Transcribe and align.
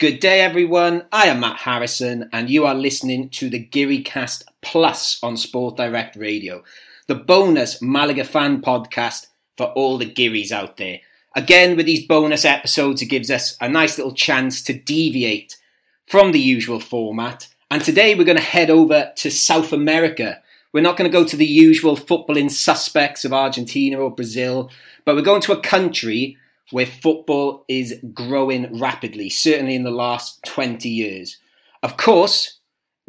Good 0.00 0.20
day, 0.20 0.40
everyone. 0.40 1.04
I 1.12 1.26
am 1.26 1.40
Matt 1.40 1.58
Harrison, 1.58 2.30
and 2.32 2.48
you 2.48 2.64
are 2.64 2.74
listening 2.74 3.28
to 3.32 3.50
the 3.50 3.58
Geary 3.58 4.00
Cast 4.00 4.44
Plus 4.62 5.22
on 5.22 5.36
Sport 5.36 5.76
Direct 5.76 6.16
Radio, 6.16 6.64
the 7.06 7.16
bonus 7.16 7.82
Malaga 7.82 8.24
fan 8.24 8.62
podcast 8.62 9.26
for 9.58 9.66
all 9.72 9.98
the 9.98 10.10
Gearys 10.10 10.52
out 10.52 10.78
there. 10.78 11.00
Again, 11.36 11.76
with 11.76 11.84
these 11.84 12.06
bonus 12.06 12.46
episodes, 12.46 13.02
it 13.02 13.10
gives 13.10 13.30
us 13.30 13.58
a 13.60 13.68
nice 13.68 13.98
little 13.98 14.14
chance 14.14 14.62
to 14.62 14.72
deviate 14.72 15.58
from 16.06 16.32
the 16.32 16.40
usual 16.40 16.80
format. 16.80 17.46
And 17.70 17.84
today 17.84 18.14
we're 18.14 18.24
going 18.24 18.38
to 18.38 18.42
head 18.42 18.70
over 18.70 19.12
to 19.16 19.30
South 19.30 19.70
America. 19.70 20.40
We're 20.72 20.80
not 20.80 20.96
going 20.96 21.10
to 21.10 21.18
go 21.18 21.26
to 21.26 21.36
the 21.36 21.44
usual 21.44 21.98
footballing 21.98 22.50
suspects 22.50 23.26
of 23.26 23.34
Argentina 23.34 23.98
or 23.98 24.10
Brazil, 24.10 24.70
but 25.04 25.14
we're 25.14 25.20
going 25.20 25.42
to 25.42 25.52
a 25.52 25.60
country 25.60 26.38
where 26.70 26.86
football 26.86 27.64
is 27.68 27.94
growing 28.12 28.78
rapidly, 28.78 29.28
certainly 29.28 29.74
in 29.74 29.82
the 29.82 29.90
last 29.90 30.42
20 30.44 30.88
years. 30.88 31.38
Of 31.82 31.96
course, 31.96 32.58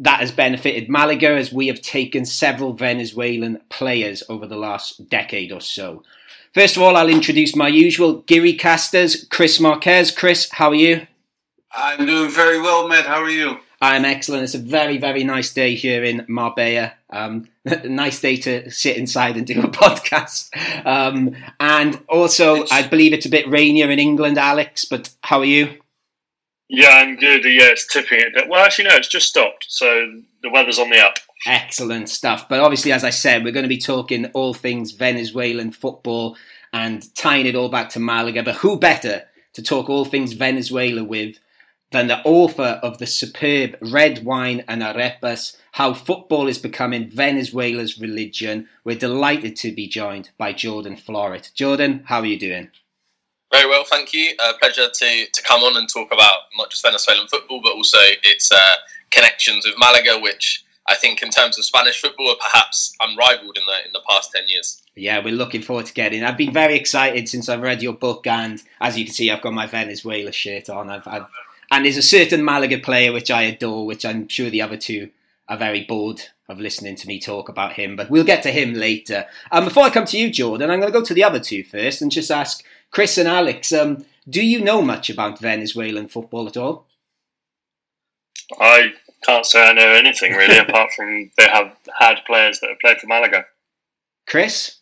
that 0.00 0.20
has 0.20 0.32
benefited 0.32 0.88
Malaga 0.88 1.36
as 1.36 1.52
we 1.52 1.68
have 1.68 1.80
taken 1.80 2.24
several 2.24 2.72
Venezuelan 2.72 3.60
players 3.68 4.22
over 4.28 4.46
the 4.46 4.56
last 4.56 5.08
decade 5.08 5.52
or 5.52 5.60
so. 5.60 6.02
First 6.54 6.76
of 6.76 6.82
all, 6.82 6.96
I'll 6.96 7.08
introduce 7.08 7.56
my 7.56 7.68
usual 7.68 8.22
Geary 8.22 8.54
casters, 8.54 9.26
Chris 9.30 9.60
Marquez. 9.60 10.10
Chris, 10.10 10.50
how 10.50 10.70
are 10.70 10.74
you? 10.74 11.06
I'm 11.74 12.04
doing 12.04 12.30
very 12.30 12.60
well, 12.60 12.88
Matt. 12.88 13.06
How 13.06 13.22
are 13.22 13.30
you? 13.30 13.58
I'm 13.80 14.04
excellent. 14.04 14.44
It's 14.44 14.54
a 14.54 14.58
very, 14.58 14.98
very 14.98 15.24
nice 15.24 15.52
day 15.52 15.74
here 15.74 16.04
in 16.04 16.26
Marbella. 16.28 16.92
Um, 17.10 17.48
nice 17.84 18.20
day 18.20 18.36
to 18.36 18.70
sit 18.70 18.96
inside 18.96 19.36
and 19.36 19.46
do 19.46 19.60
a 19.60 19.64
podcast. 19.68 20.50
Um, 20.86 21.36
and 21.60 22.00
also, 22.08 22.64
I 22.70 22.86
believe 22.86 23.12
it's 23.12 23.26
a 23.26 23.30
bit 23.30 23.48
rainier 23.48 23.90
in 23.90 23.98
England, 23.98 24.38
Alex. 24.38 24.84
But 24.84 25.10
how 25.22 25.40
are 25.40 25.44
you? 25.44 25.78
Yeah, 26.68 26.88
I'm 26.88 27.16
good. 27.16 27.44
Yeah, 27.44 27.68
it's 27.68 27.86
tipping 27.86 28.20
it. 28.20 28.48
Well, 28.48 28.64
actually, 28.64 28.88
no, 28.88 28.96
it's 28.96 29.08
just 29.08 29.28
stopped. 29.28 29.66
So 29.68 30.20
the 30.42 30.50
weather's 30.50 30.78
on 30.78 30.90
the 30.90 30.98
up. 30.98 31.18
Excellent 31.46 32.08
stuff. 32.08 32.48
But 32.48 32.60
obviously, 32.60 32.92
as 32.92 33.04
I 33.04 33.10
said, 33.10 33.44
we're 33.44 33.52
going 33.52 33.64
to 33.64 33.68
be 33.68 33.78
talking 33.78 34.26
all 34.26 34.54
things 34.54 34.92
Venezuelan 34.92 35.72
football 35.72 36.36
and 36.72 37.14
tying 37.14 37.46
it 37.46 37.54
all 37.54 37.68
back 37.68 37.90
to 37.90 38.00
Malaga. 38.00 38.42
But 38.42 38.56
who 38.56 38.78
better 38.78 39.22
to 39.52 39.62
talk 39.62 39.90
all 39.90 40.04
things 40.04 40.32
Venezuela 40.32 41.04
with 41.04 41.38
than 41.92 42.08
the 42.08 42.20
author 42.24 42.80
of 42.82 42.98
the 42.98 43.06
superb 43.06 43.76
Red 43.80 44.24
Wine 44.24 44.64
and 44.66 44.82
Arepas, 44.82 45.56
How 45.72 45.94
Football 45.94 46.48
is 46.48 46.58
Becoming 46.58 47.10
Venezuela's 47.10 47.98
Religion. 47.98 48.68
We're 48.84 48.98
delighted 48.98 49.56
to 49.56 49.72
be 49.72 49.86
joined 49.86 50.30
by 50.38 50.52
Jordan 50.52 50.96
Florit. 50.96 51.54
Jordan, 51.54 52.04
how 52.06 52.20
are 52.20 52.26
you 52.26 52.38
doing? 52.38 52.70
Very 53.52 53.68
well, 53.68 53.84
thank 53.84 54.14
you. 54.14 54.32
Uh, 54.42 54.54
pleasure 54.58 54.88
to, 54.88 55.26
to 55.32 55.42
come 55.42 55.62
on 55.62 55.76
and 55.76 55.88
talk 55.88 56.10
about 56.12 56.40
not 56.56 56.70
just 56.70 56.82
Venezuelan 56.82 57.28
football, 57.28 57.60
but 57.62 57.72
also 57.72 57.98
its 58.00 58.50
uh, 58.50 58.76
connections 59.10 59.66
with 59.66 59.74
Malaga, 59.78 60.18
which 60.18 60.64
I 60.88 60.96
think, 60.96 61.22
in 61.22 61.30
terms 61.30 61.58
of 61.58 61.64
Spanish 61.64 62.00
football, 62.00 62.30
are 62.30 62.36
perhaps 62.50 62.92
unrivaled 63.00 63.56
in 63.56 63.62
the 63.66 63.86
in 63.86 63.92
the 63.92 64.00
past 64.08 64.32
ten 64.34 64.48
years. 64.48 64.82
Yeah, 64.96 65.22
we're 65.24 65.34
looking 65.34 65.62
forward 65.62 65.86
to 65.86 65.94
getting. 65.94 66.24
I've 66.24 66.36
been 66.36 66.52
very 66.52 66.74
excited 66.76 67.28
since 67.28 67.48
I've 67.48 67.60
read 67.60 67.82
your 67.82 67.92
book, 67.92 68.26
and 68.26 68.60
as 68.80 68.98
you 68.98 69.04
can 69.04 69.14
see, 69.14 69.30
I've 69.30 69.42
got 69.42 69.52
my 69.52 69.66
Venezuela 69.66 70.32
shirt 70.32 70.68
on. 70.68 70.90
I've, 70.90 71.06
I've 71.06 71.28
and 71.72 71.86
there's 71.86 71.96
a 71.96 72.02
certain 72.02 72.44
Malaga 72.44 72.78
player 72.78 73.14
which 73.14 73.30
I 73.30 73.42
adore, 73.42 73.86
which 73.86 74.04
I'm 74.04 74.28
sure 74.28 74.50
the 74.50 74.60
other 74.60 74.76
two 74.76 75.08
are 75.48 75.56
very 75.56 75.84
bored 75.84 76.20
of 76.46 76.60
listening 76.60 76.96
to 76.96 77.08
me 77.08 77.18
talk 77.18 77.48
about 77.48 77.72
him. 77.72 77.96
But 77.96 78.10
we'll 78.10 78.24
get 78.24 78.42
to 78.42 78.50
him 78.50 78.74
later. 78.74 79.24
Um, 79.50 79.64
before 79.64 79.84
I 79.84 79.90
come 79.90 80.04
to 80.04 80.18
you, 80.18 80.30
Jordan, 80.30 80.70
I'm 80.70 80.80
going 80.80 80.92
to 80.92 80.98
go 80.98 81.04
to 81.04 81.14
the 81.14 81.24
other 81.24 81.40
two 81.40 81.64
first 81.64 82.02
and 82.02 82.10
just 82.10 82.30
ask 82.30 82.62
Chris 82.90 83.16
and 83.16 83.26
Alex. 83.26 83.72
Um, 83.72 84.04
do 84.28 84.44
you 84.44 84.62
know 84.62 84.82
much 84.82 85.08
about 85.08 85.40
Venezuelan 85.40 86.08
football 86.08 86.46
at 86.46 86.58
all? 86.58 86.86
I 88.60 88.92
can't 89.24 89.46
say 89.46 89.66
I 89.66 89.72
know 89.72 89.92
anything 89.92 90.34
really, 90.34 90.58
apart 90.68 90.92
from 90.92 91.30
they 91.38 91.48
have 91.48 91.74
had 91.98 92.16
players 92.26 92.60
that 92.60 92.68
have 92.68 92.80
played 92.80 92.98
for 92.98 93.06
Malaga. 93.06 93.46
Chris, 94.28 94.76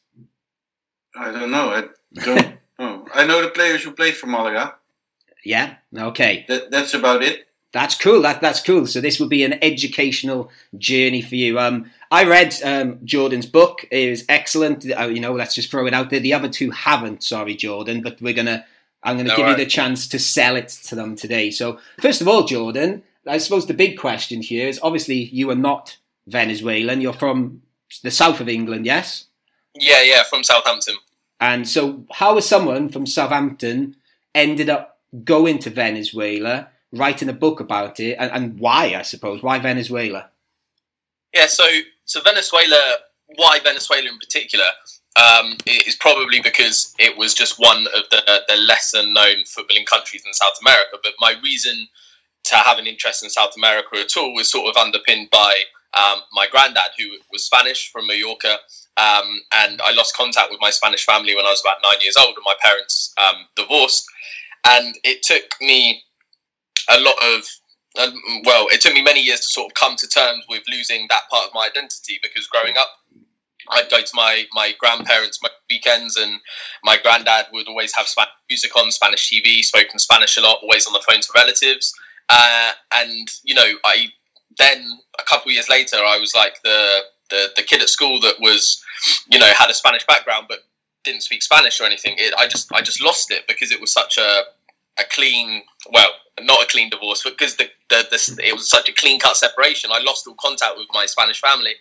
I 1.17 1.31
don't 1.31 1.53
know. 1.53 1.71
I 1.71 1.85
don't 2.15 2.59
know. 2.81 3.07
I 3.15 3.27
know 3.27 3.43
the 3.43 3.51
players 3.51 3.85
who 3.85 3.93
played 3.93 4.17
for 4.17 4.27
Malaga. 4.27 4.75
Yeah. 5.45 5.75
Okay. 5.97 6.45
That, 6.49 6.71
that's 6.71 6.95
about 6.95 7.23
it. 7.23 7.47
That's 7.73 7.95
cool. 7.95 8.23
That 8.23 8.41
that's 8.41 8.61
cool. 8.61 8.87
So 8.87 9.01
this 9.01 9.21
will 9.21 9.29
be 9.29 9.45
an 9.45 9.63
educational 9.63 10.51
journey 10.77 11.23
for 11.23 11.37
you. 11.37 11.59
Um, 11.59 11.91
I 12.11 12.25
read 12.25 12.57
um, 12.65 12.99
Jordan's 13.05 13.47
book. 13.47 13.87
It 13.93 14.11
was 14.11 14.25
excellent. 14.29 14.85
Uh, 14.91 15.07
you 15.07 15.21
know, 15.21 15.33
let's 15.33 15.55
just 15.55 15.71
throw 15.71 15.87
it 15.87 15.95
out 15.95 16.11
there. 16.11 16.19
The 16.19 16.35
other 16.35 16.49
two 16.49 16.73
haven't. 16.73 17.23
Sorry, 17.23 17.55
Jordan, 17.55 18.03
but 18.03 18.21
we're 18.21 18.35
gonna. 18.35 18.67
I'm 19.03 19.17
gonna 19.17 19.31
No 19.31 19.37
give 19.37 19.49
you 19.49 19.57
the 19.57 19.67
chance 19.67 20.09
to 20.09 20.19
sell 20.19 20.57
it 20.57 20.69
to 20.69 20.95
them 20.95 21.15
today. 21.15 21.51
So 21.53 21.79
first 22.01 22.21
of 22.21 22.29
all, 22.29 22.45
Jordan, 22.45 23.05
I 23.27 23.39
suppose 23.39 23.67
the 23.67 23.75
big 23.75 23.99
question 23.99 24.43
here 24.43 24.67
is 24.69 24.81
obviously 24.83 25.17
you 25.17 25.49
are 25.51 25.57
not 25.57 25.97
Venezuelan. 26.27 27.01
You're 27.01 27.13
from 27.13 27.63
the 28.03 28.11
south 28.11 28.41
of 28.41 28.49
England, 28.49 28.87
yes. 28.87 29.27
Yeah, 29.75 30.03
yeah, 30.03 30.23
from 30.25 30.43
Southampton. 30.43 30.97
And 31.41 31.67
so, 31.67 32.05
how 32.13 32.35
has 32.35 32.47
someone 32.47 32.89
from 32.91 33.07
Southampton 33.07 33.97
ended 34.35 34.69
up 34.69 35.00
going 35.25 35.59
to 35.61 35.71
Venezuela, 35.71 36.69
writing 36.93 37.29
a 37.29 37.33
book 37.33 37.61
about 37.61 38.01
it, 38.01 38.17
and, 38.19 38.31
and 38.33 38.59
why? 38.59 38.95
I 38.95 39.03
suppose 39.03 39.43
why 39.43 39.59
Venezuela? 39.59 40.31
Yeah, 41.35 41.47
so 41.47 41.65
so 42.05 42.21
Venezuela, 42.23 42.97
why 43.37 43.61
Venezuela 43.63 44.09
in 44.09 44.19
particular, 44.19 44.65
um, 45.17 45.57
probably 46.01 46.41
because 46.41 46.95
it 46.99 47.17
was 47.17 47.35
just 47.35 47.59
one 47.59 47.87
of 47.97 48.05
the 48.11 48.43
the 48.49 48.57
lesser 48.57 49.03
known 49.03 49.45
footballing 49.45 49.87
countries 49.87 50.25
in 50.27 50.33
South 50.33 50.59
America. 50.61 50.99
But 51.03 51.13
my 51.21 51.35
reason 51.43 51.89
to 52.45 52.57
have 52.57 52.79
an 52.79 52.87
interest 52.87 53.23
in 53.23 53.31
South 53.31 53.53
America 53.57 53.97
at 53.99 54.17
all 54.17 54.35
was 54.35 54.51
sort 54.51 54.69
of 54.69 54.77
underpinned 54.81 55.29
by 55.31 55.55
um, 55.95 56.21
my 56.33 56.47
granddad, 56.51 56.93
who 56.99 57.11
was 57.33 57.45
Spanish 57.45 57.91
from 57.91 58.07
Mallorca, 58.07 58.57
um, 58.97 59.41
and 59.53 59.81
I 59.83 59.93
lost 59.93 60.17
contact 60.17 60.51
with 60.51 60.61
my 60.61 60.71
Spanish 60.71 61.05
family 61.05 61.35
when 61.35 61.47
I 61.47 61.51
was 61.51 61.61
about 61.61 61.79
nine 61.83 62.01
years 62.01 62.17
old, 62.17 62.35
and 62.37 62.45
my 62.45 62.55
parents 62.63 63.13
um, 63.19 63.47
divorced, 63.57 64.07
and 64.67 64.95
it 65.05 65.23
took 65.23 65.45
me 65.61 66.03
a 66.89 67.01
lot 67.01 67.17
of 67.23 67.45
um, 67.99 68.15
well, 68.45 68.69
it 68.71 68.81
took 68.81 68.95
me 68.95 69.03
many 69.03 69.21
years 69.21 69.41
to 69.41 69.47
sort 69.47 69.71
of 69.71 69.75
come 69.75 69.97
to 69.97 70.07
terms 70.07 70.45
with 70.49 70.63
losing 70.71 71.07
that 71.11 71.23
part 71.31 71.47
of 71.47 71.55
my 71.55 71.67
identity 71.69 72.21
because 72.23 72.47
growing 72.47 72.77
up, 72.79 72.89
I'd 73.69 73.91
go 73.91 74.01
to 74.01 74.11
my, 74.15 74.45
my 74.53 74.73
grandparents' 74.79 75.41
weekends, 75.69 76.17
and 76.17 76.41
my 76.85 76.97
granddad 77.03 77.47
would 77.53 77.69
always 77.69 77.95
have 77.97 78.07
Spanish 78.07 78.33
music 78.49 78.77
on, 78.77 78.91
Spanish 78.91 79.31
TV, 79.31 79.63
spoken 79.63 79.99
Spanish 79.99 80.37
a 80.37 80.41
lot, 80.41 80.59
always 80.63 80.87
on 80.87 80.93
the 80.93 81.05
phone 81.07 81.21
to 81.21 81.29
relatives. 81.35 81.93
Uh, 82.29 82.73
and 82.95 83.29
you 83.45 83.55
know, 83.55 83.73
I 83.85 84.07
then 84.59 84.99
a 85.19 85.23
couple 85.25 85.51
of 85.51 85.55
years 85.55 85.69
later, 85.69 85.97
I 85.97 86.19
was 86.19 86.35
like 86.35 86.63
the, 86.63 87.01
the 87.31 87.49
the 87.57 87.63
kid 87.63 87.83
at 87.83 87.89
school 87.89 88.21
that 88.21 88.41
was, 88.41 88.83
you 89.31 89.39
know, 89.39 89.51
had 89.57 89.71
a 89.71 89.75
Spanish 89.75 90.07
background 90.07 90.47
but 90.49 90.61
didn't 91.05 91.23
speak 91.23 91.43
Spanish 91.43 91.81
or 91.81 91.85
anything. 91.85 92.15
It, 92.19 92.35
I 92.35 92.47
just 92.47 92.73
I 92.73 92.83
just 92.83 93.03
lost 93.03 93.31
it 93.31 93.47
because 93.49 93.71
it 93.73 93.81
was 93.81 93.93
such 93.93 94.19
a 94.19 94.43
a 94.99 95.05
clean, 95.11 95.63
well, 95.93 96.11
not 96.41 96.63
a 96.63 96.67
clean 96.67 96.91
divorce, 96.91 97.23
but 97.23 97.37
because 97.39 97.57
the, 97.57 97.69
the, 97.89 98.07
the 98.11 98.47
it 98.47 98.53
was 98.53 98.69
such 98.69 98.89
a 98.89 98.93
clean 98.93 99.19
cut 99.19 99.37
separation, 99.37 99.91
I 99.93 100.01
lost 100.03 100.27
all 100.27 100.35
contact 100.41 100.77
with 100.77 100.89
my 100.93 101.07
Spanish 101.07 101.41
family, 101.41 101.75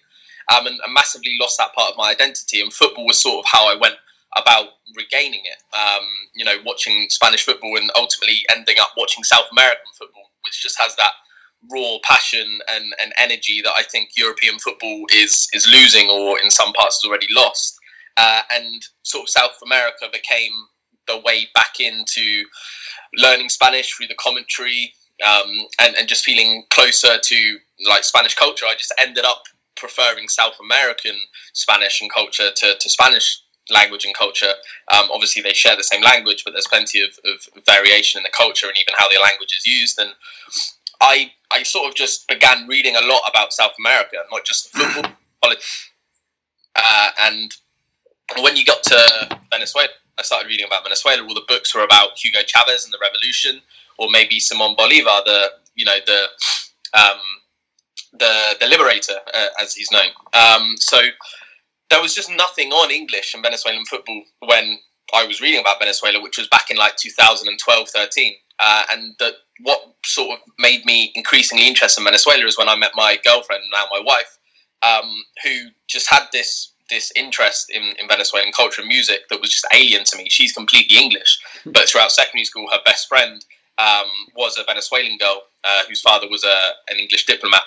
um, 0.56 0.68
and, 0.68 0.80
and 0.84 0.94
massively 0.94 1.36
lost 1.40 1.58
that 1.58 1.74
part 1.74 1.92
of 1.92 1.98
my 1.98 2.12
identity. 2.12 2.62
And 2.62 2.74
football 2.74 3.06
was 3.06 3.20
sort 3.20 3.46
of 3.46 3.50
how 3.52 3.68
I 3.68 3.76
went 3.76 3.96
about 4.36 4.70
regaining 4.96 5.42
it. 5.44 5.58
Um, 5.76 6.06
you 6.34 6.46
know, 6.46 6.56
watching 6.66 7.08
Spanish 7.10 7.46
football 7.46 7.78
and 7.78 7.92
ultimately 7.96 8.40
ending 8.56 8.76
up 8.80 8.92
watching 8.98 9.24
South 9.24 9.46
American 9.52 9.92
football, 9.98 10.30
which 10.44 10.62
just 10.62 10.80
has 10.80 10.96
that 10.96 11.12
raw 11.72 11.98
passion 12.04 12.60
and, 12.72 12.94
and 13.02 13.14
energy 13.20 13.62
that 13.62 13.74
I 13.76 13.84
think 13.84 14.12
European 14.16 14.60
football 14.60 15.06
is 15.14 15.48
is 15.54 15.68
losing, 15.68 16.10
or 16.10 16.40
in 16.40 16.50
some 16.52 16.74
parts 16.74 17.02
has 17.02 17.10
already 17.10 17.28
lost. 17.32 17.80
Uh, 18.18 18.42
and 18.52 18.82
sort 19.04 19.24
of 19.24 19.30
South 19.30 19.58
America 19.66 20.08
became 20.12 20.52
the 21.08 21.18
way 21.26 21.48
back 21.56 21.80
into 21.80 22.44
learning 23.18 23.50
Spanish 23.50 23.94
through 23.94 24.08
the 24.08 24.16
commentary 24.16 24.94
um, 25.26 25.52
and, 25.82 25.96
and 25.96 26.08
just 26.08 26.24
feeling 26.24 26.64
closer 26.70 27.18
to 27.22 27.58
like 27.88 28.04
Spanish 28.04 28.36
culture. 28.36 28.66
I 28.66 28.76
just 28.76 28.94
ended 29.00 29.26
up 29.26 29.44
preferring 29.76 30.28
South 30.28 30.56
American 30.62 31.16
Spanish 31.54 32.02
and 32.02 32.12
culture 32.12 32.50
to, 32.56 32.76
to 32.80 32.90
Spanish 32.90 33.42
language 33.70 34.06
and 34.06 34.16
culture. 34.16 34.54
Um, 34.94 35.10
obviously, 35.12 35.42
they 35.42 35.54
share 35.54 35.76
the 35.76 35.84
same 35.84 36.02
language, 36.02 36.44
but 36.44 36.52
there's 36.52 36.68
plenty 36.68 37.02
of, 37.02 37.10
of 37.26 37.64
variation 37.66 38.20
in 38.20 38.24
the 38.24 38.34
culture 38.36 38.68
and 38.68 38.78
even 38.78 38.94
how 38.98 39.08
the 39.10 39.20
language 39.22 39.56
is 39.58 39.66
used. 39.66 40.00
And 40.00 40.12
I 41.02 41.32
I 41.52 41.64
sort 41.64 41.88
of 41.90 41.96
just 41.96 42.28
began 42.28 42.68
reading 42.68 42.96
a 42.96 43.02
lot 43.02 43.22
about 43.30 43.54
South 43.54 43.74
America, 43.80 44.18
not 44.32 44.46
just 44.46 44.70
football. 44.70 45.12
Uh, 46.76 47.10
and 47.22 47.52
when 48.38 48.56
you 48.56 48.66
got 48.66 48.84
to 48.84 49.40
Venezuela, 49.52 49.90
I 50.18 50.24
started 50.24 50.48
reading 50.48 50.66
about 50.66 50.84
Venezuela. 50.84 51.24
All 51.24 51.34
the 51.34 51.46
books 51.48 51.74
were 51.74 51.84
about 51.84 52.18
Hugo 52.18 52.40
Chavez 52.46 52.86
and 52.86 52.94
the 52.94 53.00
revolution, 53.02 53.62
or 53.98 54.08
maybe 54.12 54.40
Simon 54.40 54.76
Bolivar, 54.78 55.22
the 55.26 55.52
you 55.76 55.86
know 55.86 55.98
the 56.06 56.26
um, 56.94 57.20
the 58.14 58.56
the 58.60 58.68
liberator, 58.68 59.20
uh, 59.34 59.48
as 59.62 59.74
he's 59.74 59.92
known. 59.92 60.10
Um, 60.34 60.76
so 60.78 61.00
there 61.90 62.02
was 62.02 62.14
just 62.14 62.30
nothing 62.30 62.72
on 62.72 62.92
English 62.92 63.34
and 63.34 63.44
Venezuelan 63.44 63.86
football 63.86 64.24
when 64.46 64.78
I 65.14 65.26
was 65.26 65.42
reading 65.42 65.60
about 65.60 65.80
Venezuela, 65.80 66.22
which 66.22 66.38
was 66.38 66.48
back 66.48 66.70
in 66.70 66.78
like 66.78 66.96
2012, 66.98 67.90
13. 67.90 68.34
Uh, 68.60 68.84
and 68.92 69.16
the, 69.20 69.32
what 69.62 69.96
sort 70.06 70.32
of 70.32 70.40
made 70.60 70.86
me 70.86 71.12
increasingly 71.16 71.68
interested 71.68 72.02
in 72.02 72.06
Venezuela 72.06 72.46
is 72.46 72.58
when 72.58 72.70
I 72.70 72.76
met 72.76 72.92
my 72.96 73.18
girlfriend, 73.26 73.64
now 73.72 73.86
my 73.92 74.02
wife, 74.04 74.38
um, 74.84 75.10
who 75.44 75.70
just 75.88 76.10
had 76.10 76.28
this 76.32 76.74
this 76.90 77.12
interest 77.16 77.70
in, 77.70 77.84
in 78.00 78.08
Venezuelan 78.08 78.52
culture 78.52 78.82
and 78.82 78.88
music 78.88 79.28
that 79.30 79.42
was 79.42 79.52
just 79.52 79.68
alien 79.74 80.04
to 80.06 80.18
me. 80.18 80.28
She's 80.30 80.54
completely 80.54 80.98
English, 80.98 81.40
but 81.66 81.88
throughout 81.88 82.12
secondary 82.12 82.46
school, 82.46 82.68
her 82.72 82.80
best 82.86 83.08
friend 83.08 83.44
um, 83.78 84.08
was 84.36 84.58
a 84.58 84.64
Venezuelan 84.64 85.18
girl 85.18 85.44
uh, 85.64 85.84
whose 85.88 86.02
father 86.02 86.28
was 86.30 86.44
a, 86.44 86.72
an 86.92 86.98
English 86.98 87.26
diplomat, 87.26 87.64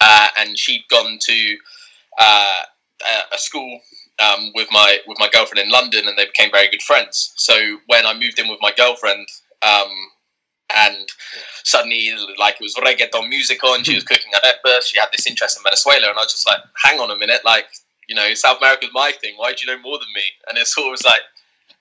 uh, 0.00 0.28
and 0.38 0.58
she'd 0.58 0.84
gone 0.90 1.18
to 1.20 1.56
uh, 2.18 2.62
a 3.32 3.38
school 3.38 3.80
um, 4.18 4.52
with 4.54 4.68
my 4.70 4.98
with 5.06 5.18
my 5.18 5.28
girlfriend 5.32 5.64
in 5.64 5.72
London, 5.72 6.06
and 6.06 6.16
they 6.16 6.26
became 6.26 6.50
very 6.50 6.68
good 6.68 6.82
friends. 6.82 7.32
So 7.36 7.54
when 7.86 8.06
I 8.06 8.14
moved 8.14 8.38
in 8.38 8.48
with 8.48 8.60
my 8.60 8.72
girlfriend, 8.76 9.26
um, 9.62 9.90
and 10.76 11.08
suddenly 11.64 12.10
like 12.38 12.56
it 12.60 12.62
was 12.62 12.74
reggaeton 12.76 13.28
music 13.28 13.62
on, 13.64 13.82
she 13.84 13.94
was 13.94 14.04
cooking 14.04 14.32
arepas, 14.44 14.82
she 14.82 14.98
had 14.98 15.08
this 15.12 15.26
interest 15.26 15.56
in 15.56 15.62
Venezuela, 15.62 16.10
and 16.10 16.18
I 16.18 16.22
was 16.22 16.32
just 16.32 16.46
like, 16.46 16.60
hang 16.82 17.00
on 17.00 17.10
a 17.10 17.16
minute, 17.16 17.40
like 17.44 17.66
you 18.08 18.14
know, 18.14 18.34
South 18.34 18.58
America's 18.58 18.90
my 18.92 19.12
thing. 19.20 19.34
Why 19.36 19.52
do 19.52 19.64
you 19.64 19.74
know 19.74 19.82
more 19.82 19.98
than 19.98 20.08
me? 20.14 20.22
And 20.48 20.58
it 20.58 20.66
sort 20.66 20.88
of 20.88 20.90
was 20.92 21.04
like 21.04 21.22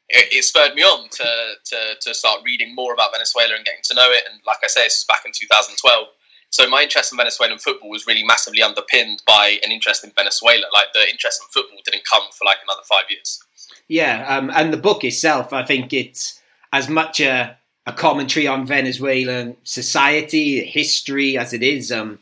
it, 0.09 0.33
it, 0.33 0.43
spurred 0.43 0.75
me 0.75 0.83
on 0.83 1.09
to, 1.09 1.53
to 1.65 1.95
to 2.01 2.13
start 2.13 2.41
reading 2.43 2.75
more 2.75 2.93
about 2.93 3.11
Venezuela 3.13 3.55
and 3.55 3.65
getting 3.65 3.81
to 3.83 3.95
know 3.95 4.09
it. 4.09 4.23
And 4.29 4.39
like 4.45 4.57
I 4.63 4.67
say, 4.67 4.83
this 4.83 5.05
was 5.07 5.15
back 5.15 5.25
in 5.25 5.31
2012. 5.31 6.07
So 6.49 6.69
my 6.69 6.83
interest 6.83 7.11
in 7.11 7.17
Venezuelan 7.17 7.57
football 7.57 7.89
was 7.89 8.05
really 8.05 8.23
massively 8.23 8.61
underpinned 8.61 9.23
by 9.25 9.57
an 9.63 9.71
interest 9.71 10.03
in 10.03 10.11
Venezuela. 10.15 10.65
Like 10.71 10.93
the 10.93 11.09
interest 11.09 11.41
in 11.41 11.47
football 11.51 11.79
didn't 11.83 12.03
come 12.05 12.23
for 12.31 12.45
like 12.45 12.57
another 12.63 12.83
five 12.87 13.05
years. 13.09 13.39
Yeah, 13.87 14.25
um, 14.27 14.51
and 14.53 14.71
the 14.71 14.77
book 14.77 15.03
itself, 15.03 15.51
I 15.51 15.63
think 15.63 15.91
it's 15.93 16.39
as 16.71 16.89
much 16.89 17.19
a, 17.19 17.57
a 17.85 17.93
commentary 17.93 18.47
on 18.47 18.67
Venezuelan 18.67 19.57
society, 19.63 20.63
history 20.63 21.37
as 21.37 21.53
it 21.53 21.63
is 21.63 21.91
um, 21.91 22.19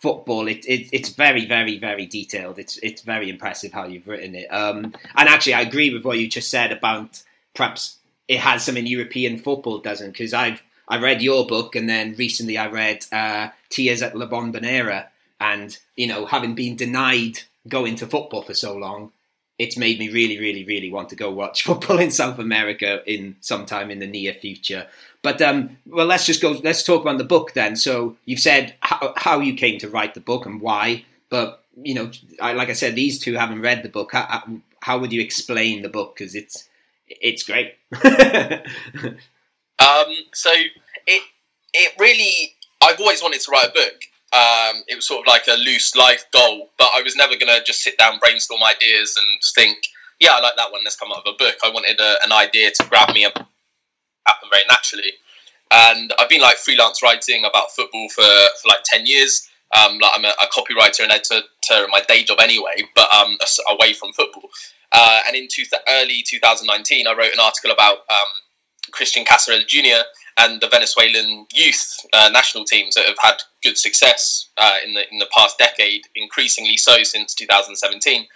football. 0.00 0.48
It, 0.48 0.64
it, 0.66 0.88
it's 0.92 1.10
very, 1.10 1.46
very, 1.46 1.78
very 1.78 2.06
detailed. 2.06 2.58
It's 2.58 2.78
it's 2.78 3.02
very 3.02 3.30
impressive 3.30 3.72
how 3.72 3.86
you've 3.86 4.08
written 4.08 4.34
it. 4.34 4.46
Um, 4.46 4.94
and 5.16 5.28
actually, 5.28 5.54
I 5.54 5.62
agree 5.62 5.92
with 5.92 6.04
what 6.04 6.18
you 6.18 6.28
just 6.28 6.50
said 6.50 6.72
about 6.72 7.22
perhaps 7.54 7.98
it 8.28 8.40
has 8.40 8.64
some 8.64 8.76
in 8.76 8.86
European 8.86 9.38
football, 9.38 9.78
doesn't? 9.78 10.12
Because 10.12 10.34
I've 10.34 10.62
I 10.88 10.98
read 10.98 11.22
your 11.22 11.46
book, 11.46 11.76
and 11.76 11.88
then 11.88 12.14
recently 12.18 12.58
I 12.58 12.68
read 12.68 13.06
uh, 13.12 13.48
Tears 13.68 14.02
at 14.02 14.16
La 14.16 14.26
Bombonera, 14.26 15.06
and 15.40 15.76
you 15.96 16.06
know, 16.06 16.26
having 16.26 16.54
been 16.54 16.76
denied 16.76 17.40
going 17.68 17.96
to 17.96 18.06
football 18.06 18.42
for 18.42 18.54
so 18.54 18.74
long, 18.74 19.12
it's 19.60 19.76
made 19.76 19.98
me 19.98 20.08
really, 20.08 20.38
really, 20.38 20.64
really 20.64 20.90
want 20.90 21.10
to 21.10 21.16
go 21.16 21.30
watch 21.30 21.62
football 21.66 21.98
in 21.98 22.10
South 22.10 22.38
America 22.38 23.02
in 23.06 23.36
sometime 23.40 23.90
in 23.90 23.98
the 23.98 24.06
near 24.06 24.32
future. 24.32 24.86
But 25.22 25.42
um, 25.42 25.76
well, 25.86 26.06
let's 26.06 26.24
just 26.24 26.40
go. 26.40 26.52
Let's 26.64 26.82
talk 26.82 27.02
about 27.02 27.18
the 27.18 27.24
book 27.24 27.52
then. 27.52 27.76
So 27.76 28.16
you've 28.24 28.40
said 28.40 28.74
how, 28.80 29.12
how 29.16 29.40
you 29.40 29.54
came 29.54 29.78
to 29.80 29.88
write 29.88 30.14
the 30.14 30.20
book 30.20 30.46
and 30.46 30.62
why, 30.62 31.04
but 31.28 31.62
you 31.82 31.94
know, 31.94 32.10
I, 32.40 32.54
like 32.54 32.70
I 32.70 32.72
said, 32.72 32.94
these 32.94 33.18
two 33.18 33.34
haven't 33.34 33.60
read 33.60 33.82
the 33.82 33.88
book. 33.90 34.12
How, 34.12 34.44
how 34.80 34.98
would 34.98 35.12
you 35.12 35.20
explain 35.20 35.82
the 35.82 35.90
book? 35.90 36.16
Because 36.16 36.34
it's 36.34 36.68
it's 37.06 37.42
great. 37.42 37.74
Um, 39.80 40.14
so 40.34 40.50
it 41.06 41.22
it 41.72 41.92
really 41.98 42.54
I've 42.82 43.00
always 43.00 43.22
wanted 43.22 43.40
to 43.40 43.50
write 43.50 43.70
a 43.70 43.72
book. 43.72 44.02
Um, 44.32 44.84
it 44.86 44.94
was 44.94 45.06
sort 45.06 45.20
of 45.20 45.26
like 45.26 45.48
a 45.48 45.58
loose 45.58 45.96
life 45.96 46.24
goal, 46.32 46.70
but 46.78 46.88
I 46.94 47.02
was 47.02 47.16
never 47.16 47.34
going 47.34 47.52
to 47.52 47.62
just 47.64 47.82
sit 47.82 47.98
down, 47.98 48.18
brainstorm 48.20 48.62
ideas, 48.62 49.16
and 49.16 49.40
think, 49.54 49.78
yeah, 50.20 50.32
I 50.32 50.40
like 50.40 50.56
that 50.56 50.70
one. 50.70 50.82
Let's 50.84 50.96
come 50.96 51.10
up 51.10 51.22
with 51.26 51.34
a 51.34 51.38
book. 51.38 51.56
I 51.64 51.70
wanted 51.70 51.98
a, 51.98 52.16
an 52.24 52.32
idea 52.32 52.70
to 52.70 52.86
grab 52.88 53.12
me 53.12 53.24
and 53.24 53.34
happen 53.34 54.48
very 54.52 54.64
naturally. 54.68 55.12
And 55.72 56.12
I've 56.18 56.28
been 56.28 56.40
like 56.40 56.58
freelance 56.58 57.02
writing 57.02 57.44
about 57.44 57.72
football 57.72 58.08
for, 58.10 58.22
for 58.22 58.68
like 58.68 58.82
ten 58.84 59.06
years. 59.06 59.48
Um, 59.76 59.98
like 59.98 60.12
I'm 60.14 60.24
a, 60.24 60.34
a, 60.42 60.48
copywriter 60.52 61.04
and 61.04 61.12
editor 61.12 61.42
in 61.70 61.90
my 61.90 62.02
day 62.08 62.24
job 62.24 62.38
anyway, 62.40 62.74
but 62.96 63.12
um, 63.14 63.38
away 63.68 63.92
from 63.92 64.12
football. 64.12 64.50
Uh, 64.90 65.20
and 65.28 65.36
in 65.36 65.46
two, 65.48 65.62
early 65.88 66.24
2019, 66.26 67.06
I 67.06 67.12
wrote 67.12 67.32
an 67.32 67.38
article 67.40 67.70
about 67.70 67.98
um, 68.10 68.30
Cristian 68.90 69.24
Cásseres 69.24 69.68
Jr. 69.68 70.02
and 70.40 70.60
the 70.60 70.68
Venezuelan 70.68 71.46
youth 71.52 72.06
uh, 72.12 72.30
national 72.32 72.64
teams 72.64 72.94
that 72.94 73.06
have 73.06 73.18
had 73.20 73.36
good 73.62 73.76
success 73.76 74.48
uh, 74.56 74.76
in 74.84 74.94
the 74.94 75.02
in 75.12 75.18
the 75.18 75.28
past 75.36 75.58
decade, 75.58 76.02
increasingly 76.16 76.76
so 76.76 77.02
since 77.02 77.34
2017. 77.34 78.26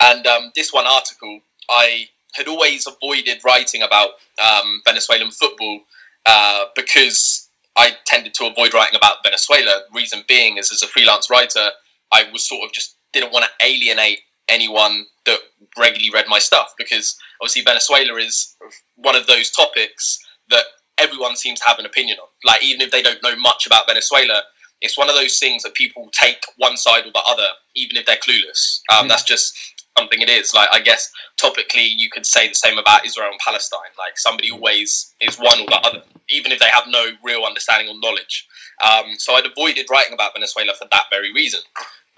And 0.00 0.26
um, 0.26 0.52
this 0.56 0.72
one 0.72 0.86
article, 0.86 1.40
I 1.70 2.08
had 2.34 2.48
always 2.48 2.86
avoided 2.86 3.40
writing 3.44 3.82
about 3.82 4.10
um, 4.42 4.82
Venezuelan 4.84 5.30
football 5.30 5.80
uh, 6.26 6.64
because 6.74 7.48
I 7.76 7.92
tended 8.06 8.34
to 8.34 8.46
avoid 8.46 8.74
writing 8.74 8.96
about 8.96 9.18
Venezuela. 9.24 9.82
Reason 9.94 10.24
being 10.28 10.58
is, 10.58 10.72
as 10.72 10.82
a 10.82 10.88
freelance 10.88 11.30
writer, 11.30 11.70
I 12.12 12.24
was 12.32 12.46
sort 12.46 12.64
of 12.64 12.72
just 12.72 12.96
didn't 13.12 13.32
want 13.32 13.44
to 13.44 13.66
alienate 13.66 14.20
anyone 14.48 15.06
that 15.26 15.38
regularly 15.78 16.10
read 16.12 16.24
my 16.28 16.38
stuff 16.38 16.74
because 16.76 17.16
obviously 17.40 17.62
Venezuela 17.62 18.18
is 18.18 18.56
one 18.96 19.14
of 19.14 19.26
those 19.26 19.50
topics 19.50 20.18
that 20.50 20.64
everyone 20.98 21.36
seems 21.36 21.60
to 21.60 21.68
have 21.68 21.78
an 21.78 21.86
opinion 21.86 22.18
on. 22.18 22.28
Like 22.44 22.62
even 22.62 22.80
if 22.80 22.90
they 22.90 23.02
don't 23.02 23.22
know 23.22 23.36
much 23.36 23.66
about 23.66 23.86
Venezuela, 23.88 24.42
it's 24.80 24.98
one 24.98 25.08
of 25.08 25.14
those 25.14 25.38
things 25.38 25.62
that 25.62 25.74
people 25.74 26.10
take 26.12 26.42
one 26.56 26.76
side 26.76 27.06
or 27.06 27.12
the 27.12 27.22
other, 27.26 27.46
even 27.74 27.96
if 27.96 28.06
they're 28.06 28.16
clueless. 28.16 28.80
Um, 28.92 29.06
mm. 29.06 29.08
That's 29.08 29.22
just 29.22 29.56
something 29.96 30.20
it 30.20 30.30
is. 30.30 30.54
Like 30.54 30.68
I 30.72 30.80
guess 30.80 31.10
topically, 31.40 31.88
you 31.96 32.10
could 32.10 32.26
say 32.26 32.48
the 32.48 32.54
same 32.54 32.78
about 32.78 33.06
Israel 33.06 33.28
and 33.30 33.38
Palestine. 33.38 33.80
Like 33.98 34.18
somebody 34.18 34.50
always 34.50 35.14
is 35.20 35.36
one 35.38 35.60
or 35.60 35.66
the 35.66 35.80
other, 35.84 36.02
even 36.28 36.52
if 36.52 36.58
they 36.58 36.68
have 36.72 36.84
no 36.88 37.10
real 37.24 37.44
understanding 37.44 37.88
or 37.88 37.98
knowledge. 38.00 38.46
Um, 38.84 39.14
so 39.18 39.34
I'd 39.34 39.46
avoided 39.46 39.86
writing 39.90 40.14
about 40.14 40.32
Venezuela 40.34 40.72
for 40.78 40.88
that 40.90 41.04
very 41.10 41.32
reason. 41.32 41.60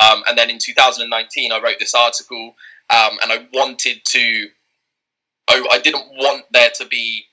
Um, 0.00 0.22
and 0.28 0.36
then 0.36 0.50
in 0.50 0.58
2019, 0.58 1.52
I 1.52 1.60
wrote 1.60 1.78
this 1.78 1.94
article, 1.94 2.54
um, 2.90 3.18
and 3.22 3.32
I 3.32 3.46
wanted 3.52 4.04
to. 4.04 4.48
I, 5.46 5.62
I, 5.72 5.78
didn't 5.78 6.06
want 6.16 6.46
there 6.52 6.70
to 6.76 6.86
be 6.86 7.26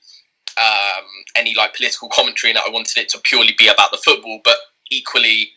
um, 0.58 1.04
any 1.36 1.54
like 1.54 1.74
political 1.74 2.08
commentary 2.08 2.50
and. 2.50 2.58
I 2.58 2.70
wanted 2.70 2.98
it 2.98 3.08
to 3.10 3.20
purely 3.24 3.54
be 3.58 3.68
about 3.68 3.90
the 3.90 3.98
football, 3.98 4.40
but 4.44 4.56
equally, 4.90 5.50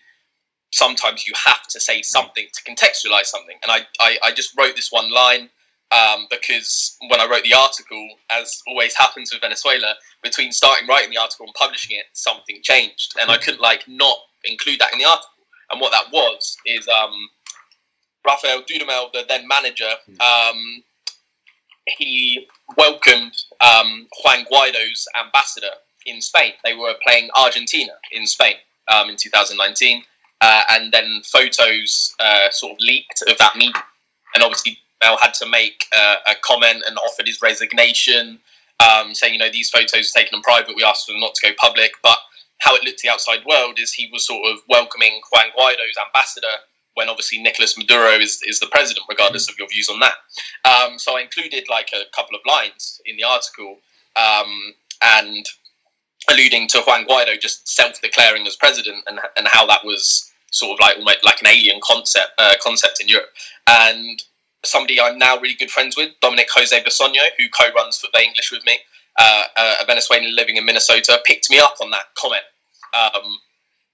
sometimes 0.72 1.28
you 1.28 1.34
have 1.44 1.64
to 1.70 1.80
say 1.80 2.02
something 2.02 2.46
to 2.54 2.72
contextualize 2.72 3.26
something. 3.26 3.58
And 3.64 3.72
I, 3.72 3.82
I, 4.00 4.18
I 4.24 4.32
just 4.32 4.58
wrote 4.58 4.76
this 4.76 4.92
one 4.92 5.12
line 5.12 5.50
um, 5.92 6.28
because 6.30 6.98
when 7.10 7.22
I 7.22 7.28
wrote 7.28 7.44
the 7.44 7.54
article, 7.54 8.08
as 8.30 8.62
always 8.68 8.96
happens 8.96 9.32
with 9.32 9.42
Venezuela, 9.42 9.96
between 10.24 10.52
starting 10.52 10.88
writing 10.88 11.12
the 11.12 11.18
article 11.18 11.46
and 11.46 11.56
publishing 11.56 11.98
it, 11.98 12.06
something 12.14 12.60
changed, 12.64 13.14
and 13.22 13.30
I 13.30 13.38
couldn't 13.38 13.62
like 13.62 13.88
not 13.88 14.18
include 14.44 14.80
that 14.80 14.94
in 14.94 15.00
the 15.00 15.06
article. 15.06 15.30
And 15.72 15.82
what 15.82 15.92
that 15.92 16.12
was 16.12 16.58
is 16.66 16.88
um, 16.88 17.14
Rafael 18.26 18.62
Dudamel, 18.64 19.12
the 19.14 19.26
then 19.28 19.48
manager, 19.48 19.90
um, 20.20 20.84
he 21.98 22.48
welcomed 22.78 23.36
um, 23.62 24.08
Juan 24.24 24.46
Guaido's 24.46 25.08
ambassador 25.18 25.72
in 26.06 26.22
Spain. 26.22 26.54
They 26.64 26.76
were 26.76 26.94
playing 27.06 27.30
Argentina 27.38 27.94
in 28.12 28.26
Spain 28.26 28.56
um, 28.88 29.10
in 29.10 29.16
2019, 29.16 30.04
uh, 30.42 30.64
and 30.70 30.92
then 30.92 31.22
photos 31.24 32.14
uh, 32.20 32.50
sort 32.52 32.74
of 32.74 32.78
leaked 32.80 33.24
of 33.28 33.38
that 33.38 33.56
meeting. 33.56 33.82
And 34.34 34.44
obviously, 34.44 34.78
Mel 35.04 35.18
had 35.18 35.34
to 35.36 35.46
make 35.50 35.86
uh, 35.96 36.16
a 36.28 36.36
comment 36.42 36.84
and 36.88 36.98
offered 36.98 37.28
his 37.28 37.42
resignation, 37.42 38.40
um, 38.84 39.14
saying, 39.14 39.34
you 39.34 39.40
know, 39.40 39.52
these 39.52 39.70
photos 39.70 40.12
taken 40.12 40.36
in 40.36 40.42
private. 40.42 40.76
We 40.76 40.84
asked 40.84 41.08
them 41.08 41.20
not 41.20 41.36
to 41.36 41.50
go 41.50 41.56
public, 41.58 41.94
but 42.04 42.18
how 42.60 42.76
it 42.76 42.84
looked 42.84 43.00
to 43.00 43.08
the 43.08 43.14
outside 43.14 43.46
world 43.46 43.80
is 43.80 43.94
he 43.94 44.10
was 44.12 44.26
sort 44.26 44.46
of 44.52 44.60
welcoming 44.70 45.22
Juan 45.32 45.46
Guaido's 45.56 45.98
ambassador 46.04 46.48
when 46.96 47.10
obviously 47.10 47.38
Nicolas 47.42 47.78
Maduro 47.78 48.14
is, 48.20 48.42
is 48.46 48.60
the 48.60 48.68
president, 48.68 49.06
regardless 49.08 49.50
of 49.50 49.56
your 49.60 49.68
views 49.68 49.90
on 49.90 50.00
that. 50.00 50.14
Um, 50.66 50.98
so 50.98 51.18
I 51.18 51.22
included 51.22 51.66
like 51.70 51.92
a 51.94 52.10
couple 52.16 52.36
of 52.36 52.42
lines 52.46 53.00
in 53.06 53.16
the 53.18 53.24
article 53.24 53.78
um, 54.16 54.74
and 55.02 55.46
alluding 56.30 56.68
to 56.70 56.82
Juan 56.88 57.06
Guaido 57.06 57.40
just 57.40 57.68
self-declaring 57.68 58.48
as 58.48 58.56
president 58.56 59.04
and, 59.08 59.20
and 59.38 59.48
how 59.48 59.66
that 59.68 59.86
was 59.86 60.32
sort 60.52 60.72
of 60.74 60.80
like 60.80 60.98
almost 60.98 61.24
like 61.24 61.42
an 61.42 61.48
alien 61.48 61.80
concept 61.84 62.32
uh, 62.38 62.56
concept 62.64 63.02
in 63.02 63.08
Europe. 63.08 63.30
And 63.68 64.24
somebody 64.64 65.00
I'm 65.00 65.20
now 65.20 65.38
really 65.38 65.56
good 65.56 65.70
friends 65.70 65.96
with, 65.98 66.12
Dominic 66.22 66.48
Jose 66.56 66.82
Bisogno, 66.84 67.28
who 67.38 67.46
co-runs 67.50 68.00
FUTVE 68.00 68.24
English 68.24 68.52
with 68.52 68.66
me, 68.66 68.80
uh, 69.20 69.44
a 69.82 69.86
Venezuelan 69.86 70.36
living 70.36 70.58
in 70.58 70.66
Minnesota, 70.66 71.20
picked 71.26 71.50
me 71.50 71.60
up 71.60 71.76
on 71.82 71.92
that 71.92 72.06
comment. 72.18 72.42
Um, 72.94 73.38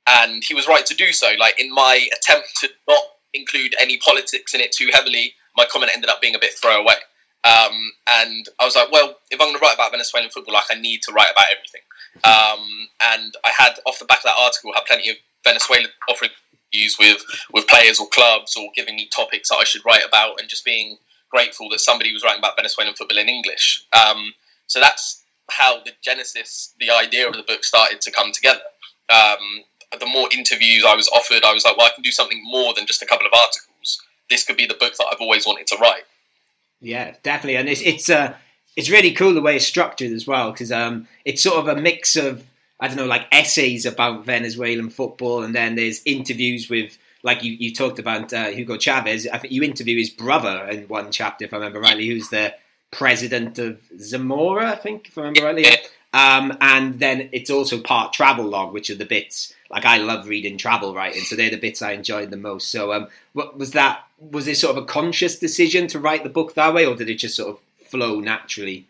and 0.08 0.44
he 0.44 0.54
was 0.54 0.68
right 0.68 0.86
to 0.86 0.96
do 0.96 1.12
so. 1.12 1.32
Like 1.40 1.60
in 1.60 1.74
my 1.74 2.08
attempt 2.18 2.50
to 2.62 2.70
not 2.88 3.04
include 3.34 3.76
any 3.80 3.98
politics 3.98 4.54
in 4.54 4.62
it 4.62 4.72
too 4.72 4.90
heavily, 4.92 5.34
my 5.56 5.66
comment 5.66 5.92
ended 5.94 6.10
up 6.10 6.22
being 6.22 6.36
a 6.36 6.40
bit 6.40 6.54
throwaway. 6.54 6.96
Um, 7.44 7.92
and 8.08 8.46
I 8.60 8.66
was 8.66 8.76
like, 8.76 8.92
well, 8.92 9.16
if 9.32 9.42
I'm 9.42 9.48
going 9.48 9.58
to 9.58 9.66
write 9.66 9.74
about 9.74 9.92
Venezuelan 9.92 10.30
football, 10.30 10.54
like 10.54 10.66
I 10.70 10.76
need 10.80 11.02
to 11.04 11.12
write 11.12 11.32
about 11.32 11.46
everything. 11.52 11.82
Um, 12.24 12.88
and 13.02 13.34
I 13.44 13.50
had 13.50 13.80
off 13.86 14.00
the 14.00 14.06
back 14.06 14.20
of 14.20 14.26
that 14.26 14.36
article, 14.38 14.74
had 14.74 14.86
plenty 14.86 15.10
of 15.10 15.16
Venezuelan 15.44 15.90
offering 16.08 16.32
views 16.72 16.98
with 17.00 17.24
with 17.52 17.68
players 17.68 18.00
or 18.00 18.08
clubs 18.10 18.56
or 18.56 18.70
giving 18.76 18.96
me 18.96 19.08
topics 19.08 19.50
that 19.50 19.56
I 19.56 19.64
should 19.64 19.84
write 19.86 20.06
about, 20.08 20.40
and 20.40 20.48
just 20.50 20.64
being 20.64 20.98
grateful 21.32 21.68
that 21.70 21.80
somebody 21.80 22.14
was 22.14 22.24
writing 22.24 22.40
about 22.40 22.56
Venezuelan 22.58 22.94
football 22.94 23.18
in 23.18 23.28
English. 23.30 23.86
Um, 23.94 24.34
so 24.68 24.80
that's 24.80 25.24
how 25.50 25.82
the 25.84 25.92
genesis, 26.04 26.74
the 26.80 26.92
idea 26.92 27.28
of 27.28 27.34
the 27.34 27.44
book 27.44 27.64
started 27.64 28.02
to 28.02 28.12
come 28.12 28.32
together. 28.32 28.62
um, 29.12 29.64
the 30.00 30.06
more 30.06 30.30
interviews 30.32 30.86
I 30.88 30.96
was 30.96 31.10
offered, 31.10 31.44
I 31.44 31.54
was 31.54 31.66
like, 31.66 31.78
well, 31.78 31.88
I 31.88 31.92
can 31.94 32.04
do 32.04 32.12
something 32.12 32.42
more 32.44 32.74
than 32.74 32.86
just 32.86 33.02
a 33.02 33.06
couple 33.06 33.28
of 33.28 33.34
articles. 33.34 34.02
This 34.30 34.46
could 34.46 34.58
be 34.58 34.66
the 34.66 34.76
book 34.76 34.96
that 34.98 35.08
I've 35.12 35.20
always 35.20 35.46
wanted 35.46 35.68
to 35.68 35.78
write. 35.78 36.04
Yeah, 36.80 37.16
definitely, 37.22 37.58
and 37.58 37.70
it's 37.70 37.82
it's 37.82 38.10
uh, 38.10 38.34
it's 38.76 38.90
really 38.90 39.12
cool 39.12 39.34
the 39.34 39.42
way 39.42 39.58
it's 39.58 39.68
structured 39.68 40.12
as 40.12 40.26
well 40.26 40.52
because 40.52 40.72
um, 40.72 41.08
it's 41.26 41.44
sort 41.44 41.58
of 41.58 41.68
a 41.68 41.80
mix 41.80 42.16
of 42.16 42.44
I 42.80 42.88
don't 42.88 42.98
know 42.98 43.06
like 43.06 43.28
essays 43.32 43.86
about 43.86 44.26
Venezuelan 44.26 44.90
football, 44.90 45.44
and 45.44 45.54
then 45.54 45.76
there's 45.76 46.02
interviews 46.06 46.70
with 46.70 46.98
like 47.24 47.44
you, 47.44 47.54
you 47.54 47.74
talked 47.74 48.00
about 48.00 48.34
uh, 48.34 48.48
Hugo 48.48 48.78
Chavez. 48.78 49.28
I 49.32 49.38
think 49.38 49.54
you 49.54 49.62
interview 49.64 49.98
his 49.98 50.10
brother 50.10 50.66
in 50.66 50.88
one 50.88 51.12
chapter, 51.12 51.46
if 51.46 51.54
I 51.54 51.58
remember 51.58 51.80
rightly, 51.80 52.08
who's 52.08 52.30
the 52.30 52.56
president 52.90 53.60
of 53.60 53.80
Zamora, 54.00 54.72
I 54.72 54.76
think, 54.76 55.08
if 55.08 55.18
I 55.18 55.22
remember 55.22 55.44
rightly. 55.44 55.66
Um, 56.14 56.58
and 56.60 57.00
then 57.00 57.30
it's 57.32 57.50
also 57.50 57.80
part 57.80 58.14
travel 58.14 58.46
log, 58.46 58.74
which 58.74 58.90
are 58.90 58.96
the 58.96 59.06
bits 59.06 59.54
like 59.72 59.86
I 59.86 59.98
love 59.98 60.28
reading 60.28 60.58
travel 60.58 60.94
writing, 60.94 61.22
so 61.24 61.36
they're 61.36 61.50
the 61.50 61.58
bits 61.58 61.82
I 61.82 61.94
enjoyed 61.94 62.30
the 62.30 62.38
most. 62.38 62.70
So, 62.70 62.94
um, 62.94 63.08
what 63.34 63.58
was 63.58 63.72
that? 63.72 64.04
Was 64.20 64.48
it 64.48 64.58
sort 64.58 64.78
of 64.78 64.84
a 64.84 64.86
conscious 64.86 65.40
decision 65.40 65.88
to 65.88 66.00
write 66.00 66.24
the 66.24 66.30
book 66.30 66.54
that 66.56 66.74
way, 66.74 66.86
or 66.86 66.96
did 66.96 67.10
it 67.10 67.16
just 67.16 67.36
sort 67.36 67.56
of 67.56 67.88
flow 67.88 68.20
naturally? 68.20 68.88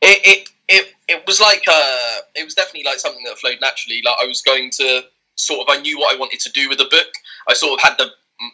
It 0.00 0.20
it 0.24 0.48
it, 0.68 0.94
it 1.08 1.26
was 1.26 1.40
like 1.40 1.64
uh, 1.68 2.18
it 2.34 2.44
was 2.44 2.54
definitely 2.54 2.84
like 2.84 2.98
something 2.98 3.24
that 3.24 3.38
flowed 3.38 3.58
naturally. 3.60 4.00
Like 4.04 4.16
I 4.22 4.26
was 4.26 4.42
going 4.42 4.70
to 4.72 5.02
sort 5.34 5.60
of 5.60 5.76
I 5.76 5.80
knew 5.80 5.98
what 5.98 6.14
I 6.14 6.18
wanted 6.18 6.40
to 6.40 6.52
do 6.52 6.68
with 6.68 6.78
the 6.78 6.88
book. 6.90 7.12
I 7.48 7.54
sort 7.54 7.72
of 7.72 7.82
had 7.82 7.98
the 7.98 8.10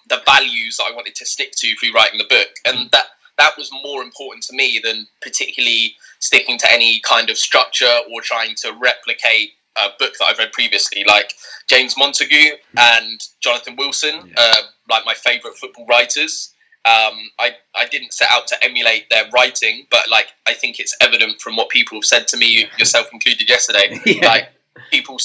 the 0.09 0.23
values 0.25 0.77
that 0.79 0.87
I 0.91 0.95
wanted 0.95 1.15
to 1.17 1.27
stick 1.27 1.53
to 1.57 1.75
through 1.77 1.93
writing 1.93 2.19
the 2.19 2.25
book, 2.25 2.49
and 2.65 2.91
that 2.93 3.07
that 3.37 3.57
was 3.59 3.71
more 3.85 4.03
important 4.03 4.45
to 4.45 4.55
me 4.55 4.81
than 4.83 5.07
particularly 5.21 5.97
sticking 6.19 6.59
to 6.59 6.73
any 6.73 7.01
kind 7.01 7.31
of 7.31 7.39
structure 7.39 7.99
or 8.13 8.21
trying 8.21 8.55
to 8.57 8.73
replicate 8.81 9.53
a 9.77 9.89
book 9.99 10.13
that 10.19 10.27
I've 10.27 10.39
read 10.39 10.53
previously, 10.53 11.05
like 11.07 11.33
James 11.69 11.97
Montague 11.97 12.57
and 12.77 13.21
Jonathan 13.41 13.77
Wilson, 13.77 14.15
yeah. 14.27 14.35
uh, 14.37 14.63
like 14.89 15.05
my 15.05 15.15
favourite 15.15 15.57
football 15.57 15.87
writers. 15.87 16.55
Um, 16.87 17.31
I, 17.39 17.57
I 17.77 17.87
didn't 17.87 18.15
set 18.15 18.29
out 18.31 18.47
to 18.49 18.65
emulate 18.65 19.07
their 19.11 19.25
writing, 19.35 19.87
but 19.91 20.09
like 20.11 20.29
I 20.47 20.55
think 20.55 20.81
it's 20.81 20.97
evident 21.01 21.41
from 21.41 21.57
what 21.57 21.69
people 21.69 21.99
have 21.99 22.07
said 22.07 22.27
to 22.29 22.37
me, 22.37 22.67
yourself 22.79 23.09
included, 23.13 23.49
yesterday. 23.49 24.01
yeah. 24.07 24.27
Like 24.27 24.49
people 24.91 25.19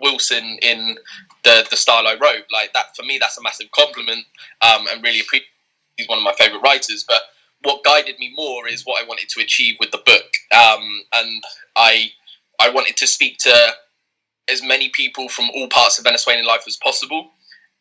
Wilson 0.00 0.58
in 0.62 0.98
the 1.44 1.66
the 1.70 1.76
style 1.76 2.06
I 2.06 2.14
wrote, 2.20 2.44
like 2.52 2.72
that 2.74 2.94
for 2.94 3.04
me, 3.04 3.18
that's 3.18 3.38
a 3.38 3.42
massive 3.42 3.70
compliment, 3.72 4.24
um, 4.62 4.86
and 4.92 5.02
really 5.02 5.20
appreciate. 5.20 5.48
He's 5.96 6.08
one 6.08 6.18
of 6.18 6.24
my 6.24 6.34
favourite 6.34 6.60
writers, 6.62 7.06
but 7.08 7.22
what 7.62 7.82
guided 7.82 8.18
me 8.18 8.30
more 8.36 8.68
is 8.68 8.82
what 8.84 9.02
I 9.02 9.08
wanted 9.08 9.30
to 9.30 9.40
achieve 9.40 9.76
with 9.80 9.90
the 9.92 10.02
book, 10.04 10.26
um, 10.54 11.02
and 11.14 11.42
I 11.74 12.10
I 12.60 12.70
wanted 12.70 12.96
to 12.98 13.06
speak 13.06 13.38
to 13.38 13.74
as 14.48 14.62
many 14.62 14.88
people 14.90 15.28
from 15.28 15.50
all 15.54 15.68
parts 15.68 15.98
of 15.98 16.04
Venezuelan 16.04 16.44
life 16.44 16.64
as 16.66 16.76
possible, 16.76 17.30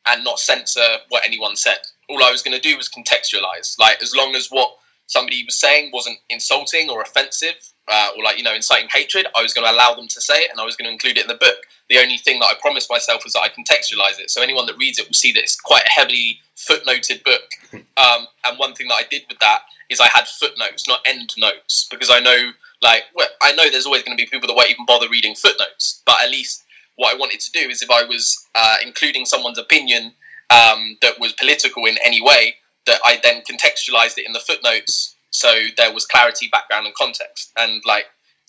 and 0.07 0.23
not 0.23 0.39
censor 0.39 0.97
what 1.09 1.25
anyone 1.25 1.55
said. 1.55 1.79
All 2.09 2.23
I 2.23 2.31
was 2.31 2.41
going 2.41 2.59
to 2.59 2.61
do 2.61 2.77
was 2.77 2.89
contextualize, 2.89 3.77
like 3.79 4.01
as 4.01 4.15
long 4.15 4.35
as 4.35 4.47
what 4.49 4.75
somebody 5.07 5.43
was 5.45 5.59
saying 5.59 5.91
wasn't 5.93 6.17
insulting 6.29 6.89
or 6.89 7.01
offensive, 7.01 7.55
uh, 7.87 8.09
or 8.17 8.23
like 8.23 8.37
you 8.37 8.43
know 8.43 8.53
inciting 8.53 8.89
hatred, 8.91 9.27
I 9.35 9.41
was 9.41 9.53
going 9.53 9.65
to 9.65 9.71
allow 9.71 9.93
them 9.93 10.07
to 10.07 10.21
say 10.21 10.35
it, 10.43 10.51
and 10.51 10.59
I 10.59 10.65
was 10.65 10.75
going 10.75 10.87
to 10.87 10.93
include 10.93 11.17
it 11.17 11.21
in 11.23 11.27
the 11.27 11.35
book. 11.35 11.57
The 11.89 11.99
only 11.99 12.17
thing 12.17 12.39
that 12.39 12.47
I 12.47 12.53
promised 12.61 12.89
myself 12.89 13.23
was 13.23 13.33
that 13.33 13.41
I 13.41 13.49
contextualize 13.49 14.19
it, 14.19 14.29
so 14.29 14.41
anyone 14.41 14.65
that 14.67 14.77
reads 14.77 14.99
it 14.99 15.07
will 15.07 15.13
see 15.13 15.31
that 15.33 15.41
it's 15.41 15.59
quite 15.59 15.83
a 15.85 15.89
heavily 15.89 16.39
footnoted 16.55 17.23
book. 17.23 17.43
Um, 17.97 18.27
and 18.45 18.59
one 18.59 18.73
thing 18.73 18.89
that 18.89 18.95
I 18.95 19.03
did 19.09 19.23
with 19.29 19.39
that 19.39 19.61
is 19.89 20.01
I 20.01 20.09
had 20.09 20.27
footnotes, 20.27 20.85
not 20.85 20.99
end 21.05 21.33
notes, 21.37 21.87
because 21.89 22.09
I 22.11 22.19
know, 22.19 22.51
like, 22.81 23.03
well, 23.15 23.27
I 23.41 23.53
know 23.53 23.69
there's 23.69 23.85
always 23.85 24.03
going 24.03 24.17
to 24.17 24.21
be 24.21 24.29
people 24.29 24.47
that 24.47 24.53
won't 24.53 24.69
even 24.69 24.85
bother 24.85 25.07
reading 25.09 25.33
footnotes, 25.33 26.01
but 26.05 26.17
at 26.21 26.29
least 26.29 26.65
what 26.95 27.13
I 27.13 27.17
wanted 27.17 27.39
to 27.39 27.51
do 27.51 27.69
is 27.69 27.81
if 27.81 27.89
I 27.89 28.03
was 28.03 28.47
uh, 28.55 28.75
including 28.85 29.25
someone's 29.25 29.57
opinion 29.57 30.13
um, 30.49 30.97
that 31.01 31.19
was 31.19 31.33
political 31.33 31.85
in 31.85 31.97
any 32.05 32.21
way, 32.21 32.55
that 32.85 32.99
I 33.03 33.19
then 33.23 33.41
contextualized 33.41 34.17
it 34.17 34.25
in 34.25 34.33
the 34.33 34.39
footnotes 34.39 35.15
so 35.35 35.53
there 35.75 35.93
was 35.93 36.05
clarity, 36.05 36.47
background, 36.49 36.85
and 36.85 36.95
context. 36.95 37.51
And 37.57 37.81
like 37.85 38.05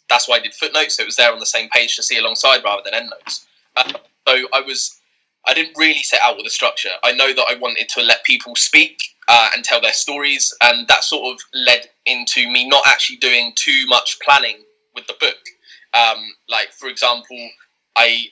that's 0.08 0.28
why 0.28 0.36
I 0.36 0.40
did 0.40 0.54
footnotes, 0.54 0.96
so 0.96 1.02
it 1.02 1.06
was 1.06 1.16
there 1.16 1.32
on 1.32 1.40
the 1.40 1.46
same 1.46 1.68
page 1.70 1.96
to 1.96 2.02
see 2.02 2.16
alongside 2.16 2.62
rather 2.62 2.82
than 2.84 2.94
endnotes. 2.94 3.46
Uh, 3.76 3.92
so 4.26 4.48
I 4.52 4.60
was 4.60 5.00
I 5.48 5.54
didn't 5.54 5.76
really 5.76 6.02
set 6.02 6.20
out 6.22 6.36
with 6.36 6.46
a 6.46 6.50
structure. 6.50 6.90
I 7.02 7.12
know 7.12 7.32
that 7.32 7.46
I 7.48 7.56
wanted 7.56 7.88
to 7.90 8.02
let 8.02 8.24
people 8.24 8.54
speak 8.56 9.00
uh, 9.28 9.50
and 9.54 9.64
tell 9.64 9.80
their 9.80 9.92
stories, 9.92 10.54
and 10.62 10.86
that 10.86 11.02
sort 11.02 11.34
of 11.34 11.40
led 11.54 11.88
into 12.06 12.48
me 12.50 12.68
not 12.68 12.86
actually 12.86 13.16
doing 13.16 13.52
too 13.56 13.86
much 13.88 14.18
planning 14.24 14.58
with 14.94 15.06
the 15.08 15.14
book. 15.18 15.38
Um, 15.92 16.18
like, 16.48 16.70
for 16.70 16.88
example, 16.88 17.48
I 17.96 18.26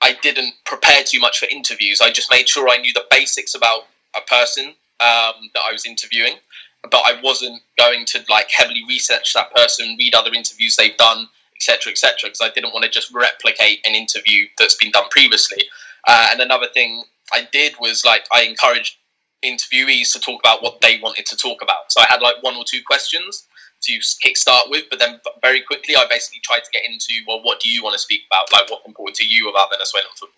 I 0.00 0.14
didn't 0.22 0.54
prepare 0.64 1.02
too 1.02 1.18
much 1.18 1.40
for 1.40 1.48
interviews. 1.50 2.00
I 2.00 2.12
just 2.12 2.30
made 2.30 2.48
sure 2.48 2.68
I 2.68 2.78
knew 2.78 2.92
the 2.92 3.06
basics 3.10 3.56
about 3.56 3.88
a 4.16 4.20
person 4.20 4.74
um, 5.00 5.50
that 5.54 5.62
I 5.68 5.72
was 5.72 5.86
interviewing, 5.86 6.34
but 6.82 7.02
I 7.04 7.20
wasn't 7.22 7.60
going 7.78 8.04
to 8.06 8.24
like 8.28 8.50
heavily 8.50 8.82
research 8.88 9.32
that 9.34 9.54
person, 9.54 9.96
read 9.98 10.14
other 10.14 10.32
interviews 10.32 10.76
they've 10.76 10.96
done, 10.96 11.28
etc., 11.56 11.92
etc., 11.92 12.30
because 12.30 12.40
I 12.40 12.50
didn't 12.50 12.72
want 12.72 12.84
to 12.84 12.90
just 12.90 13.12
replicate 13.12 13.80
an 13.86 13.94
interview 13.94 14.46
that's 14.58 14.76
been 14.76 14.90
done 14.90 15.08
previously. 15.10 15.64
Uh, 16.06 16.28
and 16.32 16.40
another 16.40 16.68
thing 16.72 17.04
I 17.32 17.48
did 17.52 17.74
was 17.80 18.04
like 18.04 18.26
I 18.32 18.42
encouraged 18.42 18.96
interviewees 19.44 20.12
to 20.12 20.20
talk 20.20 20.40
about 20.40 20.62
what 20.62 20.80
they 20.80 20.98
wanted 21.00 21.26
to 21.26 21.36
talk 21.36 21.62
about. 21.62 21.92
So 21.92 22.00
I 22.00 22.06
had 22.08 22.20
like 22.20 22.42
one 22.42 22.56
or 22.56 22.64
two 22.66 22.80
questions 22.86 23.46
to 23.82 23.92
kickstart 23.92 24.70
with, 24.70 24.84
but 24.90 24.98
then 24.98 25.20
very 25.40 25.62
quickly 25.62 25.94
I 25.96 26.06
basically 26.08 26.40
tried 26.42 26.64
to 26.64 26.70
get 26.72 26.84
into 26.84 27.12
well, 27.26 27.42
what 27.42 27.60
do 27.60 27.68
you 27.70 27.82
want 27.82 27.94
to 27.94 27.98
speak 27.98 28.22
about? 28.30 28.52
Like 28.52 28.70
what's 28.70 28.86
important 28.86 29.16
to 29.16 29.26
you 29.26 29.48
about 29.48 29.70
Venezuelan 29.70 30.08
football? 30.16 30.34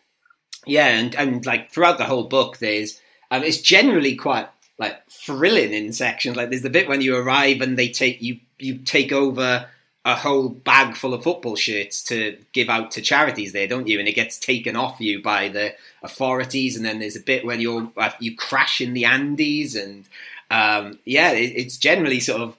Yeah, 0.67 0.88
and 0.88 1.14
and 1.14 1.47
like 1.47 1.71
throughout 1.71 1.99
the 1.99 2.05
whole 2.05 2.25
book, 2.25 2.59
there's 2.59 3.00
it's 3.30 3.60
generally 3.60 4.16
quite 4.16 4.49
like 4.78 5.06
thrilling 5.08 5.72
in 5.72 5.92
sections. 5.92 6.37
Like 6.37 6.50
there's 6.50 6.62
the 6.62 6.70
bit 6.70 6.88
when 6.88 7.00
you 7.00 7.16
arrive 7.16 7.60
and 7.60 7.78
they 7.78 7.88
take 7.88 8.20
you 8.20 8.40
you 8.58 8.78
take 8.78 9.12
over 9.12 9.66
a 10.04 10.16
whole 10.16 10.49
bag 10.49 10.96
full 10.96 11.12
of 11.12 11.22
football 11.22 11.56
shirts 11.56 12.02
to 12.04 12.38
give 12.52 12.70
out 12.70 12.90
to 12.92 13.02
charities 13.02 13.52
there, 13.52 13.68
don't 13.68 13.87
you? 13.87 13.99
And 13.99 14.08
it 14.08 14.14
gets 14.14 14.38
taken 14.38 14.75
off 14.75 15.00
you 15.00 15.22
by 15.22 15.49
the 15.49 15.75
authorities. 16.02 16.75
And 16.75 16.84
then 16.84 16.99
there's 16.99 17.16
a 17.16 17.20
bit 17.20 17.44
when 17.44 17.60
you're 17.60 17.90
uh, 17.96 18.10
you 18.18 18.34
crash 18.34 18.80
in 18.80 18.94
the 18.94 19.04
Andes, 19.04 19.76
and 19.76 20.06
um, 20.50 20.99
yeah, 21.04 21.32
it, 21.32 21.52
it's 21.54 21.76
generally 21.76 22.20
sort 22.20 22.40
of 22.40 22.56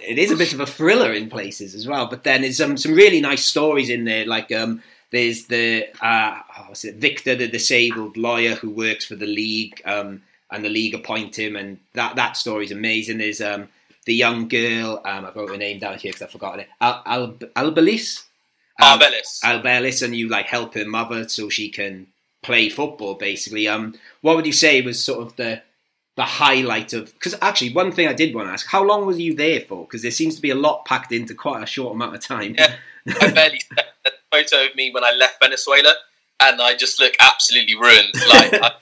it 0.00 0.18
is 0.18 0.30
a 0.30 0.36
bit 0.36 0.54
of 0.54 0.60
a 0.60 0.66
thriller 0.66 1.12
in 1.12 1.28
places 1.28 1.74
as 1.74 1.86
well. 1.86 2.06
But 2.06 2.24
then 2.24 2.42
there's 2.42 2.56
some 2.56 2.76
some 2.76 2.94
really 2.94 3.20
nice 3.20 3.44
stories 3.44 3.90
in 3.90 4.04
there, 4.04 4.26
like 4.26 4.50
um, 4.50 4.82
there's 5.12 5.44
the 5.44 5.88
uh, 6.00 6.40
oh, 6.58 6.72
it, 6.72 6.96
Victor, 6.96 7.36
the 7.36 7.46
disabled 7.46 8.16
lawyer 8.16 8.54
who 8.54 8.70
works 8.70 9.04
for 9.04 9.14
the 9.14 9.26
league, 9.26 9.80
um, 9.84 10.22
and 10.50 10.64
the 10.64 10.70
league 10.70 10.94
appoint 10.94 11.38
him, 11.38 11.54
and 11.54 11.78
that 11.92 12.16
that 12.16 12.36
story 12.36 12.64
is 12.64 12.72
amazing. 12.72 13.18
There's 13.18 13.40
um, 13.40 13.68
the 14.06 14.14
young 14.14 14.48
girl. 14.48 15.00
Um, 15.04 15.26
I 15.26 15.32
wrote 15.32 15.50
her 15.50 15.56
name 15.56 15.78
down 15.78 15.98
here 15.98 16.10
because 16.10 16.22
I've 16.22 16.30
forgotten 16.30 16.60
it. 16.60 16.68
Al, 16.80 17.02
Al, 17.06 17.28
Albelis. 17.56 18.24
Um, 18.80 18.98
Arbelis. 18.98 19.40
Arbelis, 19.44 20.02
and 20.02 20.16
you 20.16 20.28
like 20.28 20.46
help 20.46 20.74
her 20.74 20.86
mother 20.86 21.28
so 21.28 21.50
she 21.50 21.68
can 21.68 22.06
play 22.42 22.70
football. 22.70 23.14
Basically, 23.14 23.68
um, 23.68 23.94
what 24.22 24.34
would 24.36 24.46
you 24.46 24.52
say 24.52 24.80
was 24.80 25.04
sort 25.04 25.26
of 25.26 25.36
the 25.36 25.62
the 26.16 26.24
highlight 26.24 26.94
of? 26.94 27.12
Because 27.12 27.34
actually, 27.42 27.74
one 27.74 27.92
thing 27.92 28.08
I 28.08 28.14
did 28.14 28.34
want 28.34 28.48
to 28.48 28.52
ask: 28.52 28.66
How 28.66 28.82
long 28.82 29.04
was 29.04 29.20
you 29.20 29.34
there 29.34 29.60
for? 29.60 29.84
Because 29.84 30.00
there 30.00 30.10
seems 30.10 30.36
to 30.36 30.42
be 30.42 30.50
a 30.50 30.54
lot 30.54 30.86
packed 30.86 31.12
into 31.12 31.34
quite 31.34 31.62
a 31.62 31.66
short 31.66 31.94
amount 31.94 32.14
of 32.14 32.22
time. 32.22 32.54
Yeah, 32.56 32.76
I 33.20 33.30
barely 33.30 33.60
photo 34.32 34.66
of 34.66 34.74
me 34.74 34.90
when 34.92 35.04
I 35.04 35.12
left 35.12 35.36
Venezuela, 35.42 35.94
and 36.42 36.60
I 36.60 36.74
just 36.74 36.98
look 36.98 37.14
absolutely 37.20 37.76
ruined. 37.76 38.14
Like, 38.28 38.54
I, 38.62 38.72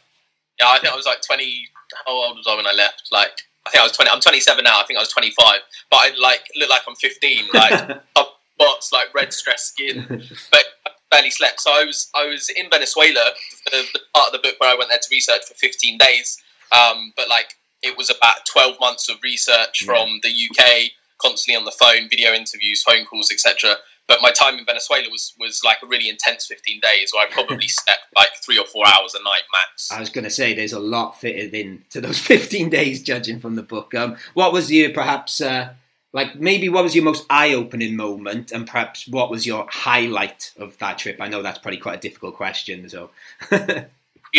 yeah, 0.59 0.69
I 0.69 0.79
think 0.81 0.93
I 0.93 0.97
was 0.97 1.07
like 1.07 1.21
twenty. 1.27 1.67
How 2.07 2.13
old 2.13 2.37
was 2.37 2.47
I 2.49 2.55
when 2.57 2.67
I 2.67 2.73
left? 2.73 3.09
Like 3.11 3.33
I 3.67 3.71
think 3.71 3.81
I 3.81 3.85
was 3.85 3.93
20. 3.93 4.11
I'm 4.11 4.21
27 4.21 4.63
now. 4.65 4.81
I 4.81 4.85
think 4.87 4.97
I 4.97 5.03
was 5.03 5.09
25. 5.11 5.59
But 5.91 5.97
I 5.97 6.13
like 6.21 6.41
look 6.57 6.71
like 6.71 6.83
I'm 6.89 6.95
15. 6.95 7.49
Like 7.53 8.01
spots, 8.61 8.93
like 8.93 9.15
red 9.15 9.33
stress 9.33 9.65
skin, 9.65 10.05
but 10.51 10.65
I 10.87 10.91
barely 11.11 11.31
slept. 11.31 11.61
So 11.61 11.71
I 11.73 11.85
was 11.85 12.11
I 12.15 12.27
was 12.27 12.49
in 12.51 12.69
Venezuela, 12.71 13.33
the, 13.71 13.85
the, 13.93 14.01
part 14.15 14.29
of 14.29 14.33
the 14.33 14.39
book 14.39 14.57
where 14.59 14.71
I 14.71 14.77
went 14.77 14.91
there 14.91 14.99
to 14.99 15.09
research 15.11 15.43
for 15.47 15.55
15 15.55 15.99
days. 15.99 16.39
Um, 16.73 17.13
but 17.17 17.29
like 17.29 17.55
it 17.83 17.97
was 17.97 18.11
about 18.11 18.47
12 18.53 18.77
months 18.81 19.09
of 19.09 19.17
research 19.23 19.85
from 19.85 20.21
the 20.23 20.29
UK, 20.29 20.91
constantly 21.21 21.59
on 21.59 21.65
the 21.65 21.73
phone, 21.73 22.09
video 22.09 22.33
interviews, 22.33 22.83
phone 22.83 23.07
calls, 23.07 23.31
etc. 23.31 23.77
But 24.11 24.19
my 24.23 24.33
time 24.33 24.59
in 24.59 24.65
Venezuela 24.65 25.09
was 25.09 25.35
was 25.39 25.63
like 25.63 25.79
a 25.85 25.87
really 25.87 26.09
intense 26.09 26.45
15 26.45 26.81
days 26.81 27.13
where 27.15 27.25
I 27.25 27.31
probably 27.31 27.69
slept 27.69 28.01
like 28.17 28.31
three 28.45 28.59
or 28.59 28.67
four 28.67 28.85
hours 28.85 29.15
a 29.15 29.23
night 29.23 29.45
max. 29.53 29.93
I 29.93 30.01
was 30.01 30.11
going 30.11 30.25
to 30.25 30.31
say 30.31 30.53
there's 30.53 30.73
a 30.73 30.81
lot 30.81 31.21
fitted 31.21 31.55
in 31.55 31.85
to 31.91 32.01
those 32.01 32.19
15 32.27 32.71
days, 32.71 33.05
judging 33.05 33.39
from 33.39 33.55
the 33.55 33.63
book. 33.63 33.95
Um, 33.95 34.17
what 34.35 34.53
was 34.53 34.69
your 34.73 34.91
perhaps 34.91 35.41
uh, 35.41 35.75
like 36.13 36.35
maybe 36.35 36.69
what 36.69 36.83
was 36.83 36.97
your 36.97 37.05
most 37.05 37.25
eye-opening 37.31 37.95
moment, 37.95 38.51
and 38.51 38.67
perhaps 38.67 39.07
what 39.07 39.31
was 39.31 39.47
your 39.47 39.69
highlight 39.71 40.53
of 40.59 40.77
that 40.79 40.99
trip? 40.99 41.21
I 41.21 41.29
know 41.29 41.41
that's 41.41 41.61
probably 41.61 41.79
quite 41.79 41.99
a 41.99 42.09
difficult 42.09 42.35
question, 42.35 42.89
so. 42.89 43.11
yeah, 43.53 43.87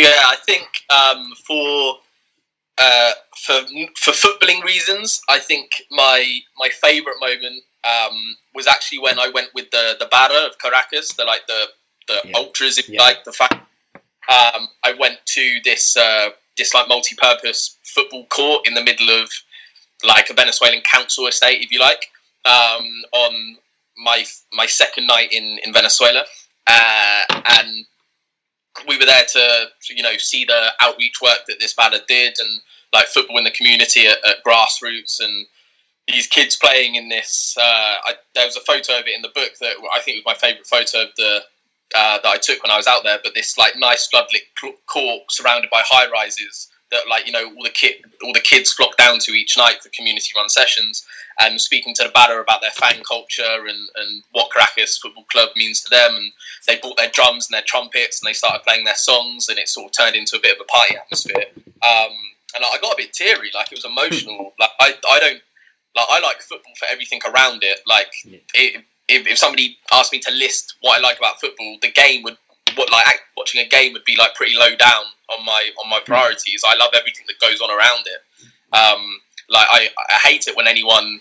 I 0.04 0.36
think 0.44 0.68
um, 0.90 1.32
for 1.46 1.96
uh, 2.76 3.12
for 3.38 3.54
for 3.96 4.10
footballing 4.10 4.62
reasons, 4.64 5.22
I 5.30 5.38
think 5.38 5.70
my 5.90 6.40
my 6.58 6.68
favourite 6.68 7.16
moment 7.20 7.62
um, 7.84 8.36
was 8.54 8.66
actually 8.66 8.98
when 8.98 9.18
I 9.18 9.28
went 9.28 9.48
with 9.54 9.70
the 9.70 9.96
the 9.98 10.06
Barra 10.06 10.46
of 10.46 10.58
Caracas, 10.58 11.12
the 11.14 11.24
like 11.24 11.46
the 11.46 11.66
the 12.08 12.20
Yeah. 12.24 12.36
ultras, 12.38 12.78
if 12.78 12.88
you 12.88 12.94
Yeah. 12.94 13.02
like 13.02 13.24
the 13.24 13.32
fact. 13.32 13.54
Um, 14.28 14.68
I 14.84 14.92
went 14.92 15.18
to 15.26 15.60
this 15.64 15.96
uh, 15.96 16.30
this 16.56 16.74
like 16.74 16.88
multi-purpose 16.88 17.78
football 17.84 18.26
court 18.26 18.66
in 18.68 18.74
the 18.74 18.82
middle 18.82 19.10
of 19.10 19.28
like 20.04 20.30
a 20.30 20.34
Venezuelan 20.34 20.80
council 20.82 21.26
estate, 21.26 21.60
if 21.62 21.70
you 21.72 21.78
like, 21.80 22.06
um, 22.44 22.86
on 23.12 23.56
my 23.96 24.24
my 24.52 24.66
second 24.66 25.06
night 25.06 25.32
in 25.32 25.58
in 25.64 25.72
Venezuela, 25.72 26.24
uh, 26.66 27.24
and 27.58 27.84
we 28.88 28.96
were 28.98 29.04
there 29.06 29.24
to 29.24 29.66
you 29.90 30.02
know 30.02 30.16
see 30.18 30.44
the 30.44 30.72
outreach 30.80 31.20
work 31.20 31.40
that 31.48 31.58
this 31.60 31.74
banner 31.74 31.98
did 32.08 32.34
and 32.38 32.60
like 32.92 33.06
football 33.08 33.38
in 33.38 33.44
the 33.44 33.50
community 33.50 34.06
at, 34.06 34.18
at 34.26 34.42
grassroots 34.46 35.20
and 35.20 35.46
these 36.08 36.26
kids 36.26 36.56
playing 36.56 36.96
in 36.96 37.08
this. 37.08 37.56
Uh, 37.58 37.62
I, 37.62 38.14
there 38.34 38.46
was 38.46 38.56
a 38.56 38.60
photo 38.60 38.98
of 38.98 39.06
it 39.06 39.14
in 39.14 39.22
the 39.22 39.30
book 39.34 39.52
that 39.60 39.74
I 39.94 40.00
think 40.00 40.16
was 40.16 40.34
my 40.34 40.34
favourite 40.34 40.66
photo 40.66 41.04
of 41.04 41.08
the 41.16 41.40
uh, 41.94 42.18
that 42.22 42.26
I 42.26 42.38
took 42.38 42.62
when 42.62 42.70
I 42.70 42.76
was 42.76 42.86
out 42.86 43.04
there. 43.04 43.18
But 43.22 43.34
this 43.34 43.58
like 43.58 43.76
nice 43.76 44.08
floodlit 44.12 44.74
court 44.86 45.22
surrounded 45.30 45.70
by 45.70 45.82
high 45.84 46.10
rises 46.10 46.68
that 46.92 47.08
like 47.08 47.26
you 47.26 47.32
know 47.32 47.44
all 47.44 47.62
the 47.64 47.70
kid 47.70 47.94
all 48.22 48.32
the 48.32 48.40
kids 48.40 48.72
flock 48.72 48.96
down 48.96 49.18
to 49.18 49.32
each 49.32 49.56
night 49.56 49.82
for 49.82 49.88
community 49.88 50.30
run 50.36 50.48
sessions 50.48 51.04
and 51.40 51.60
speaking 51.60 51.94
to 51.94 52.04
the 52.04 52.10
barra 52.10 52.40
about 52.40 52.60
their 52.60 52.70
fan 52.70 53.02
culture 53.02 53.66
and, 53.66 53.88
and 53.96 54.22
what 54.32 54.52
Caracas 54.52 54.98
Football 54.98 55.24
Club 55.24 55.48
means 55.56 55.80
to 55.80 55.90
them 55.90 56.14
and 56.14 56.32
they 56.68 56.76
brought 56.76 56.96
their 56.98 57.10
drums 57.10 57.48
and 57.48 57.54
their 57.54 57.64
trumpets 57.66 58.20
and 58.20 58.28
they 58.28 58.34
started 58.34 58.62
playing 58.64 58.84
their 58.84 58.94
songs 58.94 59.48
and 59.48 59.58
it 59.58 59.68
sort 59.68 59.86
of 59.86 59.92
turned 59.92 60.14
into 60.14 60.36
a 60.36 60.40
bit 60.40 60.56
of 60.56 60.60
a 60.60 60.64
party 60.64 60.96
atmosphere 60.96 61.46
um, 61.56 62.12
and 62.54 62.62
I 62.62 62.76
got 62.82 62.92
a 62.92 62.96
bit 62.98 63.12
teary 63.12 63.50
like 63.54 63.72
it 63.72 63.78
was 63.78 63.86
emotional 63.86 64.52
like 64.60 64.70
I, 64.78 64.94
I 65.10 65.20
don't 65.20 65.42
like 65.96 66.06
I 66.10 66.20
like 66.20 66.40
football 66.42 66.72
for 66.78 66.86
everything 66.90 67.20
around 67.26 67.62
it 67.62 67.80
like 67.86 68.12
Yeah. 68.24 68.38
it, 68.54 68.84
if, 69.08 69.26
if 69.26 69.38
somebody 69.38 69.76
asked 69.92 70.12
me 70.12 70.20
to 70.20 70.30
list 70.32 70.74
what 70.80 70.98
I 70.98 71.00
like 71.02 71.18
about 71.18 71.40
football 71.40 71.76
the 71.82 71.90
game 71.90 72.22
would 72.24 72.36
what 72.76 72.90
like 72.90 73.04
watching 73.36 73.60
a 73.60 73.68
game 73.68 73.92
would 73.92 74.04
be 74.04 74.16
like 74.16 74.34
pretty 74.34 74.54
low 74.56 74.74
down 74.76 75.04
on 75.36 75.44
my 75.44 75.70
on 75.82 75.90
my 75.90 76.00
priorities 76.04 76.62
I 76.66 76.76
love 76.76 76.90
everything 76.94 77.26
that 77.28 77.38
goes 77.40 77.60
on 77.60 77.70
around 77.70 78.06
it 78.06 78.20
um, 78.74 79.20
like 79.50 79.66
I, 79.70 79.88
I 80.08 80.18
hate 80.28 80.46
it 80.48 80.56
when 80.56 80.66
anyone 80.66 81.20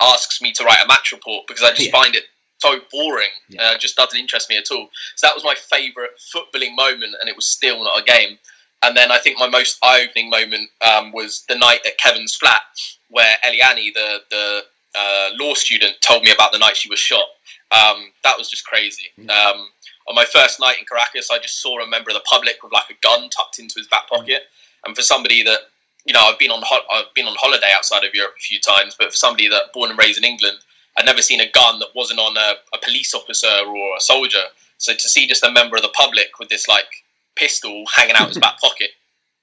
asks 0.00 0.42
me 0.42 0.52
to 0.52 0.64
write 0.64 0.84
a 0.84 0.88
match 0.88 1.10
report 1.12 1.46
because 1.46 1.62
I 1.62 1.70
just 1.70 1.86
Yeah. 1.86 1.92
find 1.92 2.14
it 2.14 2.24
so 2.58 2.78
boring. 2.92 3.30
Yeah. 3.48 3.70
Uh, 3.70 3.72
it 3.74 3.80
just 3.80 3.96
doesn't 3.96 4.18
interest 4.18 4.48
me 4.50 4.56
at 4.56 4.70
all. 4.70 4.88
So 5.16 5.26
that 5.26 5.34
was 5.34 5.42
my 5.42 5.54
favourite 5.56 6.10
footballing 6.32 6.76
moment, 6.76 7.14
and 7.18 7.28
it 7.28 7.34
was 7.34 7.46
still 7.48 7.82
not 7.82 8.00
a 8.00 8.04
game. 8.04 8.38
And 8.82 8.96
then 8.96 9.12
I 9.12 9.18
think 9.18 9.38
my 9.38 9.48
most 9.48 9.78
eye-opening 9.82 10.30
moment 10.30 10.70
um, 10.80 11.12
was 11.12 11.44
the 11.48 11.56
night 11.56 11.80
at 11.86 11.98
Kevin's 11.98 12.34
flat, 12.34 12.62
where 13.08 13.34
Eliani, 13.44 13.92
the 13.94 14.18
the 14.30 14.62
uh, 14.94 15.28
law 15.40 15.54
student, 15.54 15.94
told 16.00 16.22
me 16.22 16.32
about 16.32 16.52
the 16.52 16.58
night 16.58 16.76
she 16.76 16.88
was 16.88 16.98
shot. 16.98 17.26
Um, 17.70 18.12
that 18.24 18.36
was 18.36 18.50
just 18.50 18.66
crazy. 18.66 19.04
Um, 19.30 19.68
on 20.08 20.14
my 20.14 20.24
first 20.24 20.60
night 20.60 20.78
in 20.78 20.84
Caracas, 20.84 21.30
I 21.30 21.38
just 21.38 21.62
saw 21.62 21.80
a 21.80 21.86
member 21.86 22.10
of 22.10 22.14
the 22.14 22.24
public 22.28 22.56
with 22.62 22.72
like 22.72 22.90
a 22.90 22.94
gun 23.02 23.30
tucked 23.30 23.58
into 23.58 23.74
his 23.78 23.86
back 23.86 24.08
pocket. 24.08 24.42
And 24.84 24.96
for 24.96 25.02
somebody 25.02 25.42
that 25.44 25.60
you 26.04 26.12
know, 26.12 26.20
I've 26.20 26.38
been 26.38 26.50
on 26.50 26.62
ho- 26.64 26.86
I've 26.92 27.12
been 27.14 27.26
on 27.26 27.36
holiday 27.38 27.68
outside 27.74 28.04
of 28.04 28.14
Europe 28.14 28.34
a 28.36 28.40
few 28.40 28.60
times, 28.60 28.96
but 28.98 29.10
for 29.10 29.16
somebody 29.16 29.48
that 29.48 29.72
born 29.72 29.90
and 29.90 29.98
raised 29.98 30.18
in 30.18 30.24
England, 30.24 30.58
I'd 30.98 31.06
never 31.06 31.22
seen 31.22 31.40
a 31.40 31.50
gun 31.50 31.78
that 31.78 31.88
wasn't 31.94 32.20
on 32.20 32.36
a, 32.36 32.54
a 32.74 32.78
police 32.82 33.14
officer 33.14 33.52
or 33.66 33.96
a 33.96 34.00
soldier. 34.00 34.44
So 34.78 34.92
to 34.92 35.08
see 35.08 35.26
just 35.26 35.44
a 35.44 35.52
member 35.52 35.76
of 35.76 35.82
the 35.82 35.88
public 35.90 36.38
with 36.38 36.48
this 36.48 36.66
like 36.66 37.01
pistol 37.36 37.84
hanging 37.94 38.16
out 38.16 38.28
his 38.28 38.38
back 38.38 38.58
pocket 38.60 38.90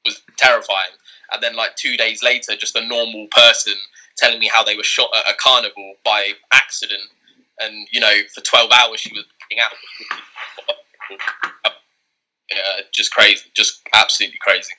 was 0.06 0.22
terrifying. 0.38 0.92
And 1.32 1.44
then 1.44 1.56
like 1.56 1.76
two 1.76 1.96
days 1.98 2.24
later, 2.24 2.56
just 2.56 2.76
a 2.76 2.86
normal 2.86 3.28
person 3.32 3.74
telling 4.18 4.40
me 4.40 4.50
how 4.52 4.64
they 4.64 4.76
were 4.76 4.84
shot 4.84 5.10
at 5.16 5.32
a 5.32 5.38
carnival 5.38 5.96
by 6.04 6.32
accident, 6.52 7.04
and 7.60 7.88
you 7.92 8.00
know, 8.00 8.14
for 8.34 8.42
twelve 8.42 8.72
hours 8.72 9.00
she 9.00 9.14
was 9.14 9.26
out. 9.62 9.72
Yeah, 12.50 12.82
just 12.92 13.14
crazy, 13.14 13.44
just 13.54 13.82
absolutely 13.94 14.40
crazy. 14.42 14.74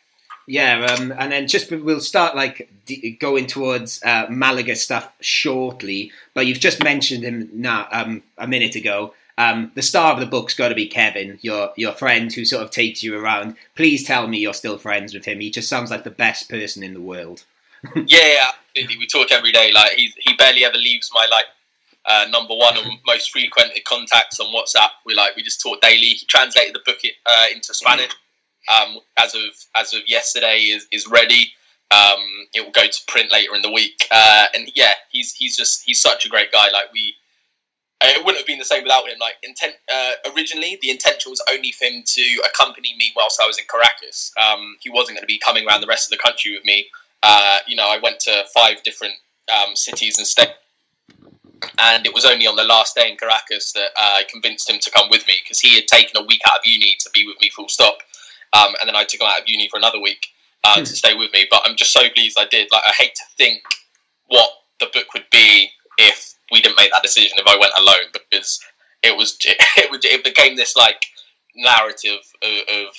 Yeah, 0.47 0.85
um, 0.87 1.15
and 1.17 1.31
then 1.31 1.47
just 1.47 1.71
we'll 1.71 2.01
start 2.01 2.35
like 2.35 2.69
d- 2.85 3.17
going 3.21 3.47
towards 3.47 4.03
uh, 4.03 4.27
Malaga 4.29 4.75
stuff 4.75 5.13
shortly. 5.21 6.11
But 6.35 6.47
you've 6.47 6.59
just 6.59 6.83
mentioned 6.83 7.23
him 7.23 7.49
now 7.55 7.87
um, 7.93 8.25
a 8.37 8.49
minute 8.49 8.75
ago. 8.75 9.15
Um, 9.41 9.73
the 9.75 9.81
star 9.81 10.13
of 10.13 10.21
the 10.21 10.27
book's 10.27 10.53
got 10.53 10.69
to 10.69 10.75
be 10.75 10.87
Kevin, 10.87 11.39
your 11.41 11.71
your 11.75 11.93
friend 11.93 12.31
who 12.31 12.45
sort 12.45 12.63
of 12.63 12.71
takes 12.71 13.03
you 13.03 13.19
around. 13.19 13.57
Please 13.75 14.07
tell 14.07 14.27
me 14.27 14.37
you're 14.37 14.53
still 14.53 14.77
friends 14.77 15.15
with 15.15 15.25
him. 15.25 15.41
He 15.41 15.51
just 15.51 15.67
sounds 15.67 15.91
like 15.91 16.05
the 16.05 16.11
best 16.11 16.51
person 16.51 16.83
in 16.83 16.93
the 16.93 17.01
world. 17.01 17.45
yeah, 18.07 18.51
absolutely. 18.53 18.99
We 18.99 19.07
talk 19.07 19.33
every 19.33 19.51
day. 19.51 19.71
Like 19.73 19.93
he 19.93 20.13
he 20.19 20.35
barely 20.35 20.67
ever 20.67 20.77
leaves 20.77 21.11
my 21.15 21.27
like 21.31 21.47
uh, 22.05 22.27
number 22.29 22.55
one 22.55 22.77
and 22.77 22.99
most 23.07 23.31
frequented 23.31 23.83
contacts 23.87 24.41
on 24.41 24.55
WhatsApp. 24.55 24.91
We 25.07 25.15
like 25.15 25.37
we 25.37 25.43
just 25.43 25.63
talk 25.63 25.81
daily. 25.81 25.97
He 25.97 26.27
translated 26.27 26.75
the 26.75 26.83
book 26.85 26.99
uh, 27.25 27.47
into 27.55 27.73
Spanish. 27.73 28.13
Um, 28.71 28.99
as 29.19 29.35
of 29.35 29.41
as 29.75 29.95
of 29.95 30.03
yesterday 30.07 30.59
is 30.59 30.87
is 30.93 31.07
ready. 31.07 31.51
Um, 31.93 32.21
it 32.53 32.61
will 32.63 32.73
go 32.73 32.87
to 32.87 33.01
print 33.09 33.33
later 33.33 33.55
in 33.55 33.63
the 33.63 33.73
week. 33.73 34.07
Uh, 34.11 34.49
and 34.55 34.71
yeah, 34.75 34.93
he's 35.11 35.33
he's 35.33 35.57
just 35.57 35.83
he's 35.87 36.03
such 36.03 36.27
a 36.27 36.29
great 36.29 36.53
guy. 36.53 36.69
Like 36.71 36.93
we. 36.93 37.15
It 38.03 38.25
wouldn't 38.25 38.39
have 38.39 38.47
been 38.47 38.59
the 38.59 38.65
same 38.65 38.83
without 38.83 39.07
him. 39.09 39.19
Like 39.21 39.35
intent, 39.43 39.75
uh, 39.93 40.13
originally, 40.35 40.79
the 40.81 40.91
intention 40.91 41.31
was 41.31 41.43
only 41.53 41.71
for 41.73 41.85
him 41.85 42.03
to 42.07 42.43
accompany 42.47 42.95
me 42.97 43.13
whilst 43.15 43.41
I 43.41 43.47
was 43.47 43.59
in 43.59 43.65
Caracas. 43.71 44.33
Um, 44.41 44.77
he 44.81 44.89
wasn't 44.89 45.17
going 45.19 45.23
to 45.23 45.27
be 45.27 45.39
coming 45.39 45.67
around 45.67 45.83
the 45.83 45.87
rest 45.87 46.11
of 46.11 46.17
the 46.17 46.23
country 46.23 46.53
with 46.55 46.65
me. 46.65 46.87
Uh, 47.23 47.59
you 47.67 47.77
know, 47.77 47.87
I 47.89 47.99
went 48.03 48.19
to 48.21 48.45
five 48.55 48.83
different 48.85 49.15
um, 49.53 49.77
cities 49.77 50.17
and 50.17 50.27
states, 50.27 50.53
and 51.79 52.07
it 52.07 52.15
was 52.15 52.25
only 52.25 52.47
on 52.47 52.57
the 52.57 52.65
last 52.65 52.95
day 52.97 53.11
in 53.11 53.19
Caracas 53.19 53.73
that 53.73 53.91
uh, 53.99 54.17
I 54.19 54.25
convinced 54.31 54.71
him 54.71 54.79
to 54.81 54.91
come 54.91 55.09
with 55.11 55.27
me 55.27 55.35
because 55.45 55.61
he 55.61 55.75
had 55.75 55.87
taken 55.87 56.17
a 56.17 56.25
week 56.25 56.41
out 56.51 56.61
of 56.61 56.65
uni 56.65 56.97
to 57.01 57.11
be 57.13 57.27
with 57.27 57.37
me 57.41 57.51
full 57.51 57.69
stop, 57.69 57.99
um, 58.55 58.75
and 58.81 58.89
then 58.89 58.97
I 58.97 59.05
took 59.05 59.21
him 59.21 59.27
out 59.29 59.41
of 59.41 59.45
uni 59.47 59.69
for 59.69 59.77
another 59.77 60.01
week 60.01 60.27
uh, 60.65 60.77
Hmm. 60.79 60.85
to 60.85 60.97
stay 60.97 61.15
with 61.15 61.33
me. 61.35 61.47
But 61.51 61.63
I'm 61.67 61.77
just 61.77 61.93
so 61.93 62.09
pleased 62.11 62.39
I 62.39 62.47
did. 62.47 62.69
Like, 62.73 62.83
I 62.87 62.93
hate 62.93 63.15
to 63.15 63.23
think 63.37 63.63
what 64.29 64.49
the 64.79 64.87
book 64.93 65.13
would 65.13 65.27
be 65.31 65.71
if 65.99 66.30
we 66.51 66.61
didn't 66.61 66.77
make 66.77 66.91
that 66.93 67.03
decision 67.03 67.39
if 67.39 67.47
I 67.47 67.57
went 67.59 67.73
alone 67.79 68.11
because 68.13 68.61
it 69.03 69.17
was 69.17 69.39
it 69.45 69.91
was 69.91 70.01
it 70.05 70.25
became 70.25 70.57
this 70.57 70.77
like 70.77 71.03
narrative 71.55 72.21
of, 72.43 72.87
of 72.87 72.95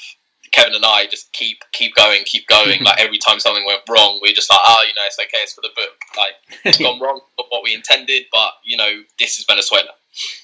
Kevin 0.52 0.76
and 0.76 0.86
I 0.86 1.08
just 1.08 1.32
keep 1.34 1.64
keep 1.72 1.96
going, 1.96 2.24
keep 2.26 2.48
going. 2.48 2.84
like 2.84 3.00
every 3.00 3.18
time 3.18 3.40
something 3.40 3.66
went 3.66 3.82
wrong, 3.90 4.20
we 4.22 4.32
are 4.32 4.36
just 4.36 4.50
like, 4.50 4.60
oh, 4.64 4.84
you 4.88 4.94
know, 4.96 5.06
it's 5.06 5.18
okay, 5.20 5.44
it's 5.44 5.54
for 5.54 5.62
the 5.62 5.70
book. 5.76 5.96
Like 6.18 6.34
it's 6.66 6.78
gone 6.82 7.00
wrong, 7.00 7.22
but 7.38 7.48
what 7.50 7.64
we 7.64 7.74
intended, 7.74 8.26
but 8.32 8.54
you 8.64 8.78
know, 8.78 9.02
this 9.20 9.40
is 9.40 9.46
Venezuela. 9.46 9.92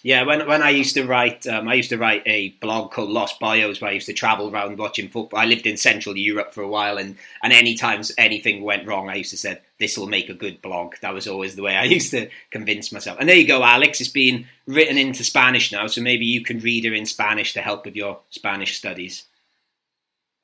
Yeah, 0.02 0.24
when 0.24 0.48
when 0.48 0.62
I 0.62 0.70
used 0.70 0.96
to 0.96 1.06
write, 1.06 1.46
um, 1.46 1.68
I 1.68 1.74
used 1.74 1.90
to 1.90 1.98
write 1.98 2.24
a 2.26 2.50
blog 2.62 2.92
called 2.92 3.10
Lost 3.10 3.40
Bios, 3.40 3.82
where 3.82 3.92
I 3.92 3.96
used 3.96 4.06
to 4.06 4.14
travel 4.14 4.50
around 4.50 4.78
watching 4.78 5.10
football. 5.10 5.40
I 5.40 5.46
lived 5.46 5.66
in 5.66 5.76
Central 5.76 6.16
Europe 6.18 6.54
for 6.54 6.62
a 6.62 6.68
while, 6.68 6.98
and 6.98 7.18
and 7.44 7.52
any 7.52 7.76
times 7.76 8.12
anything 8.18 8.64
went 8.64 8.88
wrong, 8.88 9.10
I 9.10 9.16
used 9.16 9.32
to 9.32 9.38
say 9.38 9.60
this 9.80 9.98
will 9.98 10.08
make 10.08 10.30
a 10.30 10.34
good 10.34 10.62
blog. 10.62 10.96
That 11.02 11.14
was 11.14 11.28
always 11.28 11.56
the 11.56 11.64
way 11.64 11.76
I 11.76 11.84
used 11.98 12.12
to 12.12 12.30
convince 12.50 12.92
myself. 12.94 13.18
And 13.20 13.28
there 13.28 13.36
you 13.36 13.48
go, 13.48 13.62
Alex. 13.64 14.00
It's 14.00 14.10
been 14.10 14.48
written 14.66 14.98
into 14.98 15.24
Spanish 15.26 15.72
now, 15.72 15.88
so 15.88 16.02
maybe 16.02 16.26
you 16.26 16.44
can 16.44 16.60
read 16.60 16.86
her 16.86 16.94
in 16.94 17.06
Spanish 17.06 17.54
to 17.54 17.62
help 17.62 17.84
with 17.84 17.96
your 17.96 18.20
Spanish 18.30 18.78
studies. 18.78 19.26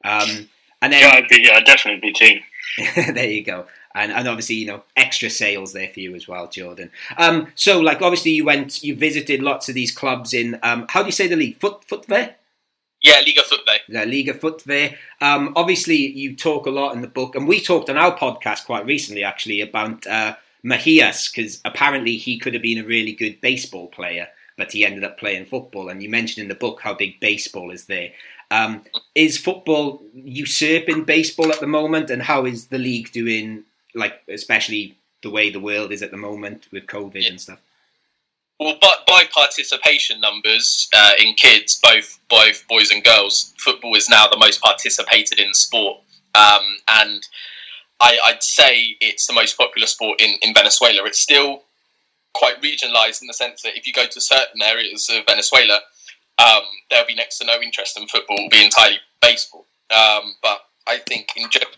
Um, 0.03 0.49
and 0.81 0.91
then 0.91 1.01
Yeah, 1.01 1.15
I'd 1.15 1.27
be, 1.29 1.41
yeah, 1.45 1.55
I'd 1.55 1.65
definitely 1.65 2.01
be 2.01 2.13
keen. 2.13 2.43
there 3.15 3.29
you 3.29 3.43
go. 3.43 3.67
And, 3.95 4.11
and 4.11 4.27
obviously, 4.27 4.55
you 4.55 4.65
know, 4.65 4.83
extra 4.95 5.29
sales 5.29 5.73
there 5.73 5.89
for 5.89 5.99
you 5.99 6.15
as 6.15 6.27
well, 6.27 6.47
Jordan. 6.47 6.89
Um, 7.17 7.47
so, 7.55 7.79
like, 7.79 8.01
obviously, 8.01 8.31
you 8.31 8.45
went, 8.45 8.83
you 8.83 8.95
visited 8.95 9.41
lots 9.41 9.69
of 9.69 9.75
these 9.75 9.91
clubs 9.91 10.33
in, 10.33 10.59
um, 10.63 10.87
how 10.89 11.01
do 11.01 11.07
you 11.07 11.11
say 11.11 11.27
the 11.27 11.35
league? 11.35 11.59
Foot, 11.59 11.85
FUTVE? 11.87 12.33
Yeah, 13.03 13.19
Liga 13.19 13.41
FUTVE. 13.41 13.79
La 13.89 14.03
Liga 14.03 14.33
FUTVE. 14.33 14.95
Um, 15.21 15.53
obviously, 15.55 15.97
you 15.97 16.35
talk 16.35 16.65
a 16.65 16.71
lot 16.71 16.95
in 16.95 17.01
the 17.01 17.07
book, 17.07 17.35
and 17.35 17.47
we 17.47 17.59
talked 17.59 17.89
on 17.89 17.97
our 17.97 18.17
podcast 18.17 18.65
quite 18.65 18.85
recently, 18.85 19.23
actually, 19.23 19.61
about 19.61 20.07
uh, 20.07 20.35
Mejias, 20.65 21.31
because 21.31 21.59
apparently 21.65 22.15
he 22.15 22.39
could 22.39 22.53
have 22.53 22.63
been 22.63 22.83
a 22.83 22.87
really 22.87 23.11
good 23.11 23.41
baseball 23.41 23.87
player, 23.87 24.29
but 24.57 24.71
he 24.71 24.85
ended 24.85 25.03
up 25.03 25.19
playing 25.19 25.45
football. 25.45 25.89
And 25.89 26.01
you 26.01 26.09
mentioned 26.09 26.43
in 26.43 26.47
the 26.47 26.55
book 26.55 26.79
how 26.81 26.93
big 26.93 27.19
baseball 27.19 27.71
is 27.71 27.85
there. 27.85 28.11
Um, 28.49 28.83
is 29.15 29.37
football 29.37 30.01
usurping 30.13 31.03
baseball 31.03 31.51
at 31.51 31.59
the 31.59 31.67
moment, 31.67 32.09
and 32.09 32.23
how 32.23 32.45
is 32.45 32.67
the 32.67 32.79
league 32.79 33.11
doing? 33.11 33.65
Like, 33.95 34.21
especially 34.27 34.97
the 35.21 35.29
way 35.29 35.49
the 35.49 35.59
world 35.59 35.91
is 35.91 36.01
at 36.01 36.11
the 36.11 36.17
moment 36.17 36.67
with 36.71 36.85
COVID 36.85 37.27
and 37.27 37.39
stuff. 37.39 37.59
Well, 38.59 38.77
by, 38.79 38.95
by 39.07 39.23
participation 39.33 40.21
numbers 40.21 40.87
uh, 40.95 41.13
in 41.19 41.33
kids, 41.33 41.79
both 41.81 42.19
both 42.29 42.67
boys 42.67 42.91
and 42.91 43.03
girls, 43.03 43.53
football 43.57 43.95
is 43.95 44.09
now 44.09 44.27
the 44.27 44.37
most 44.37 44.61
participated 44.61 45.39
in 45.39 45.53
sport, 45.53 45.97
um, 46.35 46.61
and 46.87 47.27
I, 47.99 48.17
I'd 48.25 48.43
say 48.43 48.95
it's 49.01 49.27
the 49.27 49.33
most 49.33 49.57
popular 49.57 49.87
sport 49.87 50.21
in, 50.21 50.35
in 50.41 50.53
Venezuela. 50.53 51.03
It's 51.05 51.19
still 51.19 51.63
quite 52.33 52.61
regionalised 52.61 53.21
in 53.21 53.27
the 53.27 53.33
sense 53.33 53.63
that 53.63 53.77
if 53.77 53.87
you 53.87 53.93
go 53.93 54.05
to 54.05 54.21
certain 54.21 54.61
areas 54.61 55.09
of 55.09 55.25
Venezuela, 55.25 55.79
um, 56.39 56.63
there'll 56.89 57.07
be 57.07 57.15
next 57.15 57.39
to 57.39 57.45
no 57.45 57.59
interest 57.59 57.99
in 57.99 58.07
football; 58.07 58.37
it'll 58.37 58.49
be 58.49 58.63
entirely 58.63 58.99
baseball. 59.21 59.65
Um, 59.89 60.35
but 60.41 60.59
I 60.87 60.99
think 60.99 61.29
in 61.35 61.49
general, 61.49 61.73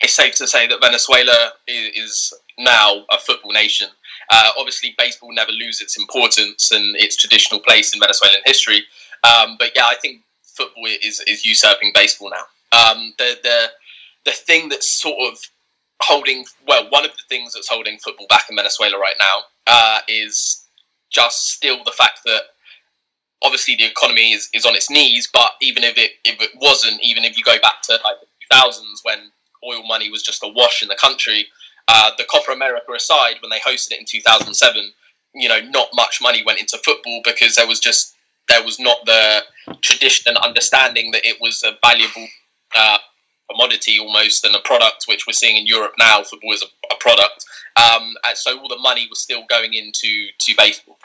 it's 0.00 0.14
safe 0.14 0.34
to 0.36 0.46
say 0.46 0.66
that 0.66 0.80
Venezuela 0.80 1.52
is, 1.66 2.32
now 2.58 3.04
a 3.10 3.18
football 3.18 3.52
nation. 3.52 3.86
Uh, 4.30 4.48
obviously, 4.58 4.94
baseball 4.96 5.30
never 5.32 5.52
lose 5.52 5.82
its 5.82 5.98
importance 5.98 6.70
and 6.72 6.96
its 6.96 7.16
traditional 7.16 7.60
place 7.60 7.92
in 7.92 8.00
Venezuelan 8.00 8.40
history. 8.46 8.82
Um, 9.24 9.56
but 9.58 9.72
yeah, 9.76 9.84
I 9.84 9.94
think 10.00 10.22
football 10.42 10.86
is 10.86 11.20
is 11.26 11.44
usurping 11.44 11.92
baseball 11.94 12.30
now. 12.30 12.78
Um, 12.78 13.12
the 13.18 13.38
the 13.42 13.70
the 14.24 14.32
thing 14.32 14.70
that's 14.70 14.90
sort 14.90 15.18
of 15.30 15.38
holding 16.00 16.46
well, 16.66 16.88
one 16.90 17.04
of 17.04 17.10
the 17.10 17.22
things 17.28 17.52
that's 17.52 17.68
holding 17.68 17.98
football 17.98 18.26
back 18.28 18.44
in 18.48 18.56
Venezuela 18.56 18.98
right 18.98 19.16
now 19.20 19.40
uh, 19.66 19.98
is 20.08 20.64
just 21.10 21.50
still 21.50 21.84
the 21.84 21.92
fact 21.92 22.20
that 22.24 22.42
obviously 23.42 23.76
the 23.76 23.84
economy 23.84 24.32
is, 24.32 24.48
is 24.54 24.64
on 24.64 24.74
its 24.74 24.90
knees. 24.90 25.28
But 25.32 25.52
even 25.60 25.84
if 25.84 25.98
it 25.98 26.12
if 26.24 26.40
it 26.40 26.50
wasn't, 26.56 27.00
even 27.02 27.24
if 27.24 27.36
you 27.36 27.44
go 27.44 27.58
back 27.60 27.82
to 27.84 27.92
like 28.04 28.16
the 28.20 28.26
thousands 28.50 29.02
when 29.04 29.30
oil 29.64 29.82
money 29.86 30.10
was 30.10 30.22
just 30.22 30.42
a 30.42 30.48
wash 30.48 30.82
in 30.82 30.88
the 30.88 30.96
country, 30.96 31.46
uh, 31.88 32.10
the 32.18 32.24
Copa 32.24 32.52
America 32.52 32.92
aside, 32.92 33.36
when 33.40 33.50
they 33.50 33.58
hosted 33.60 33.92
it 33.92 34.00
in 34.00 34.06
2007, 34.06 34.92
you 35.34 35.48
know, 35.48 35.60
not 35.70 35.88
much 35.94 36.20
money 36.20 36.42
went 36.44 36.58
into 36.60 36.78
football 36.84 37.20
because 37.24 37.54
there 37.54 37.66
was 37.66 37.78
just 37.78 38.14
there 38.48 38.62
was 38.64 38.78
not 38.78 38.98
the 39.06 39.42
tradition 39.82 40.28
and 40.28 40.38
understanding 40.38 41.10
that 41.10 41.26
it 41.26 41.36
was 41.40 41.62
a 41.64 41.72
valuable 41.84 42.26
uh, 42.76 42.98
commodity 43.50 43.98
almost 43.98 44.44
and 44.44 44.54
a 44.54 44.60
product 44.60 45.04
which 45.08 45.26
we're 45.26 45.32
seeing 45.32 45.56
in 45.56 45.66
Europe 45.66 45.92
now. 45.98 46.22
Football 46.22 46.52
is 46.52 46.62
a, 46.62 46.94
a 46.94 46.96
product, 46.98 47.44
um, 47.76 48.14
and 48.24 48.36
so 48.36 48.58
all 48.58 48.68
the 48.68 48.78
money 48.78 49.06
was 49.08 49.20
still 49.20 49.44
going 49.48 49.74
into 49.74 50.28
to 50.38 50.54
baseball. 50.56 50.96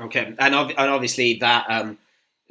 Okay, 0.00 0.34
and, 0.38 0.54
ov- 0.54 0.74
and 0.76 0.90
obviously 0.90 1.34
that, 1.38 1.64
um, 1.68 1.98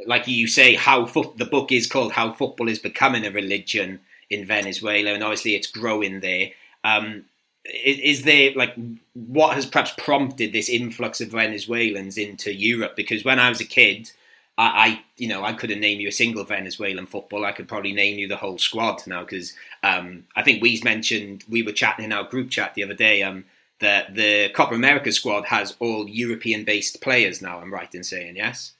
like 0.07 0.27
you 0.27 0.47
say, 0.47 0.73
how 0.73 1.05
fo- 1.05 1.33
the 1.37 1.45
book 1.45 1.71
is 1.71 1.85
called 1.85 2.13
"How 2.13 2.31
Football 2.31 2.69
is 2.69 2.79
Becoming 2.79 3.25
a 3.25 3.31
Religion 3.31 3.99
in 4.29 4.45
Venezuela," 4.45 5.13
and 5.13 5.23
obviously 5.23 5.55
it's 5.55 5.67
growing 5.67 6.19
there. 6.19 6.49
Um, 6.83 7.25
is, 7.65 8.23
there 8.23 8.51
like 8.55 8.75
what 9.13 9.55
has 9.55 9.65
perhaps 9.65 9.93
prompted 9.97 10.53
this 10.53 10.69
influx 10.69 11.19
of 11.21 11.29
Venezuelans 11.29 12.17
into 12.17 12.53
Europe? 12.53 12.95
Because 12.95 13.25
when 13.25 13.39
I 13.39 13.49
was 13.49 13.59
a 13.59 13.65
kid, 13.65 14.11
I, 14.57 14.65
I, 14.65 15.03
you 15.17 15.27
know, 15.27 15.43
I 15.43 15.53
couldn't 15.53 15.79
name 15.79 15.99
you 15.99 16.09
a 16.09 16.13
single 16.13 16.43
Venezuelan 16.43 17.07
football. 17.07 17.45
I 17.45 17.51
could 17.51 17.67
probably 17.67 17.93
name 17.93 18.19
you 18.19 18.27
the 18.27 18.37
whole 18.37 18.57
squad 18.57 19.05
now 19.07 19.21
because 19.21 19.53
um, 19.83 20.25
I 20.35 20.43
think 20.43 20.61
we's 20.61 20.83
mentioned 20.83 21.43
we 21.49 21.63
were 21.63 21.71
chatting 21.71 22.05
in 22.05 22.13
our 22.13 22.23
group 22.23 22.49
chat 22.49 22.75
the 22.75 22.83
other 22.83 22.93
day 22.93 23.23
um, 23.23 23.45
that 23.79 24.15
the 24.15 24.49
Copa 24.49 24.75
America 24.75 25.11
squad 25.11 25.45
has 25.45 25.75
all 25.79 26.07
European-based 26.07 27.01
players 27.01 27.41
now. 27.41 27.59
I'm 27.59 27.73
right 27.73 27.93
in 27.93 28.03
saying 28.03 28.35
yes. 28.35 28.73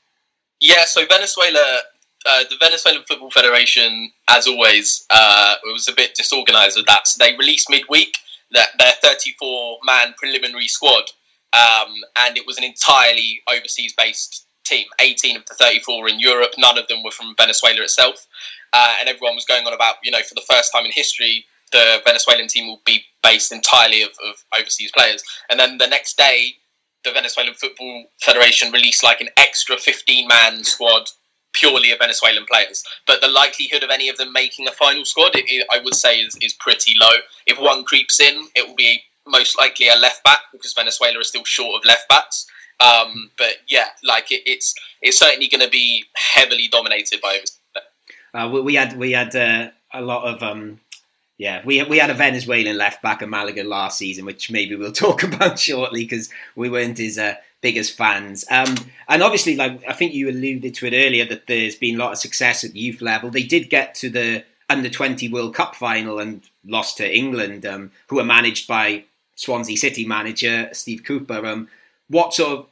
Yeah, 0.62 0.86
so 0.86 1.06
Venezuela, 1.06 1.82
uh, 2.26 2.44
the 2.50 2.58
Venezuelan 2.60 3.04
Football 3.08 3.32
Federation, 3.32 4.12
as 4.30 4.48
always, 4.48 5.06
uh, 5.10 5.56
was 5.66 5.88
a 5.88 5.94
bit 5.94 6.16
disorganized 6.16 6.78
with 6.78 6.86
that. 6.88 7.08
So 7.08 7.24
they 7.24 7.36
released 7.38 7.70
midweek 7.70 8.16
that 8.52 8.70
their 8.78 8.94
34-man 9.04 10.16
preliminary 10.18 10.68
squad, 10.68 11.04
um, 11.54 11.94
and 12.26 12.38
it 12.38 12.46
was 12.46 12.58
an 12.58 12.64
entirely 12.64 13.42
overseas-based 13.52 14.46
team. 14.66 14.86
18 15.00 15.38
of 15.38 15.46
the 15.46 15.54
34 15.54 16.02
were 16.02 16.08
in 16.08 16.20
Europe. 16.20 16.52
None 16.58 16.78
of 16.78 16.88
them 16.88 17.04
were 17.04 17.12
from 17.12 17.36
Venezuela 17.38 17.82
itself. 17.82 18.28
Uh, 18.74 18.96
and 19.00 19.08
everyone 19.08 19.36
was 19.36 19.46
going 19.46 19.66
on 19.66 19.74
about, 19.74 19.96
you 20.04 20.12
know, 20.12 20.22
for 20.22 20.36
the 20.36 20.44
first 20.50 20.72
time 20.74 20.86
in 20.86 20.92
history, 20.92 21.46
the 21.72 22.02
Venezuelan 22.06 22.48
team 22.48 22.68
will 22.68 22.82
be 22.86 23.04
based 23.24 23.52
entirely 23.52 24.02
of, 24.02 24.10
of 24.28 24.44
overseas 24.58 24.92
players. 24.92 25.24
And 25.50 25.60
then 25.60 25.78
the 25.78 25.88
next 25.88 26.18
day, 26.18 26.54
the 27.04 27.12
Venezuelan 27.12 27.54
Football 27.54 28.06
Federation 28.20 28.72
released 28.72 29.04
like 29.04 29.22
an 29.22 29.30
extra 29.38 29.78
15 29.78 30.28
man 30.28 30.64
squad 30.64 31.10
purely 31.56 31.92
of 31.92 32.00
Venezuelan 32.00 32.46
players. 32.52 32.84
But 33.08 33.22
the 33.22 33.28
likelihood 33.28 33.84
of 33.84 33.90
any 33.90 34.10
of 34.10 34.18
them 34.18 34.32
making 34.34 34.68
a 34.68 34.72
final 34.72 35.06
squad, 35.06 35.36
it, 35.36 35.46
it, 35.48 35.66
I 35.72 35.80
would 35.84 35.96
say, 35.96 36.20
is, 36.20 36.38
is 36.42 36.54
pretty 36.54 36.94
low. 37.00 37.18
If 37.48 37.58
one 37.60 37.84
creeps 37.84 38.20
in, 38.20 38.48
it 38.56 38.68
will 38.68 38.76
be 38.76 39.02
most 39.28 39.58
likely 39.58 39.88
a 39.88 39.96
left 39.96 40.24
back 40.24 40.40
because 40.52 40.74
Venezuela 40.74 41.20
is 41.20 41.30
still 41.30 41.44
short 41.46 41.76
of 41.76 41.86
left 41.86 42.08
backs. 42.10 42.46
Um, 42.80 43.32
but 43.38 43.56
yeah, 43.68 43.88
like 44.04 44.32
it, 44.32 44.44
it's 44.46 44.76
it's 45.02 45.18
certainly 45.18 45.48
going 45.48 45.62
to 45.62 45.70
be 45.70 46.04
heavily 46.16 46.68
dominated 46.68 47.22
by. 47.22 47.40
Uh, 48.34 48.50
we, 48.50 48.76
had 48.76 48.98
we 48.98 49.14
had 49.14 49.34
uh, 49.34 49.70
a 49.94 50.02
lot 50.02 50.26
of 50.26 50.44
um, 50.44 50.82
yeah 51.38 51.62
we 51.64 51.82
we 51.84 51.98
had 51.98 52.10
a 52.10 52.14
Venezuelan 52.14 52.78
left 52.78 53.02
back 53.02 53.22
at 53.22 53.30
Malaga 53.30 53.64
last 53.64 53.98
season, 53.98 54.26
which 54.26 54.52
maybe 54.52 54.76
we'll 54.76 54.92
talk 55.06 55.24
about 55.24 55.58
shortly 55.58 56.04
because 56.04 56.30
we 56.56 56.70
weren't 56.70 56.98
his 56.98 57.18
uh, 57.18 57.36
biggest 57.68 57.98
fans. 57.98 58.46
Um, 58.58 58.74
and 59.12 59.24
obviously, 59.24 59.56
like 59.56 59.74
I 59.92 59.94
think 59.94 60.14
you 60.14 60.30
alluded 60.30 60.74
to 60.76 60.86
it 60.90 60.94
earlier, 61.06 61.26
that 61.32 61.48
there's 61.48 61.78
been 61.86 61.96
a 61.96 62.04
lot 62.04 62.14
of 62.14 62.20
success 62.20 62.64
at 62.64 62.76
youth 62.76 63.02
level. 63.02 63.32
They 63.32 63.48
did 63.56 63.72
get 63.78 63.88
to 64.02 64.08
the 64.18 64.44
under 64.70 64.90
twenty 64.90 65.28
World 65.30 65.54
Cup 65.60 65.74
final 65.76 66.20
and 66.24 66.42
lost 66.64 66.98
to 66.98 67.06
England, 67.22 67.66
um, 67.66 67.92
who 68.08 68.18
were 68.18 68.34
managed 68.38 68.68
by 68.68 69.06
Swansea 69.36 69.78
City 69.78 70.06
manager 70.06 70.70
Steve 70.74 71.02
Cooper. 71.04 71.46
Um, 71.52 71.68
what 72.08 72.34
sort 72.34 72.52
of 72.52 72.66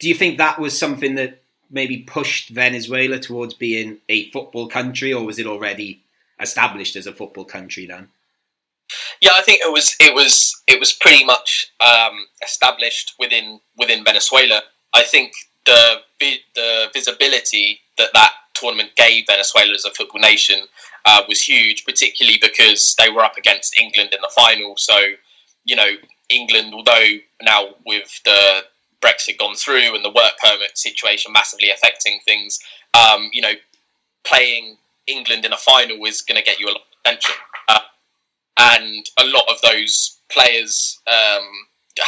do 0.00 0.08
you 0.10 0.14
think 0.14 0.36
that 0.36 0.58
was 0.58 0.78
something 0.78 1.14
that 1.14 1.40
maybe 1.70 1.98
pushed 1.98 2.50
Venezuela 2.50 3.18
towards 3.18 3.54
being 3.54 3.98
a 4.08 4.30
football 4.30 4.68
country, 4.68 5.10
or 5.12 5.24
was 5.24 5.38
it 5.38 5.46
already 5.46 6.02
established 6.38 6.96
as 6.96 7.06
a 7.06 7.12
football 7.20 7.46
country 7.56 7.86
then? 7.86 8.08
Yeah, 9.20 9.30
I 9.34 9.42
think 9.42 9.60
it 9.64 9.72
was 9.72 9.96
it 10.00 10.14
was 10.14 10.62
it 10.66 10.78
was 10.78 10.92
pretty 10.92 11.24
much 11.24 11.72
um, 11.80 12.26
established 12.42 13.14
within 13.18 13.60
within 13.76 14.04
Venezuela. 14.04 14.62
I 14.94 15.02
think 15.02 15.32
the 15.64 16.00
the 16.54 16.90
visibility 16.92 17.80
that 17.98 18.10
that 18.14 18.32
tournament 18.54 18.90
gave 18.96 19.24
Venezuela 19.26 19.72
as 19.72 19.84
a 19.84 19.90
football 19.90 20.20
nation 20.20 20.60
uh, 21.04 21.22
was 21.28 21.40
huge, 21.46 21.84
particularly 21.84 22.38
because 22.40 22.94
they 22.98 23.10
were 23.10 23.24
up 23.24 23.36
against 23.36 23.78
England 23.78 24.10
in 24.12 24.20
the 24.20 24.30
final. 24.34 24.74
So, 24.76 24.96
you 25.64 25.76
know, 25.76 25.88
England, 26.28 26.72
although 26.74 27.16
now 27.42 27.74
with 27.84 28.20
the 28.24 28.62
Brexit 29.00 29.38
gone 29.38 29.54
through 29.54 29.94
and 29.94 30.04
the 30.04 30.10
work 30.10 30.32
permit 30.42 30.78
situation 30.78 31.32
massively 31.32 31.70
affecting 31.70 32.20
things, 32.24 32.58
um, 32.94 33.28
you 33.32 33.42
know, 33.42 33.52
playing 34.24 34.76
England 35.06 35.44
in 35.44 35.52
a 35.52 35.58
final 35.58 36.02
is 36.06 36.22
going 36.22 36.38
to 36.38 36.44
get 36.44 36.58
you 36.58 36.66
a 36.66 36.72
lot 36.72 36.76
of 36.76 36.86
attention. 37.04 37.34
And 38.58 39.04
a 39.18 39.24
lot 39.24 39.44
of 39.48 39.60
those 39.62 40.18
players 40.30 41.00
um, 41.06 41.48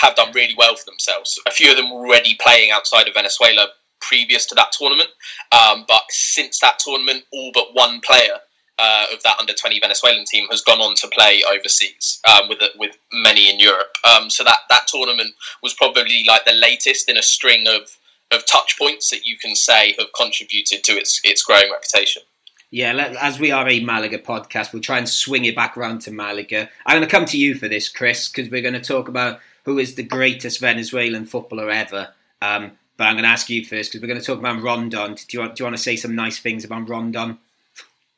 have 0.01 0.15
done 0.17 0.33
really 0.33 0.55
well 0.57 0.77
for 0.77 0.85
themselves. 0.85 1.39
A 1.47 1.51
few 1.51 1.71
of 1.71 1.77
them 1.77 1.91
were 1.91 2.07
already 2.07 2.37
playing 2.41 2.71
outside 2.71 3.09
of 3.09 3.15
Venezuela 3.15 3.69
previous 4.01 4.47
to 4.47 4.55
that 4.55 4.73
tournament, 4.73 5.09
um, 5.53 5.85
but 5.89 6.03
since 6.11 6.61
that 6.61 6.79
tournament, 6.79 7.25
all 7.33 7.51
but 7.53 7.75
one 7.75 8.01
player 8.01 8.39
uh, 8.79 9.07
of 9.13 9.23
that 9.23 9.39
under 9.41 9.53
20 9.53 9.81
Venezuelan 9.81 10.25
team 10.27 10.47
has 10.51 10.61
gone 10.61 10.81
on 10.81 10.95
to 10.97 11.09
play 11.09 11.43
overseas 11.51 12.21
um, 12.31 12.49
with 12.49 12.59
with 12.77 12.97
many 13.13 13.51
in 13.51 13.59
Europe. 13.59 13.97
Um, 14.05 14.29
so 14.31 14.45
that 14.45 14.59
that 14.69 14.87
tournament 14.87 15.35
was 15.63 15.75
probably 15.75 16.25
like 16.27 16.45
the 16.45 16.53
latest 16.53 17.09
in 17.09 17.17
a 17.17 17.23
string 17.23 17.67
of 17.67 17.97
of 18.33 18.45
touch 18.47 18.77
points 18.79 19.11
that 19.11 19.25
you 19.25 19.39
can 19.39 19.55
say 19.55 19.95
have 19.99 20.09
contributed 20.17 20.85
to 20.85 20.93
its 20.93 21.21
its 21.25 21.43
growing 21.43 21.71
reputation. 21.71 22.23
Yeah, 22.71 23.15
as 23.21 23.39
we 23.39 23.53
are 23.53 23.69
a 23.69 23.81
Malaga 23.81 24.19
podcast, 24.19 24.73
we'll 24.73 24.83
try 24.83 24.99
and 24.99 25.09
swing 25.09 25.45
it 25.45 25.55
back 25.55 25.77
around 25.77 26.01
to 26.03 26.11
Malaga. 26.11 26.69
I'm 26.85 26.97
going 26.97 27.09
to 27.09 27.11
come 27.11 27.25
to 27.27 27.39
you 27.39 27.55
for 27.55 27.69
this, 27.69 27.89
Chris, 27.89 28.29
because 28.29 28.51
we're 28.51 28.63
going 28.63 28.75
to 28.75 28.81
talk 28.81 29.09
about 29.09 29.41
who 29.65 29.79
is 29.79 29.95
the 29.95 30.03
greatest 30.03 30.61
Venezuelan 30.61 31.27
footballer 31.27 31.71
ever. 31.71 32.09
Um, 32.43 32.73
but 32.97 33.05
I'm 33.05 33.15
going 33.15 33.25
to 33.25 33.31
ask 33.31 33.49
you 33.49 33.65
first 33.65 33.93
because 33.93 34.03
we're 34.03 34.09
going 34.09 34.21
to 34.21 34.27
talk 34.27 34.39
about 34.39 34.63
Rondon. 34.63 35.15
Do 35.15 35.25
you, 35.31 35.41
want, 35.41 35.55
do 35.55 35.63
you 35.63 35.65
want 35.67 35.77
to 35.77 35.83
say 35.83 35.97
some 35.97 36.15
nice 36.15 36.39
things 36.39 36.65
about 36.65 36.89
Rondon? 36.89 37.39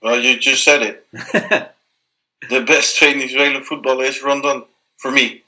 Well, 0.03 0.21
you 0.21 0.39
just 0.39 0.65
said 0.65 0.83
it. 0.83 1.07
the 2.49 2.65
best 2.65 2.99
Venezuelan 3.01 3.65
footballer 3.65 4.05
is 4.05 4.23
Rondon 4.23 4.65
for 4.97 5.11
me. 5.11 5.43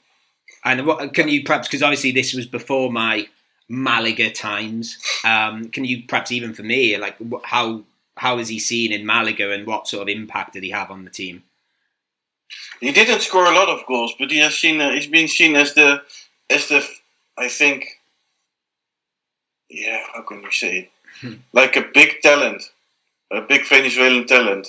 And 0.63 0.85
what 0.85 1.13
can 1.13 1.27
you 1.27 1.43
perhaps 1.43 1.67
because 1.67 1.81
obviously 1.81 2.11
this 2.11 2.33
was 2.33 2.45
before 2.45 2.91
my 2.91 3.27
Malaga 3.67 4.29
times. 4.29 4.97
Um, 5.25 5.69
can 5.69 5.85
you 5.85 6.03
perhaps 6.07 6.31
even 6.31 6.53
for 6.53 6.61
me 6.61 6.97
like 6.97 7.15
how 7.43 7.83
how 8.21 8.37
is 8.37 8.49
he 8.49 8.59
seen 8.59 8.91
in 8.91 9.03
Malaga 9.03 9.51
and 9.51 9.65
what 9.65 9.87
sort 9.87 10.03
of 10.03 10.15
impact 10.15 10.53
did 10.53 10.61
he 10.61 10.69
have 10.69 10.91
on 10.91 11.05
the 11.05 11.09
team? 11.09 11.41
He 12.79 12.91
didn't 12.91 13.21
score 13.21 13.45
a 13.45 13.55
lot 13.55 13.67
of 13.67 13.87
goals, 13.87 14.13
but 14.19 14.29
he 14.29 14.37
has 14.37 14.53
seen 14.53 14.79
uh, 14.79 14.91
he's 14.91 15.07
been 15.07 15.27
seen 15.27 15.55
as 15.55 15.73
the 15.73 16.03
as 16.47 16.67
the 16.69 16.87
I 17.35 17.47
think 17.47 17.87
yeah 19.69 20.03
how 20.13 20.21
can 20.21 20.43
you 20.43 20.51
say 20.51 20.73
it 20.79 20.91
hmm. 21.21 21.33
like 21.51 21.75
a 21.77 21.89
big 21.93 22.21
talent 22.21 22.61
a 23.31 23.41
big 23.41 23.65
Venezuelan 23.67 24.27
talent. 24.27 24.67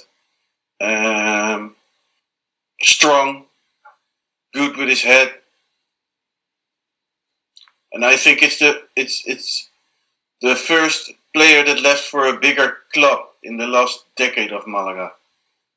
Um, 0.81 1.77
strong, 2.81 3.45
good 4.55 4.77
with 4.79 4.89
his 4.89 5.03
head, 5.03 5.31
and 7.93 8.03
I 8.05 8.17
think 8.17 8.43
it's 8.43 8.59
the 8.61 8.83
it's 8.97 9.23
it's 9.27 9.69
the 10.41 10.57
first 10.57 11.13
player 11.35 11.65
that 11.65 11.83
left 11.83 12.05
for 12.05 12.27
a 12.27 12.41
bigger 12.41 12.79
club 12.95 13.21
in 13.43 13.57
the 13.57 13.67
last 13.67 14.05
decade 14.17 14.53
of 14.53 14.67
Malaga. 14.67 15.13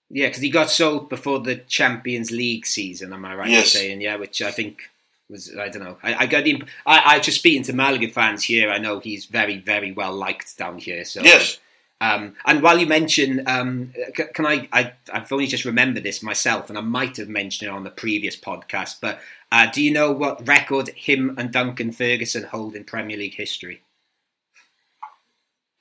Yeah, 0.09 0.27
because 0.27 0.41
he 0.41 0.49
got 0.49 0.69
sold 0.69 1.09
before 1.09 1.39
the 1.39 1.55
Champions 1.55 2.31
League 2.31 2.65
season. 2.65 3.11
Am 3.11 3.25
I 3.25 3.35
right 3.35 3.49
yes. 3.49 3.73
in 3.73 3.79
saying? 3.79 4.01
Yeah, 4.01 4.17
which 4.17 4.41
I 4.41 4.51
think 4.51 4.89
was 5.29 5.55
I 5.57 5.69
don't 5.69 5.83
know. 5.83 5.97
I, 6.03 6.15
I 6.15 6.25
got 6.27 6.43
the 6.43 6.63
I, 6.85 7.15
I 7.15 7.19
just 7.19 7.39
speaking 7.39 7.63
to 7.63 7.73
Malaga 7.73 8.09
fans 8.09 8.43
here. 8.43 8.69
I 8.69 8.77
know 8.77 8.99
he's 8.99 9.25
very 9.25 9.57
very 9.57 9.91
well 9.91 10.13
liked 10.13 10.57
down 10.57 10.77
here. 10.77 11.03
So 11.05 11.23
yes, 11.23 11.59
um, 12.01 12.35
and 12.45 12.61
while 12.61 12.77
you 12.77 12.85
mention, 12.85 13.43
um, 13.47 13.93
can 14.33 14.45
I, 14.45 14.67
I? 14.71 14.93
have 15.11 15.31
only 15.31 15.47
just 15.47 15.65
remembered 15.65 16.03
this 16.03 16.21
myself, 16.21 16.69
and 16.69 16.77
I 16.77 16.81
might 16.81 17.17
have 17.17 17.29
mentioned 17.29 17.69
it 17.69 17.73
on 17.73 17.83
the 17.83 17.89
previous 17.89 18.35
podcast. 18.35 18.97
But 19.01 19.19
uh, 19.51 19.71
do 19.71 19.81
you 19.81 19.91
know 19.91 20.11
what 20.11 20.45
record 20.47 20.89
him 20.89 21.35
and 21.37 21.51
Duncan 21.51 21.91
Ferguson 21.91 22.43
hold 22.43 22.75
in 22.75 22.83
Premier 22.83 23.17
League 23.17 23.35
history? 23.35 23.81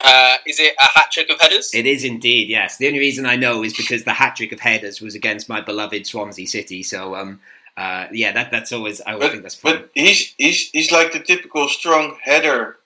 Uh, 0.04 0.36
is 0.46 0.60
it 0.60 0.74
a 0.80 0.84
hat 0.98 1.10
trick 1.10 1.30
of 1.30 1.40
headers? 1.40 1.74
It 1.74 1.86
is 1.86 2.04
indeed, 2.04 2.48
yes. 2.48 2.76
The 2.76 2.86
only 2.88 2.98
reason 2.98 3.24
I 3.26 3.36
know 3.36 3.64
is 3.64 3.74
because 3.74 4.04
the 4.04 4.12
hat 4.12 4.36
trick 4.36 4.52
of 4.52 4.60
headers 4.60 5.00
was 5.00 5.14
against 5.14 5.48
my 5.48 5.60
beloved 5.60 6.06
Swansea 6.06 6.46
City. 6.46 6.82
So, 6.82 7.14
um, 7.16 7.40
uh, 7.76 8.06
yeah, 8.12 8.32
that 8.32 8.50
that's 8.50 8.72
always 8.72 9.00
I 9.00 9.12
always 9.14 9.26
But, 9.26 9.30
think 9.32 9.42
that's 9.42 9.54
fun. 9.54 9.76
but 9.76 9.90
he's 9.94 10.34
he's 10.36 10.70
he's 10.70 10.92
like 10.92 11.12
the 11.12 11.20
typical 11.20 11.68
strong 11.68 12.18
header 12.22 12.76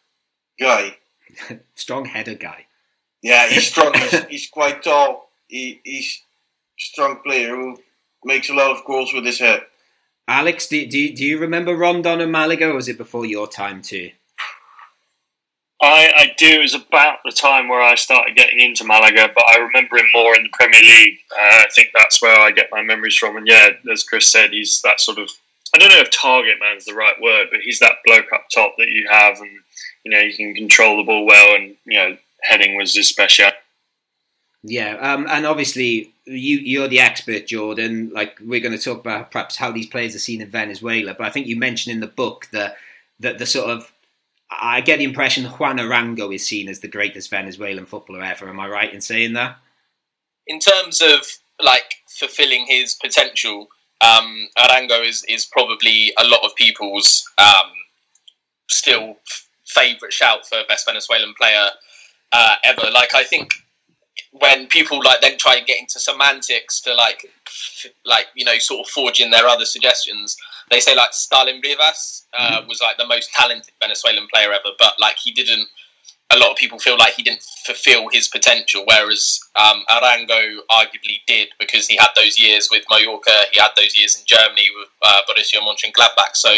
guy. 0.61 0.97
Strong 1.75 2.07
header 2.07 2.35
guy. 2.35 2.67
Yeah, 3.23 3.49
he's 3.49 3.67
strong. 3.67 3.93
he's, 3.97 4.25
he's 4.27 4.49
quite 4.49 4.83
tall. 4.83 5.31
He, 5.49 5.81
he's 5.85 6.23
a 6.79 6.81
strong 6.81 7.21
player 7.25 7.55
who 7.55 7.79
makes 8.25 8.49
a 8.49 8.55
lot 8.55 8.71
of 8.77 8.85
goals 8.85 9.13
with 9.13 9.25
his 9.25 9.39
head. 9.39 9.63
Alex, 10.27 10.69
do, 10.69 10.87
do, 10.87 11.15
do 11.15 11.25
you 11.25 11.39
remember 11.39 11.75
Rondon 11.77 12.21
and 12.21 12.33
Malaga, 12.33 12.71
or 12.71 12.75
was 12.75 12.89
it 12.89 12.99
before 12.99 13.25
your 13.27 13.47
time 13.49 13.83
too? 13.83 14.11
I, 15.81 16.13
I 16.17 16.35
do. 16.37 16.47
It 16.47 16.63
was 16.63 16.75
about 16.75 17.19
the 17.25 17.31
time 17.31 17.69
where 17.69 17.81
I 17.81 17.95
started 17.95 18.37
getting 18.37 18.59
into 18.59 18.85
Malaga, 18.85 19.31
but 19.33 19.45
I 19.49 19.59
remember 19.59 19.97
him 19.97 20.07
more 20.13 20.35
in 20.35 20.43
the 20.43 20.49
Premier 20.53 20.81
League. 20.81 21.19
Uh, 21.31 21.63
I 21.63 21.67
think 21.75 21.91
that's 21.95 22.21
where 22.21 22.39
I 22.39 22.51
get 22.51 22.71
my 22.73 22.83
memories 22.83 23.17
from. 23.17 23.37
And 23.37 23.47
yeah, 23.47 23.71
as 23.93 24.03
Chris 24.03 24.27
said, 24.31 24.51
he's 24.51 24.83
that 24.83 25.01
sort 25.01 25.19
of. 25.19 25.31
I 25.75 25.79
don't 25.79 25.91
know 25.91 26.01
if 26.01 26.11
target 26.11 26.57
man's 26.59 26.87
the 26.87 26.95
right 26.95 27.21
word, 27.21 27.49
but 27.53 27.61
he's 27.61 27.79
that 27.79 27.99
bloke 28.07 28.33
up 28.33 28.47
top 28.53 28.75
that 28.79 28.89
you 28.89 29.07
have, 29.09 29.39
and 29.41 29.51
you 30.05 30.11
know 30.11 30.19
you 30.19 30.35
can 30.35 30.55
control 30.55 30.97
the 30.97 31.05
ball 31.05 31.25
well, 31.27 31.55
and 31.55 31.77
you 31.85 31.99
know 31.99 32.17
heading 32.43 32.77
was 32.77 32.97
his 32.97 33.09
special. 33.09 33.51
Yeah, 34.65 34.97
um, 34.97 35.27
and 35.29 35.47
obviously 35.47 36.13
you 36.25 36.59
you're 36.59 36.89
the 36.89 37.01
expert, 37.01 37.47
Jordan. 37.47 38.11
Like 38.13 38.39
we're 38.45 38.61
going 38.61 38.77
to 38.77 38.83
talk 38.83 38.99
about 38.99 39.31
perhaps 39.31 39.57
how 39.57 39.71
these 39.71 39.87
players 39.87 40.17
are 40.17 40.21
seen 40.21 40.41
in 40.41 40.49
Venezuela, 40.49 41.15
but 41.15 41.27
I 41.27 41.31
think 41.31 41.47
you 41.47 41.57
mentioned 41.57 41.95
in 41.95 42.01
the 42.01 42.09
book 42.09 42.49
that 42.51 42.77
that 43.21 43.39
the 43.39 43.47
sort 43.47 43.71
of 43.71 43.93
I 44.51 44.81
get 44.81 44.99
the 44.99 45.05
impression 45.05 45.45
Juan 45.45 45.79
Arango 45.79 46.35
is 46.35 46.47
seen 46.47 46.69
as 46.69 46.81
the 46.81 46.89
greatest 46.89 47.31
Venezuelan 47.31 47.87
footballer 47.87 48.23
ever. 48.23 48.49
Am 48.49 48.59
I 48.59 48.69
right 48.69 48.93
in 48.93 49.01
saying 49.01 49.35
that? 49.35 49.59
in 50.49 50.59
terms 50.59 51.01
of 51.01 51.21
like 51.63 51.95
fulfilling 52.09 52.67
his 52.67 52.95
potential, 52.95 53.69
um, 54.01 54.49
Arango 54.59 55.07
is, 55.07 55.25
is 55.29 55.45
probably 55.45 56.13
a 56.19 56.27
lot 56.27 56.45
of 56.45 56.55
people's 56.57 57.29
um, 57.39 57.71
still 58.69 59.17
favourite 59.67 60.13
shout 60.13 60.47
for 60.47 60.59
best 60.69 60.87
Venezuelan 60.87 61.35
player 61.39 61.69
uh, 62.33 62.55
ever. 62.65 62.91
Like 62.91 63.15
I 63.15 63.25
think 63.25 63.51
when 64.33 64.67
people 64.69 65.03
like 65.03 65.21
then 65.21 65.39
try 65.39 65.57
and 65.57 65.67
get 65.67 65.81
into 65.81 65.99
semantics 65.99 66.81
to 66.83 66.95
like 66.95 67.25
f- 67.47 67.93
like 68.05 68.27
you 68.35 68.45
know 68.45 68.59
sort 68.59 68.87
of 68.87 68.91
forge 68.91 69.21
in 69.21 69.31
their 69.31 69.47
other 69.47 69.65
suggestions, 69.65 70.37
they 70.71 70.81
say 70.81 70.95
like 70.95 71.13
Stalin 71.13 71.61
Rivas 71.63 72.27
uh, 72.39 72.63
was 72.69 72.81
like 72.81 72.97
the 72.99 73.07
most 73.07 73.33
talented 73.33 73.73
Venezuelan 73.81 74.27
player 74.33 74.53
ever, 74.53 74.71
but 74.79 74.95
like 74.99 75.17
he 75.23 75.33
didn't 75.33 75.69
a 76.31 76.37
lot 76.37 76.51
of 76.51 76.57
people 76.57 76.79
feel 76.79 76.99
like 76.99 77.15
he 77.15 77.23
didn't 77.23 77.43
fulfill 77.65 78.09
his 78.11 78.29
potential, 78.29 78.85
whereas 78.87 79.41
um, 79.57 79.83
Arango 79.91 80.59
arguably 80.71 81.21
did 81.27 81.49
because 81.59 81.87
he 81.87 81.97
had 81.97 82.11
those 82.17 82.39
years 82.39 82.69
with 82.71 82.85
Mallorca, 82.91 83.31
he 83.51 83.59
had 83.59 83.71
those 83.77 83.97
years 83.97 84.15
in 84.15 84.25
Germany 84.27 84.69
with 84.77 84.89
uh, 85.03 85.23
Borussia 85.27 85.61
Mönchengladbach. 85.61 86.35
So 86.35 86.55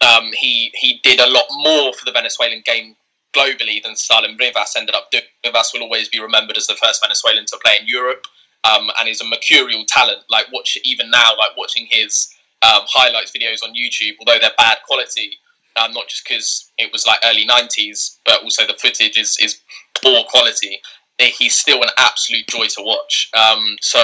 um, 0.00 0.30
he 0.32 0.72
he 0.74 1.00
did 1.02 1.20
a 1.20 1.28
lot 1.28 1.46
more 1.58 1.92
for 1.92 2.04
the 2.04 2.12
Venezuelan 2.12 2.62
game 2.64 2.96
globally 3.36 3.82
than 3.82 3.96
Stalin 3.96 4.36
Rivas 4.38 4.74
ended 4.76 4.94
up 4.94 5.10
doing. 5.10 5.24
Rivas 5.44 5.72
will 5.74 5.82
always 5.82 6.08
be 6.08 6.20
remembered 6.20 6.56
as 6.56 6.66
the 6.66 6.74
first 6.74 7.02
Venezuelan 7.02 7.46
to 7.46 7.58
play 7.64 7.74
in 7.80 7.86
Europe, 7.86 8.26
um, 8.64 8.88
and 8.98 9.08
is 9.08 9.20
a 9.20 9.28
mercurial 9.28 9.84
talent. 9.86 10.22
Like 10.30 10.46
watch 10.52 10.78
even 10.84 11.10
now, 11.10 11.36
like 11.38 11.56
watching 11.56 11.86
his 11.90 12.28
um, 12.62 12.82
highlights 12.86 13.32
videos 13.32 13.62
on 13.62 13.74
YouTube, 13.74 14.14
although 14.20 14.38
they're 14.40 14.56
bad 14.56 14.78
quality 14.86 15.38
um, 15.76 15.92
not 15.92 16.08
just 16.08 16.26
because 16.26 16.70
it 16.78 16.90
was 16.92 17.06
like 17.06 17.20
early 17.24 17.46
90s, 17.46 18.18
but 18.24 18.42
also 18.42 18.66
the 18.66 18.74
footage 18.74 19.18
is, 19.18 19.36
is 19.40 19.60
poor 20.02 20.24
quality. 20.24 20.80
Eh, 21.18 21.30
He's 21.36 21.56
still 21.56 21.82
an 21.82 21.90
absolute 21.98 22.46
joy 22.48 22.66
to 22.66 22.82
watch. 22.82 23.30
Um, 23.34 23.76
so, 23.80 24.02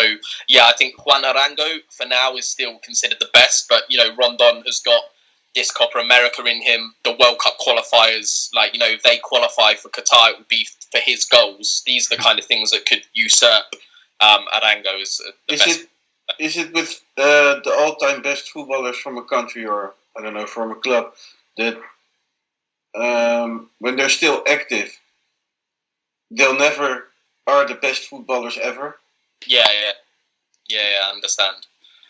yeah, 0.49 0.65
I 0.65 0.75
think 0.77 1.05
Juan 1.05 1.25
Arango 1.25 1.79
for 1.91 2.07
now 2.07 2.37
is 2.37 2.49
still 2.49 2.79
considered 2.81 3.19
the 3.21 3.29
best, 3.33 3.67
but, 3.69 3.85
you 3.89 3.99
know, 3.99 4.15
Rondon 4.17 4.63
has 4.67 4.81
got 4.81 5.03
this 5.55 5.71
Copa 5.71 5.99
America 5.99 6.43
in 6.45 6.63
him, 6.63 6.95
the 7.05 7.11
World 7.11 7.39
Cup 7.39 7.59
qualifiers, 7.59 8.49
like, 8.55 8.73
you 8.73 8.79
know, 8.79 8.89
if 8.89 9.03
they 9.03 9.19
qualify 9.19 9.75
for 9.75 9.89
Qatar, 9.91 10.31
it 10.31 10.39
would 10.39 10.49
be 10.49 10.67
for 10.91 10.99
his 10.99 11.25
goals. 11.25 11.83
These 11.87 12.11
are 12.11 12.17
the 12.17 12.23
kind 12.23 12.39
of 12.39 12.45
things 12.47 12.71
that 12.71 12.87
could 12.87 13.03
usurp 13.13 13.65
um, 14.21 14.47
Arango 14.55 15.01
as 15.01 15.21
uh, 15.27 15.31
the 15.49 15.55
Is 15.55 15.61
best. 15.61 15.81
it 15.81 15.89
is 16.39 16.57
it 16.57 16.73
with 16.73 17.03
uh, 17.19 17.61
the 17.65 17.75
all-time 17.79 18.23
best 18.23 18.51
footballers 18.51 18.97
from 18.97 19.19
a 19.19 19.25
country 19.25 19.67
or 19.67 19.95
I 20.17 20.23
don't 20.23 20.35
know 20.35 20.47
from 20.47 20.71
a 20.71 20.77
club 20.77 21.13
that 21.59 21.77
um, 22.95 23.69
when 23.81 23.97
they're 23.97 24.09
still 24.09 24.43
active, 24.49 24.91
they'll 26.31 26.59
never 26.59 27.09
are 27.47 27.67
the 27.67 27.75
best 27.75 28.09
footballers 28.09 28.57
ever? 28.63 28.99
Yeah, 29.47 29.67
yeah. 29.67 29.93
Yeah, 30.69 30.89
yeah, 30.91 31.07
I 31.09 31.13
understand. 31.13 31.57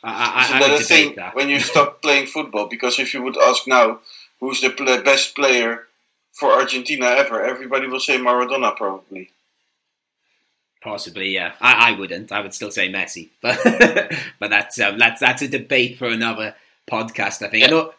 I, 0.05 0.45
Isn't 0.45 0.55
I, 0.55 0.57
I 0.57 0.61
that 0.69 0.79
would 0.79 0.87
thing 0.87 1.03
debate 1.05 1.17
that. 1.17 1.35
when 1.37 1.49
you 1.49 1.61
stop 1.61 2.03
playing 2.03 2.27
football? 2.27 2.67
Because 2.67 2.99
if 2.99 3.15
you 3.15 3.23
would 3.23 3.37
ask 3.39 3.67
now, 3.67 4.01
who's 4.41 4.61
the 4.61 4.71
pl- 4.71 5.03
best 5.03 5.35
player 5.37 5.87
for 6.33 6.51
Argentina 6.53 7.07
ever? 7.07 7.45
Everybody 7.45 7.87
will 7.87 8.01
say 8.01 8.19
Maradona, 8.19 8.77
probably. 8.77 9.31
Possibly, 10.83 11.29
yeah. 11.31 11.53
I, 11.61 11.91
I 11.93 11.99
wouldn't. 11.99 12.33
I 12.33 12.41
would 12.41 12.53
still 12.55 12.73
say 12.73 12.89
Messi, 12.93 13.29
but 13.41 13.57
but 14.41 14.51
that's 14.51 14.81
um, 14.81 14.99
that's 14.99 15.21
that's 15.21 15.41
a 15.43 15.47
debate 15.49 15.97
for 15.97 16.09
another 16.09 16.57
podcast. 16.91 17.41
I 17.43 17.49
think. 17.49 17.63
Yeah. 17.65 17.71
No, 17.71 17.95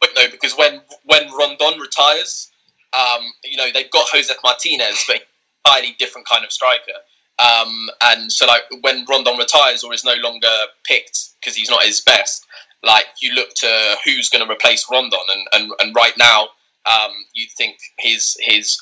But 0.00 0.10
no, 0.18 0.28
because 0.28 0.54
when 0.54 0.80
when 1.04 1.30
Rondon 1.32 1.78
retires, 1.78 2.50
um, 2.92 3.22
you 3.44 3.56
know 3.56 3.68
they've 3.72 3.90
got 3.90 4.08
Josef 4.12 4.36
Martinez, 4.42 5.04
but 5.06 5.20
entirely 5.64 5.94
different 6.00 6.26
kind 6.26 6.44
of 6.44 6.50
striker. 6.50 6.98
Um, 7.38 7.88
and 8.02 8.32
so 8.32 8.46
like 8.46 8.62
when 8.80 9.04
Rondon 9.08 9.36
retires 9.36 9.84
or 9.84 9.94
is 9.94 10.04
no 10.04 10.14
longer 10.14 10.48
picked 10.84 11.30
because 11.40 11.54
he's 11.56 11.70
not 11.70 11.84
his 11.84 12.00
best, 12.00 12.46
like 12.82 13.06
you 13.20 13.34
look 13.34 13.50
to 13.56 13.96
who's 14.04 14.28
going 14.28 14.44
to 14.44 14.52
replace 14.52 14.86
Rondon, 14.90 15.20
and, 15.28 15.46
and 15.54 15.72
and 15.80 15.94
right 15.94 16.16
now 16.18 16.48
um, 16.86 17.12
you 17.34 17.46
think 17.56 17.78
his 17.98 18.36
his 18.40 18.78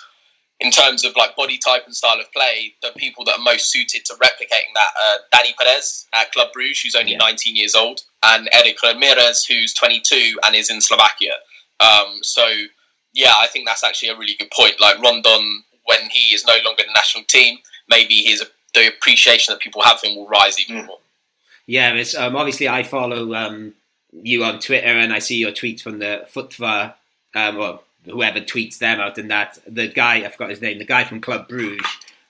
in 0.61 0.71
terms 0.71 1.05
of 1.05 1.15
like 1.17 1.37
body 1.37 1.59
type 1.59 1.83
and 1.85 1.95
style 1.95 2.19
of 2.19 2.33
play, 2.33 2.73
the 2.83 2.91
people 2.97 3.25
that 3.25 3.39
are 3.39 3.43
most 3.43 3.71
suited 3.71 4.05
to 4.07 4.15
replicating 4.15 4.73
that 4.75 4.89
are 5.05 5.19
Danny 5.33 5.55
Perez 5.59 6.07
at 6.15 6.33
Club 6.33 6.49
Bruges, 6.53 6.81
who's 6.81 6.95
only 6.95 7.13
Yeah. 7.13 7.19
19 7.19 7.57
years 7.57 7.75
old, 7.75 8.01
and 8.23 8.49
Eric 8.53 8.83
Ramirez, 8.83 9.45
who's 9.45 9.75
22 9.75 10.39
and 10.45 10.57
is 10.57 10.71
in 10.71 10.81
Slovakia. 10.81 11.35
Um, 11.81 12.21
so, 12.23 12.49
yeah, 13.13 13.35
I 13.37 13.49
think 13.49 13.67
that's 13.67 13.85
actually 13.85 14.09
a 14.09 14.17
really 14.17 14.35
good 14.39 14.51
point. 14.51 14.81
Like 14.81 14.99
Rondon, 14.99 15.63
when 15.85 16.09
he 16.11 16.35
is 16.35 16.47
no 16.47 16.55
longer 16.65 16.85
the 16.87 16.93
national 16.95 17.25
team, 17.25 17.59
maybe 17.89 18.23
his 18.23 18.45
the 18.75 18.89
appreciation 18.89 19.53
that 19.53 19.61
people 19.61 19.83
have 19.83 20.01
for 20.01 20.07
him 20.07 20.17
will 20.17 20.29
rise 20.29 20.61
even 20.61 20.77
Yeah. 20.77 20.87
more. 20.87 20.99
Yeah, 21.67 21.93
it's, 21.95 22.15
um, 22.15 22.37
obviously 22.37 22.69
I 22.69 22.83
follow 22.83 23.35
um, 23.35 23.75
you 24.13 24.45
on 24.45 24.61
Twitter 24.61 24.87
and 24.87 25.13
I 25.13 25.19
see 25.19 25.37
your 25.37 25.51
tweets 25.53 25.81
from 25.81 25.99
the 25.99 26.27
FUTVE, 26.33 26.95
um, 27.35 27.57
or 27.57 27.81
whoever 28.05 28.41
tweets 28.41 28.79
them 28.79 29.01
out, 29.01 29.19
and 29.19 29.31
that 29.31 29.59
the 29.67 29.89
guy 29.89 30.17
I 30.25 30.29
forgot 30.29 30.51
his 30.51 30.61
name, 30.61 30.79
the 30.79 30.85
guy 30.85 31.05
from 31.05 31.21
Club 31.21 31.49
Bruges 31.49 31.85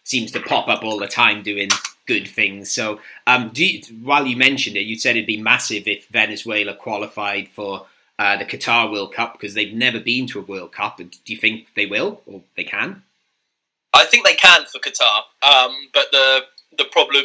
seems 0.05 0.31
to 0.33 0.41
pop 0.41 0.69
up 0.69 0.83
all 0.85 0.99
the 0.99 1.09
time 1.09 1.43
doing 1.43 1.69
good 2.07 2.29
things. 2.29 2.71
So, 2.71 3.01
um, 3.27 3.51
do 3.53 3.67
you, 3.67 3.83
while 4.03 4.25
you 4.27 4.37
mentioned 4.37 4.77
it, 4.77 4.87
you 4.87 4.97
said 4.97 5.17
it'd 5.17 5.27
be 5.27 5.37
massive 5.43 5.87
if 5.89 6.07
Venezuela 6.09 6.75
qualified 6.75 7.49
for 7.49 7.87
uh, 8.19 8.37
the 8.37 8.45
Qatar 8.45 8.91
World 8.91 9.13
Cup 9.13 9.33
because 9.33 9.55
they've 9.55 9.75
never 9.75 9.99
been 10.01 10.27
to 10.29 10.39
a 10.39 10.43
World 10.43 10.73
Cup. 10.73 10.97
Do 10.99 11.09
you 11.27 11.37
think 11.37 11.75
they 11.75 11.87
will 11.87 12.23
or 12.27 12.43
they 12.57 12.65
can? 12.65 13.03
I 13.97 14.05
think 14.05 14.27
they 14.27 14.35
can 14.35 14.65
for 14.67 14.79
Qatar, 14.79 15.23
um, 15.43 15.75
but 15.93 16.07
the 16.13 16.41
the 16.79 16.85
problem 16.87 17.25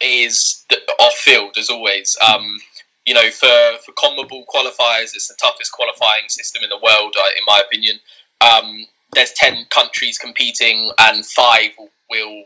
is 0.00 0.64
off 1.00 1.14
field 1.14 1.56
as 1.58 1.70
always. 1.70 2.16
Um, 2.26 2.58
you 3.06 3.14
know, 3.14 3.30
for 3.30 3.78
for 3.84 3.92
CONMEBOL 3.92 4.44
qualifiers, 4.52 5.14
it's 5.14 5.28
the 5.28 5.36
toughest 5.40 5.72
qualifying 5.72 6.28
system 6.28 6.62
in 6.62 6.70
the 6.70 6.78
world, 6.82 7.14
uh, 7.18 7.28
in 7.36 7.44
my 7.46 7.60
opinion. 7.66 7.98
Um, 8.40 8.86
there's 9.12 9.32
ten 9.32 9.66
countries 9.70 10.18
competing, 10.18 10.90
and 10.98 11.24
five 11.24 11.70
will 12.10 12.44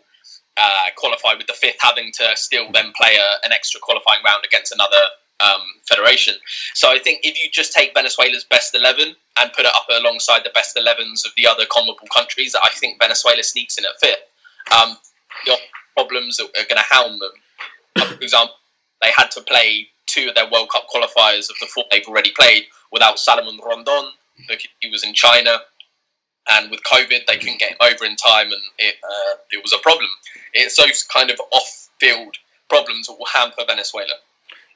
uh, 0.57 0.87
qualify 0.97 1.35
with 1.35 1.47
the 1.47 1.53
fifth 1.53 1.79
having 1.81 2.11
to 2.19 2.25
still 2.35 2.71
then 2.73 2.93
play 2.97 3.15
a, 3.15 3.47
an 3.47 3.53
extra 3.53 3.81
qualifying 3.81 4.23
round 4.25 4.45
against 4.45 4.73
another 4.73 5.03
um, 5.41 5.63
federation. 5.89 6.35
So 6.75 6.91
I 6.91 6.99
think 6.99 7.21
if 7.23 7.39
you 7.39 7.49
just 7.51 7.73
take 7.73 7.95
Venezuela's 7.95 8.45
best 8.45 8.75
11 8.75 9.15
and 9.41 9.53
put 9.53 9.65
it 9.65 9.73
up 9.75 9.87
alongside 9.91 10.43
the 10.45 10.51
best 10.55 10.77
11s 10.77 11.25
of 11.25 11.33
the 11.37 11.47
other 11.47 11.65
CONMEBOL 11.65 12.09
countries, 12.15 12.55
I 12.55 12.71
think 12.71 13.01
Venezuela 13.01 13.43
sneaks 13.43 13.79
in 13.79 13.85
at 13.85 13.99
fifth. 14.01 14.19
Um, 14.77 14.97
the 15.47 15.57
problems 15.97 16.37
that 16.39 16.45
are 16.45 16.67
going 16.69 16.77
to 16.77 16.95
hound 16.95 17.21
them, 17.21 18.17
for 18.17 18.23
example, 18.23 18.55
they 19.01 19.11
had 19.17 19.31
to 19.33 19.41
play 19.43 19.89
two 20.07 20.29
of 20.29 20.35
their 20.35 20.51
World 20.51 20.71
Cup 20.71 20.87
qualifiers 20.93 21.51
of 21.51 21.57
the 21.61 21.67
four 21.67 21.85
they've 21.91 22.07
already 22.07 22.33
played 22.33 22.65
without 22.91 23.19
Salomon 23.19 23.59
Rondon 23.65 24.11
because 24.49 24.69
he 24.81 24.91
was 24.91 25.05
in 25.05 25.15
China. 25.15 25.59
And 26.51 26.71
with 26.71 26.81
COVID, 26.83 27.27
they 27.27 27.37
couldn't 27.37 27.59
get 27.59 27.73
him 27.73 27.77
over 27.83 28.07
in 28.07 28.17
time, 28.17 28.47
and 28.47 28.63
it 28.79 28.95
uh, 29.05 29.37
it 29.53 29.63
was 29.63 29.75
a 29.75 29.79
problem. 29.83 30.09
It's 30.55 30.77
those 30.77 31.03
kind 31.03 31.31
of 31.31 31.39
off-field 31.53 32.37
problems 32.71 33.07
that 33.07 33.17
will 33.19 33.27
hamper 33.27 33.65
Venezuela. 33.67 34.15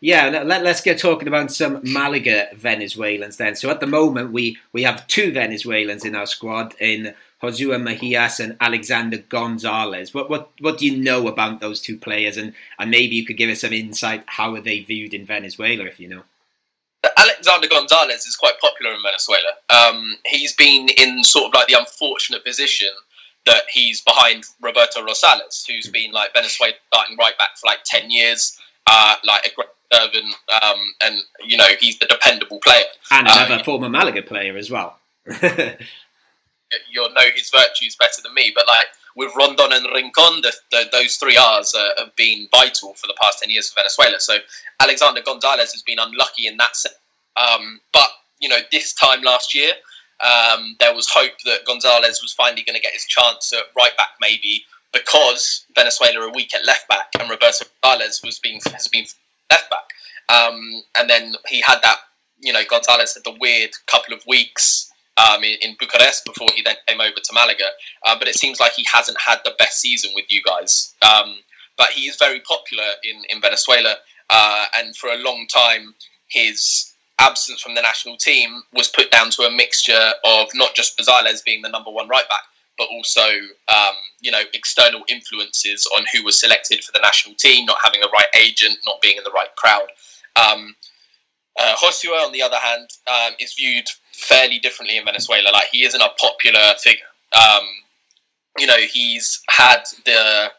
Yeah, 0.05 0.43
let, 0.45 0.67
us 0.67 0.81
get 0.81 0.99
talking 0.99 1.29
about 1.29 1.53
some 1.53 1.81
Malaga 1.85 2.49
Venezuelans 2.57 3.37
then. 3.37 3.55
So 3.55 3.71
at 3.71 3.79
the 3.79 3.87
moment, 3.87 4.33
we, 4.33 4.59
we 4.73 4.83
have 4.83 5.07
two 5.07 5.31
Venezuelans 5.31 6.05
in 6.05 6.17
our 6.17 6.27
squad 6.27 6.75
in 6.81 7.15
Josue 7.41 7.81
Mejias 7.81 8.41
and 8.41 8.57
Alexander 8.61 9.19
Gonzalez. 9.19 10.13
What, 10.13 10.29
what, 10.29 10.51
what 10.59 10.79
do 10.79 10.87
you 10.87 10.97
know 11.01 11.29
about 11.29 11.61
those 11.61 11.81
two 11.81 11.97
players? 11.97 12.37
And, 12.37 12.53
and 12.81 12.91
maybe 12.91 13.15
you 13.15 13.25
could 13.25 13.37
give 13.37 13.49
us 13.49 13.61
some 13.61 13.73
insight. 13.73 14.25
How 14.27 14.53
are 14.57 14.61
they 14.61 14.81
viewed 14.81 15.15
in 15.15 15.25
Venezuela, 15.25 15.85
if 15.85 16.01
you 16.01 16.09
know? 16.09 16.25
Alexander 17.17 17.69
Gonzalez 17.69 18.27
is 18.27 18.35
quite 18.35 18.59
popular 18.61 18.93
in 18.93 19.03
Venezuela. 19.05 19.53
Um, 19.71 20.17
he's 20.27 20.53
been 20.53 20.89
in 20.99 21.23
sort 21.23 21.47
of 21.47 21.55
like 21.55 21.69
the 21.69 21.79
unfortunate 21.79 22.45
position 22.45 22.91
that 23.47 23.63
he's 23.73 24.01
behind 24.01 24.47
Roberto 24.61 25.07
Rosales, 25.07 25.65
who's 25.65 25.87
been 25.87 26.11
like 26.11 26.35
Venezuela 26.35 26.73
starting 26.93 27.17
right 27.21 27.39
back 27.39 27.57
for 27.57 27.69
like 27.69 27.85
10 27.85 28.11
years, 28.11 28.59
uh, 28.89 29.15
like 29.25 29.47
a 29.47 29.55
great 29.55 29.69
um, 29.93 30.79
and 31.03 31.21
you 31.45 31.57
know, 31.57 31.69
he's 31.81 31.99
the 31.99 32.07
dependable 32.07 32.59
player. 32.59 32.85
And 33.11 33.27
another 33.27 33.55
uh, 33.55 33.65
former 33.65 33.89
Malaga 33.89 34.23
player 34.23 34.57
as 34.57 34.71
well. 34.71 34.99
you'll 36.91 37.13
know 37.13 37.27
his 37.35 37.51
virtues 37.51 37.97
better 37.97 38.23
than 38.23 38.35
me, 38.35 38.53
but 38.55 38.67
like 38.67 38.87
with 39.17 39.33
Rondon 39.37 39.73
and 39.73 39.87
Rincon, 39.93 40.41
the, 40.43 40.53
the, 40.71 40.85
those 40.91 41.17
three 41.17 41.37
R's 41.37 41.75
uh, 41.75 41.89
have 41.99 42.17
been 42.17 42.49
vital 42.51 42.95
for 42.95 43.07
the 43.07 43.17
past 43.21 43.41
10 43.41 43.51
years 43.51 43.71
for 43.71 43.81
Venezuela. 43.81 44.21
So 44.21 44.39
Alexander 44.81 45.21
Gonzalez 45.25 45.73
has 45.73 45.83
been 45.83 45.99
unlucky 45.99 46.47
in 46.47 46.57
that 46.57 46.77
sense. 46.77 46.95
Um, 47.37 47.81
but, 47.93 48.09
you 48.41 48.49
know, 48.49 48.59
this 48.71 48.95
time 48.95 49.23
last 49.23 49.55
year, 49.55 49.73
um, 50.21 50.77
there 50.81 50.95
was 50.95 51.09
hope 51.09 51.33
that 51.45 51.65
Gonzalez 51.67 52.23
was 52.23 52.33
finally 52.33 52.63
going 52.63 52.77
to 52.77 52.81
get 52.81 52.93
his 52.93 53.05
chance 53.05 53.53
at 53.53 53.65
right 53.77 53.97
back, 53.97 54.11
maybe 54.21 54.65
because 54.93 55.65
Venezuela 55.75 56.27
are 56.27 56.33
weak 56.33 56.55
at 56.55 56.65
left 56.67 56.87
back, 56.89 57.09
and 57.19 57.29
Roberto 57.29 57.65
Gonzalez 57.83 58.21
was 58.23 58.39
being 58.39 58.61
has 58.73 58.89
been 58.89 59.07
left 59.53 59.71
back. 59.71 59.87
Um, 60.29 60.83
and 60.97 61.09
then 61.09 61.35
he 61.49 61.61
had 61.61 61.79
that, 61.83 61.99
you 62.41 62.53
know, 62.53 62.63
Gonzalez 62.69 63.15
had 63.15 63.25
the 63.25 63.37
weird 63.39 63.71
couple 63.87 64.15
of 64.15 64.23
weeks 64.27 64.91
um, 65.17 65.45
in, 65.45 65.57
in, 65.61 65.77
Bucharest 65.79 66.25
before 66.25 66.51
he 66.55 66.63
then 66.63 66.77
came 66.89 67.01
over 67.01 67.17
to 67.23 67.33
Malaga. 67.35 67.69
Uh, 68.05 68.19
but 68.19 68.29
it 68.29 68.37
seems 68.37 68.59
like 68.59 68.73
he 68.73 68.87
hasn't 68.91 69.19
had 69.21 69.41
the 69.45 69.53
best 69.59 69.81
season 69.81 70.11
with 70.15 70.25
you 70.31 70.43
guys. 70.43 70.95
Um, 71.03 71.37
but 71.77 71.89
he 71.91 72.03
is 72.03 72.17
very 72.17 72.41
popular 72.41 72.85
in, 73.05 73.23
in 73.29 73.41
Venezuela, 73.41 73.97
uh, 74.31 74.65
and 74.77 74.97
for 74.97 75.11
a 75.11 75.17
long 75.17 75.47
time, 75.53 75.95
his 76.29 76.93
absence 77.19 77.61
from 77.61 77.75
the 77.75 77.83
national 77.83 78.17
team 78.17 78.63
was 78.73 78.89
put 78.89 79.11
down 79.11 79.31
to 79.31 79.43
a 79.43 79.51
mixture 79.51 80.13
of 80.25 80.49
not 80.55 80.75
just 80.75 80.97
Gonzalez 80.97 81.43
being 81.43 81.63
the 81.63 81.69
number 81.69 81.91
one 81.91 82.09
right 82.09 82.29
back, 82.29 82.43
but 82.83 82.95
also 82.95 83.23
um, 83.69 83.95
you 84.21 84.31
know 84.31 84.43
external 84.55 85.03
influences 85.09 85.87
on 85.97 86.05
who 86.13 86.25
was 86.25 86.41
selected 86.41 86.83
for 86.83 86.91
the 86.93 87.01
national 87.01 87.35
team, 87.37 87.65
not 87.65 87.79
having 87.83 88.01
the 88.01 88.11
right 88.13 88.27
agent, 88.37 88.77
not 88.85 89.01
being 89.01 89.17
in 89.17 89.25
the 89.25 89.31
right 89.31 89.55
crowd. 89.57 89.87
Um, 90.35 90.75
uh, 91.61 91.77
Josue, 91.77 92.09
on 92.09 92.33
the 92.33 92.43
other 92.43 92.57
hand, 92.57 92.89
um, 93.07 93.35
is 93.39 93.55
viewed 93.55 93.85
fairly 94.13 94.59
differently 94.59 94.97
in 94.97 95.05
Venezuela. 95.05 95.51
Like 95.53 95.69
he 95.71 95.85
isn't 95.85 96.01
a 96.01 96.09
popular 96.19 96.75
figure. 96.83 97.05
Um, 97.37 97.65
you 98.59 98.67
know, 98.67 98.79
he's 98.79 99.41
had 99.49 99.85
the 100.05 100.51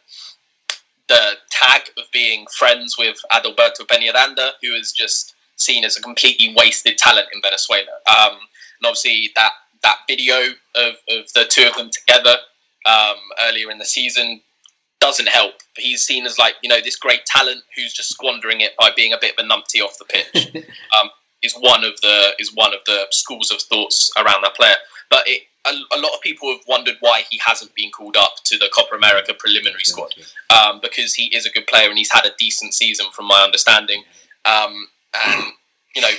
the 1.09 1.31
tag 1.51 1.81
of 1.97 2.05
being 2.13 2.45
friends 2.57 2.95
with 2.97 3.17
Adalberto 3.33 3.81
Peñaranda, 3.81 4.51
who 4.61 4.73
is 4.73 4.93
just 4.93 5.35
seen 5.57 5.83
as 5.83 5.97
a 5.97 6.01
completely 6.01 6.55
wasted 6.57 6.97
talent 6.97 7.27
in 7.33 7.41
Venezuela. 7.41 7.91
Um, 8.07 8.37
and 8.79 8.85
obviously, 8.85 9.31
that 9.35 9.51
that 9.83 9.97
video 10.07 10.35
of, 10.75 10.93
of 11.09 11.33
the 11.33 11.45
two 11.49 11.67
of 11.67 11.75
them 11.75 11.89
together 11.91 12.35
um, 12.85 13.15
earlier 13.47 13.69
in 13.69 13.77
the 13.77 13.85
season 13.85 14.41
doesn't 14.99 15.27
help. 15.27 15.55
He's 15.77 16.03
seen 16.03 16.25
as 16.25 16.37
like 16.37 16.55
you 16.63 16.69
know 16.69 16.79
this 16.81 16.95
great 16.95 17.25
talent 17.25 17.61
who's 17.75 17.93
just 17.93 18.09
squandering 18.09 18.61
it 18.61 18.71
by 18.79 18.89
being 18.95 19.13
a 19.13 19.17
bit 19.19 19.37
of 19.37 19.45
a 19.45 19.47
numpty 19.47 19.83
off 19.83 19.97
the 19.97 20.05
pitch. 20.05 20.55
um, 20.99 21.09
is 21.41 21.53
one 21.59 21.83
of 21.83 21.99
the 22.01 22.29
is 22.39 22.55
one 22.55 22.73
of 22.73 22.79
the 22.85 23.05
schools 23.11 23.51
of 23.51 23.61
thoughts 23.61 24.11
around 24.17 24.41
that 24.43 24.55
player. 24.55 24.75
But 25.09 25.23
it, 25.27 25.43
a, 25.65 25.71
a, 25.95 25.99
lot 25.99 26.13
of 26.13 26.21
people 26.21 26.49
have 26.51 26.61
wondered 26.67 26.95
why 27.01 27.23
he 27.29 27.39
hasn't 27.45 27.75
been 27.75 27.91
called 27.91 28.17
up 28.17 28.35
to 28.45 28.57
the 28.57 28.69
Copa 28.75 28.95
America 28.95 29.33
preliminary 29.37 29.83
squad 29.83 30.13
um, 30.49 30.79
because 30.81 31.13
he 31.13 31.25
is 31.35 31.45
a 31.45 31.49
good 31.49 31.67
player 31.67 31.89
and 31.89 31.97
he's 31.97 32.11
had 32.11 32.25
a 32.25 32.31
decent 32.39 32.73
season 32.73 33.05
from 33.13 33.27
my 33.27 33.41
understanding. 33.43 34.03
Um, 34.45 34.87
and 35.13 35.43
you 35.95 36.01
know, 36.01 36.11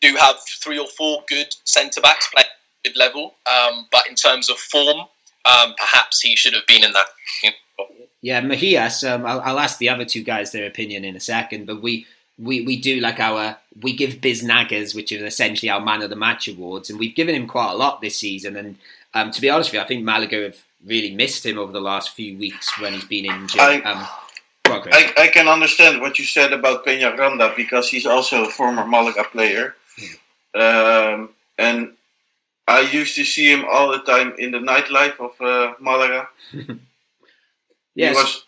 do 0.00 0.14
have 0.16 0.36
three 0.62 0.78
or 0.78 0.86
four 0.86 1.24
good 1.28 1.54
centre 1.64 2.00
backs 2.00 2.28
playing 2.32 2.48
good 2.84 2.96
level, 2.96 3.34
um, 3.46 3.86
but 3.90 4.06
in 4.08 4.14
terms 4.14 4.50
of 4.50 4.56
form, 4.56 5.00
um, 5.44 5.74
perhaps 5.76 6.20
he 6.20 6.36
should 6.36 6.54
have 6.54 6.66
been 6.66 6.84
in 6.84 6.92
that. 6.92 7.06
You 7.42 7.50
know. 7.78 7.86
Yeah, 8.20 8.40
Mejias. 8.40 9.08
Um, 9.08 9.24
I'll, 9.26 9.40
I'll, 9.40 9.58
ask 9.58 9.78
the 9.78 9.88
other 9.88 10.04
two 10.04 10.22
guys 10.22 10.52
their 10.52 10.66
opinion 10.66 11.04
in 11.04 11.16
a 11.16 11.20
second, 11.20 11.66
but 11.66 11.82
we. 11.82 12.06
We, 12.40 12.60
we 12.60 12.80
do 12.80 13.00
like 13.00 13.18
our 13.18 13.56
we 13.82 13.96
give 13.96 14.20
Biznagas, 14.20 14.94
which 14.94 15.10
is 15.10 15.22
essentially 15.22 15.70
our 15.70 15.80
man 15.80 16.02
of 16.02 16.10
the 16.10 16.14
match 16.14 16.46
awards, 16.46 16.88
and 16.88 16.96
we've 16.96 17.16
given 17.16 17.34
him 17.34 17.48
quite 17.48 17.72
a 17.72 17.74
lot 17.74 18.00
this 18.00 18.14
season. 18.14 18.54
And 18.54 18.76
um, 19.12 19.32
to 19.32 19.40
be 19.40 19.50
honest 19.50 19.70
with 19.70 19.74
you, 19.74 19.80
I 19.80 19.88
think 19.88 20.04
Malaga 20.04 20.44
have 20.44 20.64
really 20.86 21.14
missed 21.14 21.44
him 21.44 21.58
over 21.58 21.72
the 21.72 21.80
last 21.80 22.10
few 22.10 22.38
weeks 22.38 22.78
when 22.80 22.92
he's 22.92 23.04
been 23.04 23.24
injured. 23.24 23.60
I, 23.60 23.80
um, 23.80 24.06
I, 24.66 25.12
I, 25.18 25.26
can 25.28 25.48
understand 25.48 26.00
what 26.00 26.18
you 26.18 26.24
said 26.24 26.52
about 26.52 26.84
Peñaranda 26.84 27.56
because 27.56 27.88
he's 27.88 28.06
also 28.06 28.44
a 28.44 28.50
former 28.50 28.86
Malaga 28.86 29.24
player. 29.24 29.74
Um, 30.58 31.30
and 31.56 31.92
I 32.66 32.80
used 32.80 33.14
to 33.16 33.24
see 33.24 33.50
him 33.50 33.64
all 33.70 33.90
the 33.90 34.00
time 34.00 34.34
in 34.38 34.50
the 34.50 34.58
nightlife 34.58 35.18
of 35.20 35.40
uh, 35.40 35.74
Malaga. 35.80 36.28
yes. 37.94 38.14
He 38.16 38.22
was, 38.22 38.44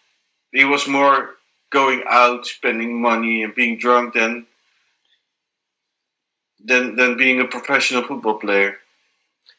he 0.53 0.65
was 0.65 0.89
more 0.89 1.37
going 1.71 2.03
out, 2.09 2.47
spending 2.47 3.01
money, 3.01 3.43
and 3.43 3.55
being 3.55 3.79
drunk 3.79 4.15
than, 4.15 4.47
than, 6.65 6.97
than 6.97 7.17
being 7.17 7.41
a 7.41 7.47
professional 7.47 8.03
football 8.03 8.39
player. 8.39 8.77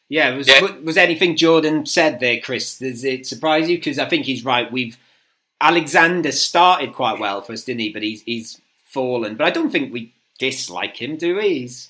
Yeah, 0.08 0.36
was 0.36 0.46
yeah. 0.46 0.60
was 0.84 0.98
anything 0.98 1.36
Jordan 1.36 1.86
said 1.86 2.20
there, 2.20 2.38
Chris? 2.38 2.78
Does 2.78 3.02
it 3.02 3.26
surprise 3.26 3.70
you? 3.70 3.78
Because 3.78 3.98
I 3.98 4.06
think 4.06 4.26
he's 4.26 4.44
right. 4.44 4.70
We've 4.70 4.98
Alexander 5.58 6.32
started 6.32 6.92
quite 6.92 7.18
well 7.18 7.40
for 7.40 7.54
us, 7.54 7.64
didn't 7.64 7.80
he? 7.80 7.88
But 7.88 8.02
he's 8.02 8.20
he's 8.24 8.60
fallen. 8.84 9.36
But 9.36 9.46
I 9.46 9.50
don't 9.50 9.70
think 9.70 9.90
we 9.90 10.12
dislike 10.38 11.00
him, 11.00 11.16
do 11.16 11.36
we? 11.36 11.60
He's... 11.60 11.88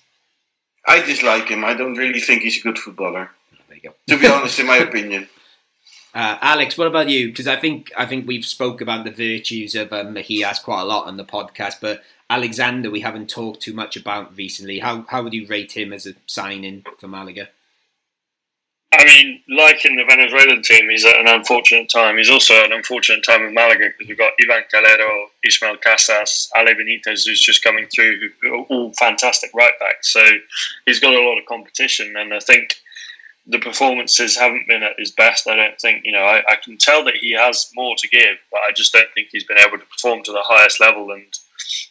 I 0.87 1.01
dislike 1.01 1.49
him. 1.49 1.65
I 1.65 1.75
don't 1.75 1.97
really 1.97 2.21
think 2.21 2.43
he's 2.43 2.59
a 2.59 2.63
good 2.63 2.79
footballer. 2.79 3.31
There 3.69 3.77
you 3.77 3.83
go. 3.83 3.95
To 4.09 4.19
be 4.19 4.27
honest, 4.27 4.59
in 4.59 4.67
my 4.67 4.77
opinion. 4.89 5.29
Uh, 6.15 6.37
Alex, 6.43 6.77
what 6.77 6.89
about 6.89 7.09
you? 7.09 7.29
Because 7.29 7.47
I 7.47 7.57
think 7.57 7.91
I 7.97 8.05
think 8.05 8.27
we've 8.27 8.45
spoke 8.45 8.81
about 8.81 9.05
the 9.05 9.11
virtues 9.11 9.75
of 9.75 9.93
um, 9.93 10.15
Mejias 10.15 10.63
quite 10.63 10.83
a 10.83 10.85
lot 10.85 11.07
on 11.07 11.17
the 11.17 11.25
podcast, 11.25 11.77
but 11.81 12.03
Alexander 12.29 12.91
we 12.91 13.01
haven't 13.01 13.31
talked 13.31 13.63
too 13.63 13.73
much 13.73 13.97
about 13.97 14.37
recently. 14.37 14.81
How 14.81 15.07
how 15.09 15.23
would 15.23 15.33
you 15.33 15.47
rate 15.47 15.73
him 15.73 15.93
as 15.93 16.07
a 16.07 16.15
signing 16.27 16.85
for 16.99 17.09
Malaga? 17.09 17.49
I 18.95 19.05
mean, 19.07 19.41
like 19.49 19.87
in 19.87 19.97
the 19.97 20.05
Venezuelan 20.05 20.63
team, 20.63 20.91
he's 20.91 21.07
at 21.07 21.19
an 21.19 21.27
unfortunate 21.27 21.89
time. 21.89 22.19
He's 22.19 22.29
also 22.29 22.55
at 22.55 22.67
an 22.67 22.73
unfortunate 22.73 23.25
time 23.25 23.43
with 23.43 23.55
Malaga 23.55 23.87
because 23.87 24.09
we've 24.09 24.19
got 24.19 24.33
Ivan 24.43 24.65
Calero, 24.73 25.27
Ismael 25.45 25.79
Casas, 25.79 26.51
Ale 26.55 26.75
Benitez, 26.75 27.27
who's 27.27 27.41
just 27.41 27.65
coming 27.65 27.87
through, 27.87 28.31
all 28.69 28.93
fantastic 28.93 29.51
right 29.55 29.73
backs. 29.81 30.13
So 30.13 30.23
he's 30.85 31.01
got 31.01 31.15
a 31.15 31.21
lot 31.21 31.39
of 31.39 31.47
competition, 31.47 32.15
and 32.17 32.35
I 32.35 32.39
think 32.39 32.77
the 33.47 33.59
performances 33.59 34.37
haven't 34.37 34.69
been 34.69 34.83
at 34.83 34.99
his 34.99 35.11
best. 35.11 35.49
I 35.49 35.57
don't 35.57 35.81
think, 35.81 36.05
you 36.05 36.13
know, 36.13 36.25
I, 36.25 36.43
I 36.49 36.57
can 36.63 36.77
tell 36.77 37.03
that 37.05 37.17
he 37.17 37.33
has 37.33 37.71
more 37.75 37.97
to 37.97 38.09
give, 38.09 38.37
but 38.51 38.61
I 38.61 38.73
just 38.73 38.93
don't 38.93 39.09
think 39.15 39.29
he's 39.33 39.45
been 39.45 39.59
able 39.59 39.79
to 39.79 39.87
perform 39.87 40.23
to 40.25 40.33
the 40.33 40.45
highest 40.45 40.81
level, 40.81 41.13
and 41.13 41.25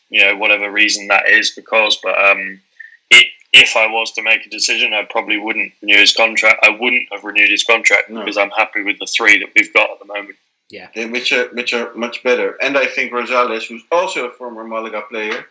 you 0.10 0.24
know, 0.24 0.38
whatever 0.38 0.72
reason 0.72 1.08
that 1.08 1.28
is 1.28 1.50
because. 1.50 1.98
But 2.04 2.24
um, 2.24 2.62
it 3.10 3.28
if 3.54 3.76
I 3.76 3.88
was 3.88 4.12
to 4.14 4.24
make 4.24 4.46
a 4.46 4.50
decision, 4.50 4.94
I 4.94 5.06
probably 5.10 5.38
wouldn't 5.38 5.74
renew 5.82 5.98
his 5.98 6.14
contract. 6.14 6.64
I 6.64 6.70
wouldn't 6.70 7.10
have 7.12 7.24
renewed 7.24 7.50
his 7.50 7.64
contract 7.64 8.10
no. 8.10 8.22
because 8.22 8.38
I'm 8.38 8.52
happy 8.52 8.82
with 8.84 9.00
the 9.00 9.06
three 9.06 9.40
that 9.40 9.50
we've 9.56 9.74
got 9.74 9.92
at 9.92 10.00
the 10.00 10.06
moment. 10.06 10.36
Yeah, 10.70 10.88
which 11.08 11.34
are 11.34 11.50
which 11.50 11.74
are 11.74 11.94
much 11.96 12.24
better. 12.24 12.58
And 12.62 12.78
I 12.78 12.86
think 12.86 13.12
Rosales, 13.12 13.68
who's 13.68 13.84
also 13.92 14.28
a 14.28 14.32
former 14.32 14.64
Malaga 14.64 15.02
player, 15.02 15.46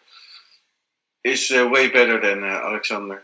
is 1.25 1.51
uh, 1.51 1.69
way 1.69 1.89
better 1.89 2.19
than 2.19 2.43
uh, 2.43 2.47
Alexander. 2.65 3.23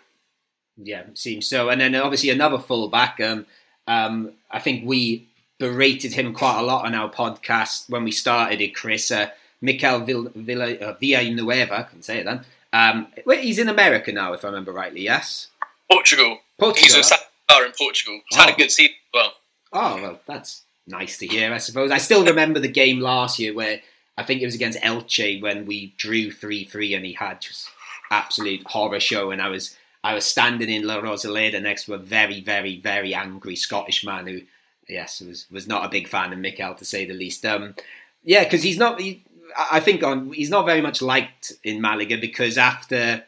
Yeah, 0.77 1.05
seems 1.15 1.47
so. 1.47 1.71
And 1.71 1.81
then 1.81 1.95
obviously 1.95 2.29
another 2.29 2.59
fullback. 2.59 3.19
Um, 3.21 3.47
um, 3.87 4.33
I 4.51 4.59
think 4.59 4.87
we 4.87 5.27
berated 5.59 6.13
him 6.13 6.35
quite 6.35 6.59
a 6.59 6.63
lot 6.63 6.85
on 6.85 6.95
our 6.95 7.11
podcast 7.11 7.89
when 7.89 8.05
we 8.05 8.13
started 8.13 8.61
it, 8.61 8.75
Chris. 8.75 9.11
Uh, 9.11 9.31
Mikel 9.63 10.01
Vill- 10.01 10.33
Villa, 10.35 10.75
uh, 10.75 10.97
Villanueva, 11.01 11.79
I 11.79 11.83
can 11.85 12.03
say 12.03 12.19
it 12.19 12.25
then. 12.25 12.45
Um, 12.73 13.09
he's 13.27 13.59
in 13.59 13.69
America 13.69 14.13
now, 14.13 14.33
if 14.33 14.45
I 14.45 14.49
remember 14.49 14.73
rightly. 14.73 15.03
Yes. 15.03 15.49
Portugal. 15.91 16.39
Portugal. 16.59 16.97
He's 16.97 16.97
a 16.97 17.03
star 17.03 17.65
in 17.65 17.73
Portugal. 17.79 18.21
He's 18.29 18.39
oh. 18.39 18.43
had 18.43 18.55
a 18.55 18.57
good 18.57 18.71
season 18.71 18.95
as 18.95 19.11
well. 19.15 19.33
Oh 19.73 20.03
well, 20.03 20.21
that's 20.27 20.63
nice 20.87 21.19
to 21.19 21.27
hear. 21.27 21.53
I 21.53 21.59
suppose. 21.59 21.91
I 21.91 21.99
still 21.99 22.25
remember 22.25 22.61
the 22.61 22.69
game 22.69 23.01
last 23.01 23.39
year 23.39 23.55
where 23.55 23.81
I 24.17 24.23
think 24.23 24.41
it 24.41 24.47
was 24.47 24.55
against 24.55 24.81
Elche 24.81 25.41
when 25.41 25.67
we 25.67 25.95
drew 25.97 26.31
three 26.31 26.65
three, 26.65 26.95
and 26.95 27.05
he 27.05 27.13
had 27.13 27.41
just 27.41 27.69
absolute 28.11 28.67
horror 28.67 29.01
show, 29.01 29.31
and 29.31 29.43
I 29.43 29.49
was 29.49 29.77
I 30.03 30.15
was 30.15 30.25
standing 30.25 30.71
in 30.71 30.87
La 30.87 31.01
Rosaleda 31.01 31.61
next 31.61 31.85
to 31.85 31.95
a 31.95 31.99
very 31.99 32.41
very 32.41 32.79
very 32.81 33.15
angry 33.15 33.57
Scottish 33.57 34.05
man 34.05 34.27
who, 34.27 34.43
yes, 34.89 35.21
was 35.21 35.47
was 35.51 35.67
not 35.67 35.85
a 35.85 35.91
big 35.91 36.09
fan 36.09 36.33
of 36.33 36.39
Mikel 36.39 36.75
to 36.75 36.85
say 36.85 37.05
the 37.05 37.15
least. 37.15 37.45
Um, 37.45 37.75
yeah, 38.23 38.45
because 38.45 38.63
he's 38.63 38.79
not. 38.79 39.01
He, 39.01 39.23
I 39.57 39.81
think 39.81 40.03
on 40.03 40.33
he's 40.33 40.51
not 40.51 40.67
very 40.67 40.81
much 40.81 41.01
liked 41.01 41.53
in 41.65 41.81
Malaga 41.81 42.19
because 42.19 42.59
after 42.59 43.25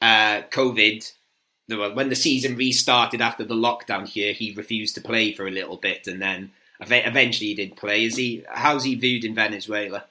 uh, 0.00 0.42
COVID, 0.50 1.12
when 1.68 2.08
the 2.08 2.16
season 2.16 2.56
restarted 2.56 3.20
after 3.20 3.44
the 3.44 3.54
lockdown 3.54 4.06
here, 4.06 4.32
he 4.32 4.52
refused 4.52 4.94
to 4.96 5.00
play 5.00 5.32
for 5.32 5.46
a 5.46 5.50
little 5.50 5.76
bit, 5.76 6.06
and 6.06 6.20
then 6.20 6.52
eventually 6.80 7.48
he 7.48 7.54
did 7.54 7.76
play. 7.76 8.04
Is 8.04 8.16
he? 8.16 8.44
How's 8.48 8.84
he 8.84 8.94
viewed 8.94 9.24
in 9.24 9.34
Venezuela? 9.34 10.04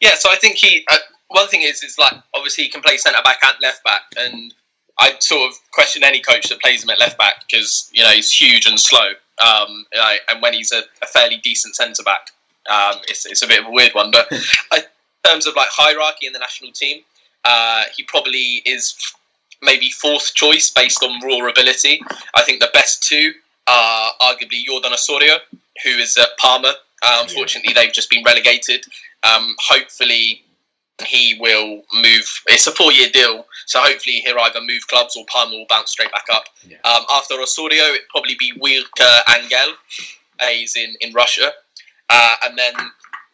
Yeah, 0.00 0.14
so 0.14 0.30
I 0.30 0.36
think 0.36 0.56
he. 0.56 0.84
Uh, 0.90 0.96
one 1.28 1.46
thing 1.48 1.62
is, 1.62 1.82
is 1.82 1.96
like 1.98 2.14
obviously 2.34 2.64
he 2.64 2.70
can 2.70 2.82
play 2.82 2.96
centre 2.96 3.22
back 3.22 3.38
and 3.42 3.54
left 3.62 3.84
back, 3.84 4.02
and 4.18 4.52
I 4.98 5.14
sort 5.20 5.50
of 5.50 5.58
question 5.72 6.02
any 6.02 6.20
coach 6.20 6.48
that 6.48 6.60
plays 6.60 6.82
him 6.82 6.90
at 6.90 6.98
left 6.98 7.18
back 7.18 7.44
because 7.48 7.88
you 7.92 8.02
know 8.02 8.10
he's 8.10 8.32
huge 8.32 8.66
and 8.66 8.78
slow, 8.78 9.10
um, 9.44 9.86
and 10.28 10.42
when 10.42 10.54
he's 10.54 10.72
a, 10.72 10.82
a 11.02 11.06
fairly 11.06 11.36
decent 11.36 11.76
centre 11.76 12.02
back, 12.02 12.30
um, 12.70 13.00
it's, 13.08 13.26
it's 13.26 13.42
a 13.42 13.46
bit 13.46 13.60
of 13.60 13.66
a 13.66 13.70
weird 13.70 13.92
one. 13.92 14.10
But 14.10 14.30
in 14.32 14.82
terms 15.26 15.46
of 15.46 15.56
like 15.56 15.68
hierarchy 15.70 16.26
in 16.26 16.32
the 16.32 16.38
national 16.38 16.72
team, 16.72 17.02
uh, 17.44 17.84
he 17.94 18.02
probably 18.04 18.62
is 18.64 18.94
maybe 19.62 19.90
fourth 19.90 20.34
choice 20.34 20.70
based 20.70 21.02
on 21.02 21.20
raw 21.24 21.46
ability. 21.48 22.00
I 22.34 22.44
think 22.44 22.60
the 22.60 22.70
best 22.72 23.02
two 23.02 23.32
are 23.66 24.12
arguably 24.22 24.64
Yordan 24.68 24.92
Osorio, 24.92 25.36
who 25.84 25.90
is 25.90 26.16
at 26.16 26.28
Parma. 26.38 26.74
Uh, 27.02 27.18
unfortunately, 27.22 27.72
they've 27.74 27.92
just 27.92 28.10
been 28.10 28.22
relegated. 28.24 28.84
Um, 29.22 29.54
hopefully, 29.58 30.42
he 31.06 31.36
will 31.40 31.82
move. 31.94 32.42
It's 32.48 32.66
a 32.66 32.72
four 32.72 32.92
year 32.92 33.08
deal, 33.10 33.46
so 33.66 33.80
hopefully 33.80 34.22
he'll 34.24 34.38
either 34.38 34.60
move 34.60 34.86
clubs 34.88 35.16
or 35.16 35.24
Parma 35.32 35.52
will 35.52 35.66
bounce 35.68 35.90
straight 35.90 36.12
back 36.12 36.26
up. 36.32 36.44
Yeah. 36.66 36.76
Um, 36.84 37.04
after 37.10 37.34
Osorio, 37.40 37.82
it'd 37.84 38.08
probably 38.10 38.36
be 38.38 38.52
Wilker 38.58 39.20
Angel, 39.34 39.74
he's 40.48 40.76
in, 40.76 40.94
in 41.00 41.12
Russia. 41.12 41.52
Uh, 42.10 42.34
and 42.44 42.58
then 42.58 42.74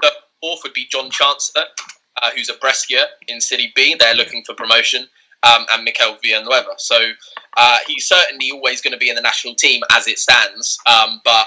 the 0.02 0.12
fourth 0.40 0.60
would 0.62 0.74
be 0.74 0.86
John 0.90 1.10
Chancellor, 1.10 1.64
uh, 2.22 2.30
who's 2.34 2.48
a 2.48 2.54
Brescia 2.54 3.06
in 3.28 3.40
Serie 3.40 3.72
B. 3.74 3.96
They're 3.98 4.14
looking 4.14 4.44
for 4.44 4.54
promotion. 4.54 5.06
Um, 5.42 5.66
and 5.70 5.84
Mikel 5.84 6.16
Villanueva. 6.24 6.70
So 6.78 6.96
uh, 7.56 7.78
he's 7.86 8.08
certainly 8.08 8.50
always 8.50 8.80
going 8.80 8.92
to 8.92 8.98
be 8.98 9.10
in 9.10 9.14
the 9.14 9.20
national 9.20 9.54
team 9.54 9.82
as 9.92 10.08
it 10.08 10.18
stands, 10.18 10.76
um, 10.90 11.20
but 11.24 11.46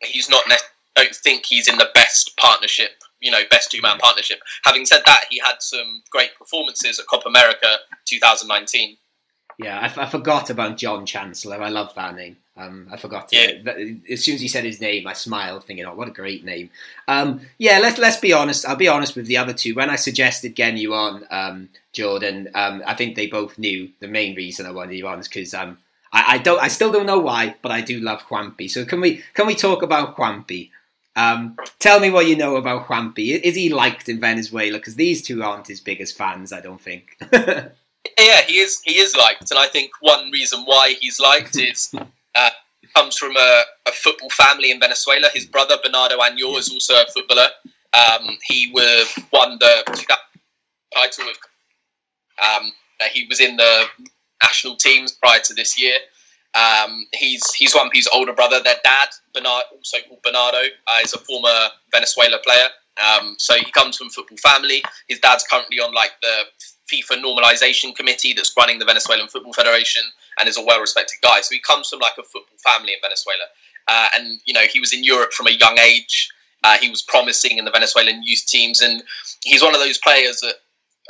he's 0.00 0.28
not. 0.28 0.42
Ne- 0.48 0.56
don't 0.94 1.14
think 1.16 1.46
he's 1.46 1.66
in 1.66 1.78
the 1.78 1.88
best 1.94 2.36
partnership 2.36 2.90
you 3.22 3.30
know 3.30 3.40
best 3.50 3.70
two 3.70 3.80
man 3.80 3.96
partnership. 3.98 4.40
Having 4.64 4.86
said 4.86 5.02
that, 5.06 5.24
he 5.30 5.38
had 5.38 5.56
some 5.60 6.02
great 6.10 6.36
performances 6.38 6.98
at 6.98 7.06
Copa 7.06 7.28
America 7.28 7.76
2019. 8.06 8.96
Yeah, 9.58 9.78
I, 9.78 10.02
I 10.02 10.06
forgot 10.06 10.50
about 10.50 10.76
John 10.76 11.06
Chancellor. 11.06 11.62
I 11.62 11.68
love 11.68 11.94
that 11.94 12.16
name. 12.16 12.36
Um, 12.56 12.88
I 12.92 12.96
forgot. 12.96 13.28
To, 13.28 13.36
yeah. 13.36 14.12
as 14.12 14.24
soon 14.24 14.34
as 14.34 14.40
he 14.40 14.48
said 14.48 14.64
his 14.64 14.80
name, 14.80 15.06
I 15.06 15.14
smiled, 15.14 15.64
thinking, 15.64 15.86
"Oh, 15.86 15.94
what 15.94 16.08
a 16.08 16.12
great 16.12 16.44
name." 16.44 16.70
Um, 17.08 17.40
yeah, 17.58 17.78
let's 17.78 17.98
let's 17.98 18.18
be 18.18 18.32
honest. 18.32 18.66
I'll 18.66 18.76
be 18.76 18.88
honest 18.88 19.16
with 19.16 19.26
the 19.26 19.38
other 19.38 19.54
two. 19.54 19.74
When 19.74 19.88
I 19.88 19.96
suggested 19.96 20.54
getting 20.54 20.76
you 20.76 20.94
on, 20.94 21.26
um, 21.30 21.70
Jordan, 21.92 22.48
um, 22.54 22.82
I 22.86 22.94
think 22.94 23.16
they 23.16 23.26
both 23.26 23.58
knew 23.58 23.90
the 24.00 24.08
main 24.08 24.36
reason 24.36 24.66
I 24.66 24.70
wanted 24.70 24.96
you 24.96 25.08
on 25.08 25.20
is 25.20 25.28
because 25.28 25.54
um, 25.54 25.78
I, 26.12 26.34
I, 26.34 26.38
don't, 26.38 26.62
I 26.62 26.68
still 26.68 26.92
don't 26.92 27.06
know 27.06 27.18
why, 27.18 27.54
but 27.62 27.72
I 27.72 27.80
do 27.80 28.00
love 28.00 28.22
Juanpi. 28.28 28.70
So 28.70 28.84
can 28.84 29.00
we 29.00 29.22
can 29.34 29.46
we 29.46 29.54
talk 29.54 29.82
about 29.82 30.16
Juanpi? 30.16 30.70
Um, 31.14 31.56
tell 31.78 32.00
me 32.00 32.10
what 32.10 32.26
you 32.26 32.36
know 32.36 32.56
about 32.56 32.86
Juanpi. 32.86 33.40
Is 33.40 33.54
he 33.54 33.68
liked 33.68 34.08
in 34.08 34.20
Venezuela? 34.20 34.78
Because 34.78 34.96
these 34.96 35.22
two 35.22 35.42
aren't 35.42 35.66
his 35.66 35.80
biggest 35.80 36.16
fans, 36.16 36.52
I 36.52 36.60
don't 36.60 36.80
think. 36.80 37.18
yeah, 38.18 38.42
he 38.42 38.58
is. 38.58 38.80
He 38.84 38.98
is 38.98 39.16
liked, 39.16 39.50
and 39.50 39.58
I 39.58 39.66
think 39.66 39.90
one 40.00 40.30
reason 40.30 40.62
why 40.64 40.94
he's 41.00 41.20
liked 41.20 41.56
is 41.56 41.92
uh, 42.34 42.50
comes 42.94 43.16
from 43.16 43.36
a, 43.36 43.62
a, 43.86 43.92
football 43.92 44.30
family 44.30 44.70
in 44.70 44.80
Venezuela. 44.80 45.28
His 45.32 45.46
brother 45.46 45.76
Bernardo 45.82 46.18
Añor 46.18 46.58
is 46.58 46.70
also 46.70 46.94
a 46.94 47.06
footballer. 47.12 47.48
Um, 47.94 48.36
he 48.44 48.70
won 48.72 49.58
the 49.58 49.84
title 50.94 51.28
of. 51.28 51.36
Um, 52.42 52.72
he 53.12 53.26
was 53.28 53.40
in 53.40 53.56
the 53.56 53.84
national 54.42 54.76
teams 54.76 55.12
prior 55.12 55.40
to 55.40 55.54
this 55.54 55.80
year. 55.80 55.96
Um, 56.54 57.06
he's 57.14 57.52
he's 57.54 57.74
Juanpi's 57.74 58.08
older 58.12 58.32
brother. 58.32 58.60
Their 58.62 58.76
dad, 58.84 59.08
Bernard, 59.34 59.64
also 59.74 59.98
called 60.08 60.20
Bernardo, 60.22 60.58
uh, 60.58 61.00
is 61.02 61.14
a 61.14 61.18
former 61.18 61.68
Venezuela 61.92 62.38
player. 62.44 62.68
Um, 63.02 63.36
so 63.38 63.54
he 63.54 63.70
comes 63.72 63.96
from 63.96 64.08
a 64.08 64.10
football 64.10 64.36
family. 64.38 64.82
His 65.08 65.18
dad's 65.18 65.44
currently 65.50 65.80
on 65.80 65.94
like 65.94 66.12
the 66.20 66.42
FIFA 66.92 67.22
normalization 67.22 67.94
committee 67.94 68.32
that's 68.34 68.54
running 68.56 68.78
the 68.78 68.84
Venezuelan 68.84 69.28
Football 69.28 69.52
Federation 69.52 70.02
and 70.38 70.48
is 70.48 70.58
a 70.58 70.64
well-respected 70.64 71.16
guy. 71.22 71.40
So 71.40 71.54
he 71.54 71.60
comes 71.60 71.88
from 71.88 72.00
like 72.00 72.14
a 72.18 72.22
football 72.22 72.58
family 72.58 72.92
in 72.92 72.98
Venezuela. 73.02 73.44
Uh, 73.88 74.08
and 74.16 74.40
you 74.44 74.54
know 74.54 74.62
he 74.70 74.80
was 74.80 74.92
in 74.92 75.02
Europe 75.02 75.32
from 75.32 75.46
a 75.46 75.52
young 75.52 75.78
age. 75.78 76.30
Uh, 76.64 76.78
he 76.78 76.88
was 76.88 77.02
promising 77.02 77.58
in 77.58 77.64
the 77.64 77.70
Venezuelan 77.70 78.22
youth 78.22 78.46
teams, 78.46 78.80
and 78.80 79.02
he's 79.42 79.62
one 79.62 79.74
of 79.74 79.80
those 79.80 79.98
players 79.98 80.40
that 80.40 80.54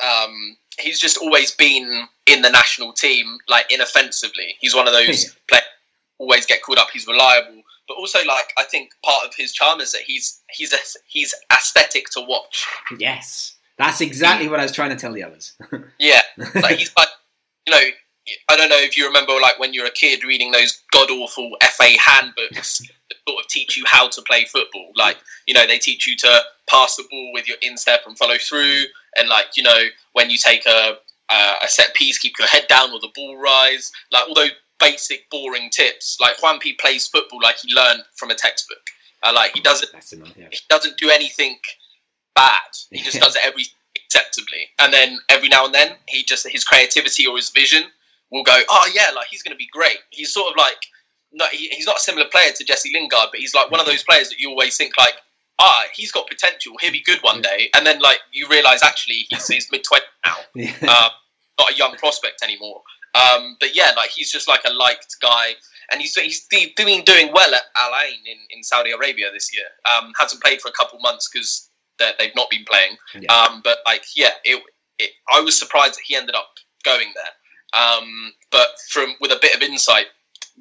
um, 0.03 0.57
he's 0.79 0.99
just 0.99 1.19
always 1.19 1.51
been 1.51 2.09
in 2.27 2.41
the 2.41 2.49
national 2.49 2.93
team, 2.93 3.39
like 3.49 3.71
inoffensively. 3.71 4.55
He's 4.61 4.75
one 4.75 4.87
of 4.87 4.95
those 4.95 5.37
players 5.49 5.65
always 6.19 6.47
get 6.47 6.63
called 6.63 6.79
up. 6.79 6.89
He's 6.93 7.07
reliable, 7.07 7.63
but 7.89 7.95
also 7.95 8.19
like 8.25 8.53
I 8.57 8.65
think 8.65 8.93
part 9.05 9.27
of 9.27 9.35
his 9.35 9.53
charm 9.53 9.81
is 9.81 9.93
that 9.93 10.03
he's 10.03 10.41
he's 10.51 10.73
a, 10.73 10.79
he's 11.07 11.35
aesthetic 11.53 12.09
to 12.11 12.21
watch. 12.21 12.67
Yes, 12.99 13.55
that's 13.83 14.01
exactly 14.01 14.49
what 14.49 14.61
I 14.61 14.63
was 14.63 14.73
trying 14.73 14.91
to 14.91 14.97
tell 14.97 15.13
the 15.13 15.25
others. 15.25 15.55
yeah, 15.99 16.23
like 16.55 16.79
he's 16.79 16.95
like 16.97 17.09
you 17.67 17.73
know. 17.73 17.81
I 18.49 18.55
don't 18.55 18.69
know 18.69 18.79
if 18.79 18.97
you 18.97 19.05
remember, 19.05 19.33
like 19.43 19.59
when 19.59 19.75
you 19.75 19.83
were 19.83 19.89
a 19.89 19.93
kid, 19.93 20.23
reading 20.23 20.53
those 20.53 20.81
god 20.93 21.11
awful 21.11 21.57
FA 21.61 21.89
handbooks 21.99 22.79
that 23.09 23.17
sort 23.29 23.45
of 23.45 23.49
teach 23.49 23.77
you 23.77 23.83
how 23.85 24.09
to 24.09 24.23
play 24.23 24.45
football. 24.45 24.93
Like, 24.95 25.17
you 25.49 25.55
know, 25.55 25.67
they 25.67 25.79
teach 25.79 26.07
you 26.07 26.17
to 26.19 26.41
pass 26.71 26.95
the 26.95 27.03
ball 27.11 27.33
with 27.33 27.49
your 27.49 27.57
instep 27.63 28.03
and 28.07 28.17
follow 28.17 28.37
through, 28.39 28.83
and 29.17 29.29
like, 29.29 29.57
you 29.57 29.65
know, 29.65 29.87
when 30.13 30.31
you 30.31 30.39
take 30.39 30.65
a 30.67 30.99
uh, 31.31 31.55
a 31.65 31.69
set 31.69 31.95
piece, 31.95 32.19
keep 32.19 32.35
your 32.39 32.47
head 32.47 32.67
down 32.69 32.93
or 32.93 33.01
the 33.01 33.11
ball 33.13 33.37
rise, 33.37 33.91
like 34.13 34.29
all 34.29 34.35
those 34.35 34.53
basic 34.79 35.29
boring 35.31 35.71
tips. 35.71 36.19
Like 36.21 36.37
Juanpi 36.37 36.79
plays 36.79 37.09
football 37.09 37.41
like 37.43 37.57
he 37.59 37.75
learned 37.75 38.05
from 38.15 38.31
a 38.31 38.35
textbook. 38.37 38.79
Uh, 39.25 39.33
like 39.35 39.53
he 39.53 39.61
doesn't, 39.61 39.91
enough, 39.93 40.37
yeah. 40.37 40.49
he 40.51 40.59
doesn't 40.69 40.99
do 40.99 41.09
anything 41.09 41.59
bad. 42.35 42.71
He 42.91 42.99
just 42.99 43.21
does 43.21 43.37
everything 43.43 43.75
acceptably, 44.05 44.69
and 44.79 44.93
then 44.93 45.19
every 45.29 45.49
now 45.49 45.67
and 45.67 45.75
then 45.75 45.93
he 46.07 46.23
just 46.23 46.47
his 46.49 46.65
creativity 46.65 47.27
or 47.27 47.37
his 47.37 47.51
vision 47.51 47.85
will 48.31 48.43
go, 48.43 48.59
oh 48.69 48.91
yeah, 48.95 49.11
like 49.15 49.29
he's 49.29 49.43
going 49.43 49.55
to 49.55 49.59
be 49.59 49.69
great. 49.73 49.99
He's 50.11 50.33
sort 50.33 50.51
of 50.51 50.57
like, 50.57 50.87
no, 51.33 51.45
he, 51.53 51.69
he's 51.69 51.87
not 51.87 51.99
a 51.99 52.01
similar 52.01 52.27
player 52.29 52.51
to 52.53 52.65
Jesse 52.65 52.91
Lingard, 52.93 53.29
but 53.31 53.41
he's 53.41 53.55
like 53.55 53.71
one 53.71 53.81
of 53.81 53.87
those 53.87 54.03
players 54.03 54.31
that 54.31 54.39
you 54.39 54.51
always 54.51 54.77
think 54.77 54.97
like, 54.99 55.15
ah, 55.59 55.85
he's 55.95 56.11
got 56.11 56.27
potential. 56.29 56.73
He'll 56.81 56.93
be 56.93 57.03
good 57.03 57.21
one 57.21 57.43
day, 57.43 57.69
and 57.77 57.87
then 57.87 58.01
like 58.01 58.19
you 58.33 58.49
realise 58.49 58.83
actually 58.83 59.27
he's, 59.29 59.47
he's 59.49 59.69
mid 59.71 59.85
twenty 59.85 60.07
now. 60.27 60.37
Yeah. 60.55 60.73
Um, 60.83 61.11
not 61.59 61.73
a 61.73 61.77
young 61.77 61.95
prospect 61.97 62.43
anymore. 62.43 62.83
Um, 63.15 63.57
but 63.61 63.77
yeah, 63.77 63.93
like 63.97 64.11
he's 64.11 64.33
just 64.33 64.49
like 64.49 64.63
a 64.67 64.73
liked 64.73 65.17
guy, 65.21 65.53
and 65.91 66.01
he's 66.01 66.15
he's 66.15 66.47
doing 66.77 67.03
doing 67.05 67.31
well 67.33 67.55
at 67.55 67.63
Al 67.77 67.93
Ain 68.07 68.21
in, 68.25 68.39
in 68.51 68.63
Saudi 68.63 68.91
Arabia 68.91 69.31
this 69.33 69.55
year. 69.55 69.67
Um, 69.95 70.13
hasn't 70.19 70.43
played 70.43 70.63
for 70.63 70.69
a 70.69 70.73
couple 70.73 70.99
months 71.01 71.29
because 71.31 71.69
they've 72.19 72.35
not 72.35 72.51
been 72.51 72.65
playing. 72.65 72.97
Yeah. 73.19 73.33
Um, 73.33 73.61
but 73.63 73.79
like 73.87 74.05
yeah, 74.17 74.31
it, 74.45 74.63
it, 74.99 75.11
I 75.33 75.41
was 75.41 75.59
surprised 75.59 75.95
that 75.95 76.05
he 76.07 76.17
ended 76.17 76.35
up 76.35 76.49
going 76.85 77.13
there. 77.15 77.81
Um, 77.81 78.33
but 78.51 78.69
from 78.91 79.15
with 79.21 79.33
a 79.33 79.39
bit 79.41 79.55
of 79.55 79.63
insight, 79.63 80.07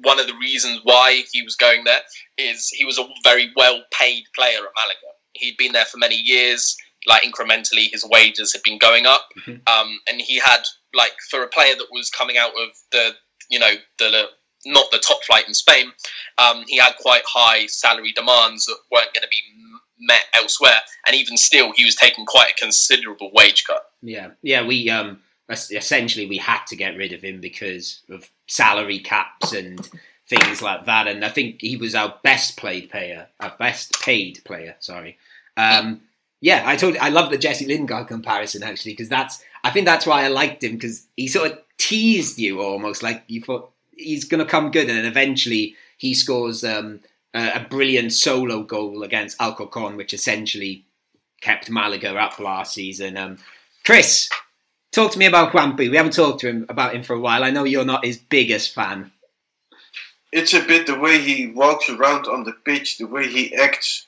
one 0.02 0.18
of 0.18 0.26
the 0.26 0.34
reasons 0.34 0.80
why 0.84 1.22
he 1.32 1.42
was 1.42 1.56
going 1.56 1.84
there 1.84 2.00
is 2.38 2.68
he 2.68 2.84
was 2.84 2.98
a 2.98 3.06
very 3.24 3.50
well 3.56 3.82
paid 3.98 4.24
player 4.34 4.58
at 4.58 4.72
Malaga. 4.74 5.12
He'd 5.34 5.56
been 5.56 5.72
there 5.72 5.84
for 5.84 5.98
many 5.98 6.16
years 6.16 6.76
like 7.06 7.22
incrementally 7.22 7.90
his 7.90 8.06
wages 8.08 8.52
had 8.52 8.62
been 8.62 8.78
going 8.78 9.06
up 9.06 9.28
mm-hmm. 9.38 9.56
um, 9.66 9.98
and 10.08 10.20
he 10.20 10.38
had 10.38 10.62
like 10.94 11.12
for 11.30 11.42
a 11.42 11.48
player 11.48 11.74
that 11.74 11.88
was 11.90 12.10
coming 12.10 12.36
out 12.38 12.50
of 12.50 12.68
the 12.90 13.10
you 13.50 13.58
know 13.58 13.72
the 13.98 14.24
not 14.64 14.86
the 14.92 14.98
top 14.98 15.22
flight 15.24 15.46
in 15.48 15.54
Spain 15.54 15.86
um, 16.38 16.64
he 16.68 16.76
had 16.76 16.92
quite 17.00 17.22
high 17.26 17.66
salary 17.66 18.12
demands 18.12 18.66
that 18.66 18.76
weren't 18.90 19.12
going 19.12 19.22
to 19.22 19.28
be 19.28 19.42
met 20.02 20.24
elsewhere 20.34 20.80
and 21.06 21.16
even 21.16 21.36
still 21.36 21.72
he 21.72 21.84
was 21.84 21.94
taking 21.94 22.26
quite 22.26 22.50
a 22.50 22.60
considerable 22.60 23.30
wage 23.32 23.64
cut. 23.64 23.90
Yeah. 24.02 24.30
Yeah 24.42 24.66
we 24.66 24.90
um 24.90 25.20
essentially 25.48 26.26
we 26.26 26.38
had 26.38 26.64
to 26.66 26.76
get 26.76 26.96
rid 26.96 27.12
of 27.12 27.22
him 27.22 27.40
because 27.40 28.00
of 28.08 28.30
salary 28.46 28.98
caps 28.98 29.52
and 29.52 29.88
things 30.26 30.62
like 30.62 30.86
that 30.86 31.06
and 31.06 31.24
I 31.24 31.28
think 31.28 31.60
he 31.60 31.76
was 31.76 31.94
our 31.94 32.14
best 32.22 32.56
played 32.56 32.90
player 32.90 33.28
our 33.40 33.54
best 33.58 34.00
paid 34.02 34.40
player 34.44 34.76
sorry. 34.80 35.18
Um, 35.56 36.00
yeah, 36.42 36.64
I 36.66 36.76
told 36.76 36.96
I 36.96 37.08
love 37.08 37.30
the 37.30 37.38
Jesse 37.38 37.66
Lingard 37.66 38.08
comparison 38.08 38.62
actually 38.62 38.92
because 38.92 39.08
that's 39.08 39.42
I 39.62 39.70
think 39.70 39.86
that's 39.86 40.06
why 40.06 40.24
I 40.24 40.28
liked 40.28 40.64
him 40.64 40.72
because 40.72 41.06
he 41.16 41.28
sort 41.28 41.52
of 41.52 41.58
teased 41.78 42.38
you 42.38 42.60
almost 42.60 43.02
like 43.02 43.22
you 43.28 43.40
thought 43.40 43.70
he's 43.96 44.24
going 44.24 44.44
to 44.44 44.50
come 44.50 44.70
good 44.70 44.88
and 44.88 44.98
then 44.98 45.04
eventually 45.04 45.76
he 45.98 46.14
scores 46.14 46.64
um, 46.64 47.00
a, 47.34 47.52
a, 47.56 47.66
brilliant 47.68 48.12
solo 48.12 48.62
goal 48.62 49.02
against 49.02 49.40
Alcorcon 49.40 49.96
which 49.96 50.14
essentially 50.14 50.84
kept 51.40 51.70
Malaga 51.70 52.14
up 52.16 52.38
last 52.38 52.74
season. 52.74 53.16
Um, 53.16 53.38
Chris, 53.84 54.30
talk 54.92 55.12
to 55.12 55.18
me 55.18 55.26
about 55.26 55.52
Juanpi. 55.52 55.90
We 55.90 55.96
haven't 55.96 56.14
talked 56.14 56.40
to 56.40 56.48
him 56.48 56.66
about 56.68 56.94
him 56.94 57.02
for 57.02 57.14
a 57.14 57.20
while. 57.20 57.44
I 57.44 57.50
know 57.50 57.64
you're 57.64 57.84
not 57.84 58.04
his 58.04 58.18
biggest 58.18 58.74
fan. 58.74 59.10
It's 60.32 60.54
a 60.54 60.64
bit 60.64 60.86
the 60.86 60.98
way 60.98 61.20
he 61.20 61.48
walks 61.48 61.90
around 61.90 62.26
on 62.26 62.44
the 62.44 62.52
pitch, 62.52 62.98
the 62.98 63.06
way 63.06 63.28
he 63.28 63.54
acts 63.54 64.06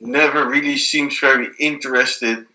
never 0.00 0.46
really 0.48 0.76
seems 0.76 1.18
very 1.18 1.48
interested. 1.58 2.46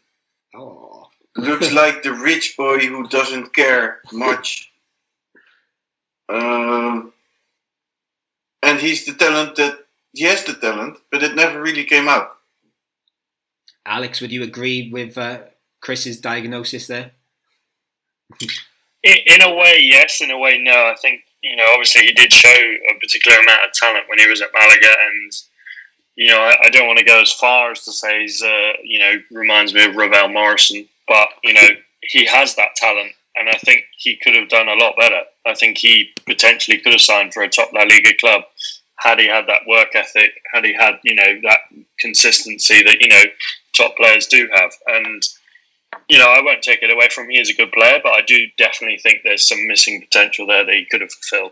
Oh. 0.56 1.10
Looks 1.36 1.72
like 1.74 2.04
the 2.04 2.14
rich 2.14 2.56
boy 2.58 2.80
who 2.80 3.08
doesn't 3.08 3.54
care 3.54 4.02
much. 4.12 4.72
Um, 6.30 7.13
and 8.64 8.80
he's 8.80 9.06
the 9.06 9.14
talent 9.14 9.56
that 9.58 9.80
he 10.14 10.24
has 10.26 10.44
the 10.44 10.54
talent, 10.54 10.98
but 11.12 11.24
it 11.24 11.36
never 11.36 11.62
really 11.62 11.84
came 11.84 12.08
out. 12.08 12.38
Alex, 13.86 14.22
would 14.22 14.32
you 14.32 14.44
agree 14.44 14.90
with 14.92 15.18
uh, 15.18 15.40
Chris's 15.82 16.20
diagnosis 16.20 16.88
there? 16.88 17.12
In, 19.04 19.18
in 19.26 19.42
a 19.42 19.54
way, 19.54 19.80
yes. 19.82 20.22
In 20.22 20.32
a 20.32 20.38
way, 20.38 20.58
no. 20.58 20.72
I 20.72 20.96
think 21.02 21.22
you 21.42 21.58
know, 21.58 21.66
obviously, 21.72 22.04
he 22.04 22.14
did 22.14 22.32
show 22.32 22.50
a 22.50 23.00
particular 23.00 23.38
amount 23.38 23.66
of 23.66 23.74
talent 23.74 24.06
when 24.08 24.18
he 24.18 24.30
was 24.30 24.42
at 24.42 24.50
Malaga, 24.54 24.94
and 25.12 25.32
you 26.16 26.28
know, 26.28 26.40
I, 26.40 26.56
I 26.64 26.70
don't 26.70 26.88
want 26.88 27.00
to 27.00 27.06
go 27.06 27.22
as 27.22 27.34
far 27.34 27.72
as 27.72 27.84
to 27.84 27.92
say 27.92 28.22
he's, 28.22 28.42
uh, 28.42 28.74
you 28.84 29.00
know, 29.00 29.16
reminds 29.32 29.74
me 29.74 29.84
of 29.84 29.96
Ravel 29.96 30.30
Morrison, 30.30 30.88
but 31.08 31.28
you 31.44 31.54
know, 31.54 31.68
he 32.02 32.26
has 32.26 32.56
that 32.56 32.76
talent, 32.76 33.12
and 33.36 33.50
I 33.50 33.58
think 33.58 33.86
he 33.98 34.16
could 34.16 34.36
have 34.36 34.50
done 34.50 34.68
a 34.68 34.76
lot 34.76 34.96
better. 35.00 35.22
I 35.46 35.54
think 35.54 35.78
he 35.78 36.10
potentially 36.26 36.78
could 36.80 36.94
have 36.94 37.02
signed 37.02 37.34
for 37.34 37.44
a 37.44 37.50
top 37.50 37.74
La 37.74 37.82
Liga 37.82 38.14
club 38.20 38.44
had 38.98 39.20
he 39.20 39.28
had 39.28 39.48
that 39.48 39.68
work 39.68 39.90
ethic, 39.96 40.32
had 40.54 40.64
he 40.64 40.74
had, 40.74 40.96
you 41.04 41.16
know, 41.16 41.40
that 41.44 41.60
consistency 42.00 42.84
that 42.84 43.02
you 43.02 43.08
know 43.08 43.24
top 43.76 43.96
players 43.98 44.28
do 44.28 44.48
have, 44.54 44.72
and 44.88 45.24
you 46.10 46.18
know, 46.18 46.28
I 46.28 46.42
won't 46.42 46.62
take 46.62 46.82
it 46.82 46.92
away 46.92 47.10
from 47.10 47.26
him. 47.26 47.32
He 47.32 47.40
is 47.40 47.50
a 47.50 47.54
good 47.54 47.72
player, 47.72 48.00
but 48.04 48.14
I 48.14 48.22
do 48.22 48.48
definitely 48.58 48.98
think 48.98 49.22
there's 49.24 49.48
some 49.48 49.68
missing 49.68 50.02
potential 50.02 50.48
there 50.48 50.66
that 50.66 50.74
he 50.74 50.86
could 50.90 51.02
have 51.02 51.12
fulfilled. 51.12 51.52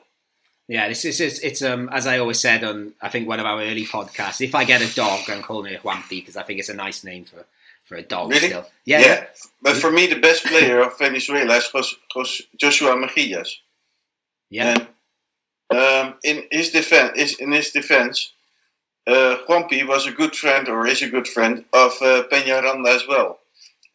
Yeah, 0.67 0.87
this 0.87 1.03
is 1.03 1.19
it's, 1.19 1.39
it's 1.39 1.61
um 1.61 1.89
as 1.91 2.07
I 2.07 2.19
always 2.19 2.39
said 2.39 2.63
on 2.63 2.93
I 3.01 3.09
think 3.09 3.27
one 3.27 3.39
of 3.39 3.45
our 3.45 3.61
early 3.61 3.85
podcasts. 3.85 4.39
If 4.39 4.55
I 4.55 4.63
get 4.63 4.81
a 4.81 4.95
dog, 4.95 5.29
I'm 5.29 5.41
calling 5.41 5.73
it 5.73 5.83
Juanpi 5.83 6.09
because 6.09 6.37
I 6.37 6.43
think 6.43 6.59
it's 6.59 6.69
a 6.69 6.73
nice 6.73 7.03
name 7.03 7.25
for 7.25 7.45
for 7.91 7.97
a 7.97 8.03
dog. 8.03 8.31
Really? 8.31 8.47
Still, 8.47 8.65
Yeah, 8.85 8.99
yeah, 9.01 9.05
yeah. 9.07 9.25
but 9.61 9.75
for 9.75 9.91
me, 9.91 10.07
the 10.07 10.19
best 10.19 10.45
player 10.45 10.79
of 10.79 10.97
Venezuela 10.97 11.57
is 11.57 11.67
Jos- 11.67 11.95
Jos- 12.13 12.41
Joshua 12.55 12.95
Mejillas. 12.95 13.49
yeah. 14.49 14.77
And 14.77 14.87
um, 15.77 16.15
in 16.23 16.47
his 16.51 16.71
defense, 16.71 17.35
in 17.35 17.51
his 17.51 17.71
defense, 17.71 18.31
uh, 19.07 19.37
Juanpi 19.47 19.85
was 19.85 20.07
a 20.07 20.11
good 20.11 20.35
friend 20.35 20.69
or 20.69 20.87
is 20.87 21.01
a 21.01 21.09
good 21.09 21.27
friend 21.27 21.65
of 21.73 21.91
uh, 22.01 22.23
Peñaranda 22.31 22.95
as 22.95 23.05
well. 23.07 23.39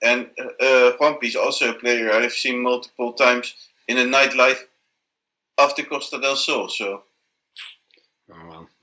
And 0.03 0.29
uh, 0.39 0.93
Juanpi 1.01 1.25
is 1.25 1.37
also 1.37 1.71
a 1.71 1.75
player 1.75 2.13
I've 2.13 2.33
seen 2.33 2.63
multiple 2.63 3.15
times 3.15 3.55
in 3.89 3.97
the 3.97 4.05
nightlife 4.19 4.61
of 5.57 5.75
the 5.77 5.85
Costa 5.85 6.19
del 6.21 6.37
Sol. 6.37 6.69
So. 6.69 7.03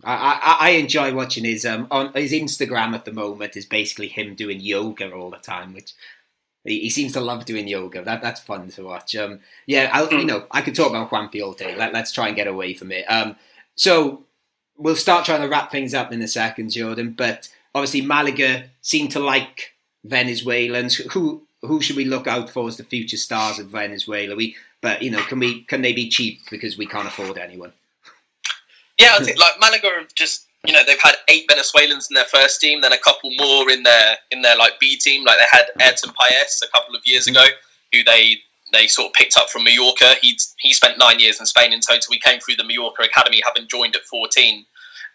I, 0.04 0.40
I 0.42 0.58
I 0.60 0.70
enjoy 0.72 1.14
watching 1.14 1.44
his 1.44 1.66
um 1.66 1.88
on 1.92 2.14
his 2.14 2.32
Instagram 2.32 2.94
at 2.94 3.06
the 3.06 3.14
moment 3.14 3.56
is 3.56 3.66
basically 3.66 4.08
him 4.08 4.36
doing 4.36 4.60
yoga 4.60 5.12
all 5.12 5.30
the 5.30 5.38
time, 5.38 5.74
which 5.74 5.94
he, 6.64 6.82
he 6.82 6.90
seems 6.90 7.14
to 7.14 7.22
love 7.22 7.46
doing 7.46 7.68
yoga. 7.68 8.04
That 8.04 8.22
that's 8.22 8.42
fun 8.42 8.70
to 8.70 8.84
watch. 8.84 9.16
Um, 9.16 9.40
yeah, 9.66 9.90
I'll, 9.94 10.12
you 10.12 10.26
know 10.26 10.46
I 10.52 10.62
could 10.62 10.76
talk 10.76 10.90
about 10.90 11.10
Juanpi 11.10 11.44
all 11.44 11.54
day. 11.54 11.76
Let, 11.76 11.94
let's 11.94 12.12
try 12.12 12.28
and 12.28 12.36
get 12.36 12.48
away 12.48 12.74
from 12.74 12.92
it. 12.92 13.06
Um, 13.06 13.36
so 13.76 14.24
we'll 14.78 14.96
start 14.96 15.26
trying 15.26 15.42
to 15.42 15.48
wrap 15.48 15.72
things 15.72 15.94
up 15.94 16.12
in 16.12 16.22
a 16.22 16.28
second, 16.28 16.72
Jordan. 16.72 17.14
But 17.18 17.50
obviously 17.76 18.02
Malaga 18.02 18.70
seem 18.82 19.08
to 19.10 19.20
like 19.20 19.74
Venezuelans. 20.04 20.96
Who 21.14 21.44
who 21.62 21.82
should 21.82 21.96
we 21.96 22.06
look 22.06 22.28
out 22.28 22.50
for 22.50 22.68
as 22.68 22.78
the 22.78 22.84
future 22.84 23.18
stars 23.18 23.60
of 23.60 23.68
Venezuela? 23.68 24.36
We 24.36 24.56
but 24.82 25.02
you 25.02 25.12
know 25.12 25.22
can 25.24 25.40
we 25.40 25.64
can 25.64 25.82
they 25.82 25.94
be 25.94 26.10
cheap 26.10 26.42
because 26.50 26.78
we 26.78 26.86
can't 26.86 27.08
afford 27.08 27.38
anyone? 27.38 27.74
Yeah, 28.98 29.16
I 29.20 29.24
think 29.24 29.40
like 29.40 29.60
Malaga 29.60 29.90
have 30.00 30.14
just 30.16 30.48
you 30.66 30.74
know 30.74 30.82
they've 30.86 31.02
had 31.02 31.16
eight 31.28 31.46
Venezuelans 31.50 32.08
in 32.10 32.16
their 32.16 32.26
first 32.26 32.62
team, 32.62 32.82
then 32.82 32.94
a 32.94 32.98
couple 32.98 33.32
more 33.36 33.70
in 33.70 33.84
their 33.84 34.18
in 34.32 34.42
their 34.42 34.56
like 34.56 34.80
B 34.80 34.98
team. 34.98 35.24
Like 35.26 35.38
they 35.38 35.58
had 35.58 35.66
Ayrton 35.82 36.12
Paez 36.20 36.62
a 36.64 36.72
couple 36.72 36.96
of 36.96 37.02
years 37.06 37.28
ago, 37.28 37.46
who 37.92 38.04
they 38.04 38.38
they 38.72 38.88
sort 38.88 39.08
of 39.08 39.14
picked 39.14 39.38
up 39.38 39.50
from 39.50 39.64
Mallorca. 39.64 40.14
He 40.22 40.38
he 40.60 40.74
spent 40.74 40.98
nine 40.98 41.20
years 41.20 41.40
in 41.40 41.46
Spain 41.46 41.74
in 41.74 41.80
total. 41.80 42.14
He 42.14 42.20
came 42.20 42.40
through 42.40 42.56
the 42.56 42.64
Mallorca 42.64 43.04
academy, 43.04 43.42
having 43.46 43.68
joined 43.68 43.96
at 43.96 44.04
fourteen. 44.04 44.66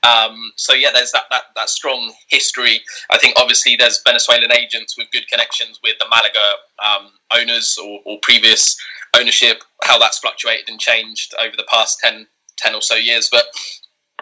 Um, 0.04 0.52
so 0.54 0.74
yeah, 0.74 0.90
there's 0.94 1.12
that, 1.12 1.24
that 1.30 1.44
that 1.56 1.68
strong 1.68 2.12
history. 2.28 2.80
I 3.10 3.18
think 3.18 3.34
obviously 3.36 3.76
there's 3.76 4.00
Venezuelan 4.06 4.52
agents 4.52 4.96
with 4.96 5.10
good 5.12 5.26
connections 5.28 5.80
with 5.82 5.96
the 5.98 6.06
Malaga 6.08 6.38
um, 6.84 7.10
owners 7.36 7.76
or, 7.82 8.00
or 8.04 8.18
previous 8.22 8.76
ownership. 9.16 9.62
How 9.82 9.98
that's 9.98 10.18
fluctuated 10.18 10.68
and 10.68 10.78
changed 10.78 11.34
over 11.40 11.56
the 11.56 11.66
past 11.68 11.98
10, 12.00 12.26
10 12.58 12.74
or 12.74 12.82
so 12.82 12.94
years, 12.94 13.28
but 13.30 13.46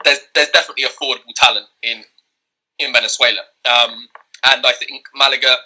there's 0.04 0.20
there's 0.34 0.50
definitely 0.50 0.84
affordable 0.84 1.34
talent 1.34 1.66
in 1.82 2.04
in 2.78 2.92
Venezuela, 2.92 3.40
um, 3.64 4.08
and 4.52 4.64
I 4.66 4.72
think 4.72 5.04
Malaga 5.14 5.56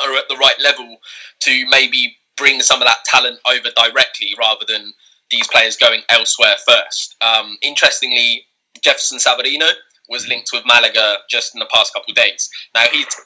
are 0.00 0.16
at 0.16 0.28
the 0.28 0.36
right 0.36 0.58
level 0.62 0.98
to 1.40 1.64
maybe 1.70 2.16
bring 2.36 2.60
some 2.60 2.80
of 2.80 2.86
that 2.86 3.04
talent 3.04 3.38
over 3.50 3.68
directly 3.74 4.34
rather 4.38 4.64
than 4.68 4.92
these 5.30 5.46
players 5.48 5.76
going 5.76 6.02
elsewhere 6.08 6.54
first. 6.66 7.16
Um, 7.20 7.58
interestingly, 7.62 8.44
Jefferson 8.82 9.18
Savarino 9.18 9.68
was 10.08 10.28
linked 10.28 10.50
with 10.52 10.62
Malaga 10.66 11.16
just 11.28 11.54
in 11.54 11.58
the 11.58 11.68
past 11.72 11.92
couple 11.92 12.12
of 12.12 12.16
days. 12.16 12.48
Now 12.74 12.84
he's 12.90 13.04
an 13.04 13.24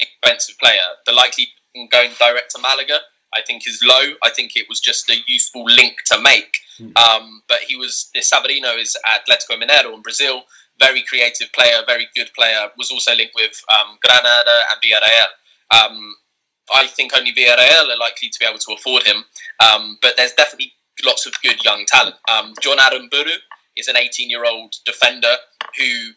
expensive 0.00 0.58
player. 0.58 0.82
The 1.06 1.12
likely 1.12 1.48
going 1.90 2.10
direct 2.18 2.50
to 2.52 2.60
Malaga, 2.60 2.98
I 3.34 3.42
think, 3.46 3.66
is 3.66 3.82
low. 3.84 4.14
I 4.22 4.30
think 4.30 4.56
it 4.56 4.66
was 4.68 4.80
just 4.80 5.08
a 5.10 5.16
useful 5.26 5.64
link 5.64 5.96
to 6.06 6.20
make. 6.20 6.56
Um, 6.96 7.42
but 7.48 7.60
he 7.60 7.76
was 7.76 8.10
this 8.14 8.30
Savarino 8.30 8.78
is 8.78 8.96
Atletico 9.06 9.60
Mineiro 9.60 9.94
in 9.94 10.02
Brazil. 10.02 10.42
Very 10.80 11.02
creative 11.02 11.52
player, 11.52 11.82
very 11.86 12.08
good 12.16 12.30
player. 12.36 12.68
Was 12.76 12.90
also 12.90 13.14
linked 13.14 13.34
with 13.34 13.52
um, 13.72 13.96
Granada 14.02 14.56
and 14.70 14.80
Villarreal. 14.82 15.30
Um, 15.70 16.14
I 16.74 16.86
think 16.86 17.12
only 17.16 17.32
Villarreal 17.32 17.94
are 17.94 17.98
likely 17.98 18.28
to 18.28 18.38
be 18.40 18.46
able 18.46 18.58
to 18.58 18.72
afford 18.72 19.04
him. 19.04 19.24
Um, 19.60 19.98
but 20.02 20.16
there's 20.16 20.32
definitely 20.32 20.72
lots 21.04 21.26
of 21.26 21.34
good 21.42 21.64
young 21.64 21.84
talent. 21.86 22.16
Um, 22.28 22.54
Jon 22.60 22.78
Aramburu 22.78 23.36
is 23.76 23.88
an 23.88 23.96
18 23.96 24.30
year 24.30 24.44
old 24.44 24.74
defender 24.84 25.36
who 25.78 26.12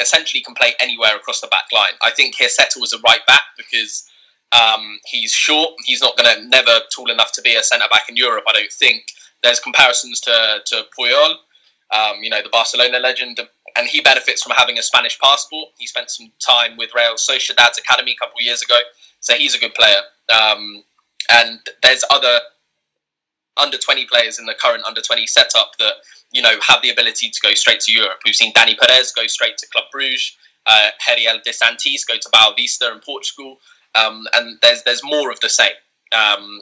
essentially 0.00 0.42
can 0.42 0.54
play 0.54 0.74
anywhere 0.80 1.16
across 1.16 1.40
the 1.40 1.48
back 1.48 1.64
line. 1.72 1.92
I 2.02 2.10
think 2.10 2.36
Hirsetto 2.36 2.80
was 2.80 2.92
a 2.92 2.98
right 2.98 3.24
back 3.26 3.42
because 3.56 4.08
um, 4.52 4.98
he's 5.06 5.32
short. 5.32 5.74
He's 5.84 6.00
not 6.00 6.16
going 6.16 6.34
to 6.34 6.48
never 6.48 6.78
tall 6.94 7.10
enough 7.10 7.32
to 7.32 7.42
be 7.42 7.54
a 7.56 7.62
centre 7.62 7.86
back 7.90 8.08
in 8.08 8.16
Europe. 8.16 8.44
I 8.48 8.52
don't 8.52 8.72
think. 8.72 9.04
There's 9.42 9.60
comparisons 9.60 10.20
to 10.22 10.58
to 10.66 10.84
Puyol, 10.98 11.34
um, 11.92 12.22
you 12.22 12.30
know, 12.30 12.42
the 12.42 12.48
Barcelona 12.48 12.98
legend, 12.98 13.38
and 13.76 13.86
he 13.86 14.00
benefits 14.00 14.42
from 14.42 14.52
having 14.56 14.78
a 14.78 14.82
Spanish 14.82 15.18
passport. 15.20 15.68
He 15.78 15.86
spent 15.86 16.10
some 16.10 16.32
time 16.38 16.76
with 16.76 16.90
Real 16.94 17.16
Sociedad's 17.16 17.78
academy 17.78 18.12
a 18.12 18.16
couple 18.16 18.38
of 18.38 18.44
years 18.44 18.62
ago, 18.62 18.78
so 19.20 19.34
he's 19.34 19.54
a 19.54 19.58
good 19.58 19.74
player. 19.74 20.00
Um, 20.32 20.82
and 21.30 21.60
there's 21.82 22.04
other 22.10 22.40
under 23.56 23.78
20 23.78 24.06
players 24.06 24.38
in 24.38 24.46
the 24.46 24.54
current 24.54 24.84
under 24.84 25.00
20 25.00 25.26
setup 25.26 25.72
that 25.78 25.94
you 26.32 26.42
know 26.42 26.54
have 26.66 26.82
the 26.82 26.90
ability 26.90 27.30
to 27.30 27.40
go 27.42 27.52
straight 27.54 27.80
to 27.80 27.92
Europe. 27.92 28.20
We've 28.24 28.34
seen 28.34 28.52
Danny 28.54 28.76
Perez 28.76 29.12
go 29.12 29.26
straight 29.26 29.58
to 29.58 29.66
Club 29.68 29.84
Bruges, 29.92 30.36
uh, 30.66 30.88
Heriel 31.06 31.42
de 31.42 31.52
Santis 31.52 32.06
go 32.06 32.14
to 32.14 32.28
Boa 32.32 32.54
Vista 32.56 32.92
in 32.92 33.00
Portugal, 33.00 33.58
um, 33.96 34.26
and 34.34 34.58
there's 34.62 34.82
there's 34.84 35.02
more 35.04 35.30
of 35.30 35.40
the 35.40 35.48
same. 35.48 35.76
Um, 36.12 36.60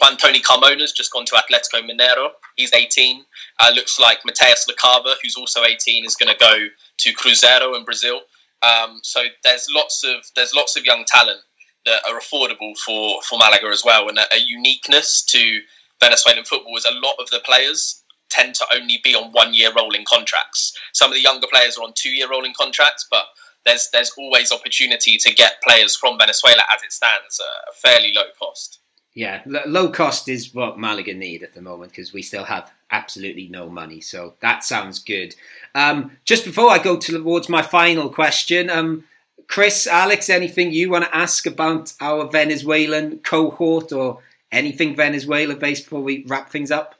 Juan 0.00 0.16
Tony 0.16 0.40
Carmona's 0.40 0.92
just 0.92 1.12
gone 1.12 1.24
to 1.26 1.34
Atletico 1.34 1.82
Mineiro. 1.82 2.30
He's 2.56 2.72
18. 2.72 3.24
Uh, 3.60 3.72
looks 3.74 3.98
like 3.98 4.18
Matias 4.24 4.66
Lacava, 4.68 5.14
who's 5.22 5.36
also 5.36 5.64
18, 5.64 6.04
is 6.04 6.16
going 6.16 6.28
to 6.28 6.38
go 6.38 6.66
to 6.98 7.12
Cruzeiro 7.14 7.76
in 7.76 7.84
Brazil. 7.84 8.20
Um, 8.62 9.00
so 9.02 9.22
there's 9.42 9.68
lots 9.74 10.04
of 10.04 10.24
there's 10.36 10.54
lots 10.54 10.76
of 10.76 10.84
young 10.84 11.04
talent 11.06 11.40
that 11.86 12.02
are 12.08 12.18
affordable 12.18 12.76
for 12.78 13.22
for 13.22 13.38
Malaga 13.38 13.68
as 13.68 13.84
well, 13.84 14.08
and 14.08 14.18
a, 14.18 14.34
a 14.34 14.38
uniqueness 14.38 15.22
to 15.26 15.60
Venezuelan 16.00 16.44
football 16.44 16.76
is 16.76 16.84
a 16.84 16.92
lot 16.92 17.14
of 17.18 17.30
the 17.30 17.40
players 17.44 18.02
tend 18.28 18.54
to 18.54 18.66
only 18.72 19.00
be 19.02 19.14
on 19.14 19.32
one 19.32 19.52
year 19.54 19.70
rolling 19.76 20.04
contracts. 20.08 20.76
Some 20.92 21.10
of 21.10 21.14
the 21.14 21.22
younger 21.22 21.46
players 21.50 21.76
are 21.78 21.82
on 21.84 21.92
two 21.94 22.10
year 22.10 22.28
rolling 22.30 22.54
contracts, 22.58 23.06
but 23.10 23.24
there's 23.64 23.88
there's 23.92 24.12
always 24.18 24.52
opportunity 24.52 25.16
to 25.18 25.34
get 25.34 25.62
players 25.62 25.96
from 25.96 26.18
Venezuela 26.18 26.62
as 26.74 26.82
it 26.82 26.92
stands 26.92 27.40
at 27.40 27.70
a 27.70 27.74
fairly 27.74 28.12
low 28.14 28.24
cost. 28.38 28.78
Yeah, 29.14 29.42
l- 29.46 29.62
low 29.66 29.90
cost 29.90 30.28
is 30.28 30.54
what 30.54 30.78
Malaga 30.78 31.14
need 31.14 31.42
at 31.42 31.54
the 31.54 31.62
moment 31.62 31.92
because 31.92 32.12
we 32.12 32.22
still 32.22 32.44
have 32.44 32.70
absolutely 32.90 33.48
no 33.48 33.68
money. 33.68 34.00
So 34.00 34.34
that 34.40 34.64
sounds 34.64 34.98
good. 35.00 35.34
Um, 35.74 36.12
just 36.24 36.44
before 36.44 36.70
I 36.70 36.78
go 36.78 36.96
towards 36.96 37.48
my 37.48 37.62
final 37.62 38.08
question, 38.08 38.70
um, 38.70 39.04
Chris, 39.48 39.86
Alex, 39.86 40.30
anything 40.30 40.72
you 40.72 40.90
want 40.90 41.04
to 41.04 41.16
ask 41.16 41.44
about 41.44 41.92
our 42.00 42.28
Venezuelan 42.28 43.18
cohort 43.18 43.92
or 43.92 44.20
anything 44.52 44.94
Venezuela 44.94 45.56
based 45.56 45.84
before 45.84 46.02
we 46.02 46.24
wrap 46.28 46.50
things 46.50 46.70
up? 46.70 46.94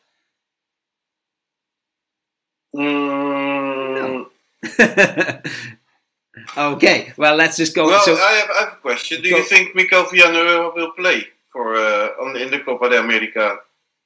Mm, 2.75 4.27
okay, 6.57 7.13
well, 7.17 7.37
let's 7.37 7.57
just 7.57 7.75
go. 7.75 7.87
well, 7.87 8.01
so, 8.01 8.15
I, 8.15 8.33
have, 8.33 8.51
I 8.51 8.61
have 8.61 8.73
a 8.75 8.77
question. 8.77 9.23
Do 9.23 9.31
Go- 9.31 9.39
you 9.39 9.45
think 9.45 9.75
Miguel 9.75 10.09
Villanueva 10.11 10.73
will 10.75 10.93
play 10.93 11.27
for 11.53 11.77
uh, 11.77 12.09
on 12.21 12.37
in 12.37 12.51
the 12.51 12.61
Copa 12.61 12.89
de 12.89 12.99
America 12.99 13.59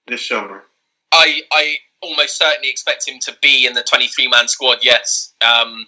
this 0.06 0.26
summer? 0.26 0.64
I 1.12 1.42
I 1.52 1.76
almost 2.02 2.38
certainly 2.38 2.70
expect 2.70 3.08
him 3.08 3.18
to 3.20 3.36
be 3.40 3.66
in 3.66 3.72
the 3.74 3.82
23 3.82 4.28
man 4.28 4.48
squad. 4.48 4.78
Yes, 4.82 5.32
um, 5.40 5.86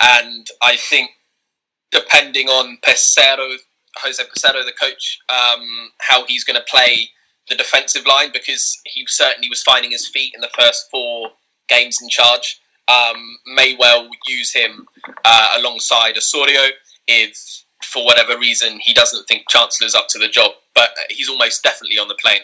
and 0.00 0.46
I 0.62 0.76
think 0.76 1.10
depending 1.90 2.48
on 2.48 2.78
Peseiro, 2.86 3.56
Jose 3.96 4.22
Peseiro, 4.22 4.64
the 4.64 4.72
coach, 4.80 5.18
um, 5.28 5.90
how 5.98 6.24
he's 6.26 6.44
going 6.44 6.56
to 6.58 6.66
play 6.70 7.08
the 7.48 7.56
defensive 7.56 8.06
line 8.06 8.30
because 8.32 8.78
he 8.84 9.04
certainly 9.08 9.48
was 9.48 9.62
finding 9.62 9.90
his 9.90 10.06
feet 10.06 10.32
in 10.34 10.40
the 10.40 10.50
first 10.58 10.88
four 10.90 11.30
games 11.68 11.98
in 12.00 12.08
charge. 12.08 12.59
Um, 12.90 13.38
may 13.54 13.76
well 13.78 14.08
use 14.26 14.52
him 14.52 14.86
uh, 15.24 15.54
alongside 15.58 16.16
Osorio 16.16 16.70
if, 17.06 17.64
for 17.84 18.04
whatever 18.04 18.38
reason, 18.38 18.78
he 18.80 18.92
doesn't 18.94 19.26
think 19.28 19.44
Chancellor's 19.48 19.94
up 19.94 20.08
to 20.08 20.18
the 20.18 20.28
job. 20.28 20.52
But 20.74 20.90
he's 21.08 21.28
almost 21.28 21.62
definitely 21.62 21.98
on 21.98 22.08
the 22.08 22.14
plane. 22.14 22.40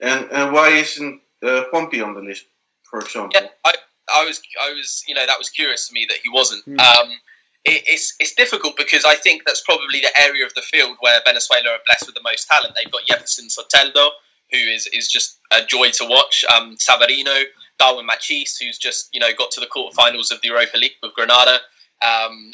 And, 0.00 0.28
and 0.32 0.52
why 0.52 0.70
isn't 0.70 1.20
uh, 1.42 1.64
Juanpi 1.72 2.04
on 2.04 2.14
the 2.14 2.20
list, 2.20 2.46
for 2.82 3.00
example? 3.00 3.30
Yeah, 3.34 3.48
I, 3.64 3.74
I 4.12 4.24
was, 4.24 4.40
I 4.60 4.72
was, 4.72 5.04
you 5.06 5.14
know, 5.14 5.26
that 5.26 5.38
was 5.38 5.48
curious 5.50 5.88
to 5.88 5.94
me 5.94 6.06
that 6.08 6.18
he 6.22 6.28
wasn't. 6.30 6.64
Mm. 6.66 6.80
Um, 6.80 7.10
it, 7.64 7.82
it's 7.86 8.14
it's 8.18 8.34
difficult 8.34 8.76
because 8.76 9.04
I 9.04 9.14
think 9.14 9.42
that's 9.46 9.60
probably 9.60 10.00
the 10.00 10.10
area 10.18 10.46
of 10.46 10.54
the 10.54 10.62
field 10.62 10.96
where 11.00 11.20
Venezuela 11.24 11.70
are 11.70 11.78
blessed 11.86 12.06
with 12.06 12.14
the 12.14 12.22
most 12.22 12.48
talent. 12.48 12.74
They've 12.74 12.90
got 12.90 13.06
Jefferson 13.06 13.48
Soteldo, 13.48 14.08
who 14.50 14.58
is 14.58 14.86
is 14.88 15.08
just 15.08 15.38
a 15.52 15.64
joy 15.64 15.90
to 15.90 16.06
watch. 16.08 16.44
Um, 16.54 16.76
Savarino, 16.76 17.44
Darwin 17.80 18.06
Machis, 18.06 18.52
who's 18.60 18.78
just 18.78 19.08
you 19.12 19.18
know 19.18 19.30
got 19.36 19.50
to 19.52 19.60
the 19.60 19.66
quarterfinals 19.66 20.30
of 20.30 20.40
the 20.42 20.48
Europa 20.48 20.76
League 20.76 20.92
with 21.02 21.14
Granada. 21.14 21.58
Um, 22.06 22.52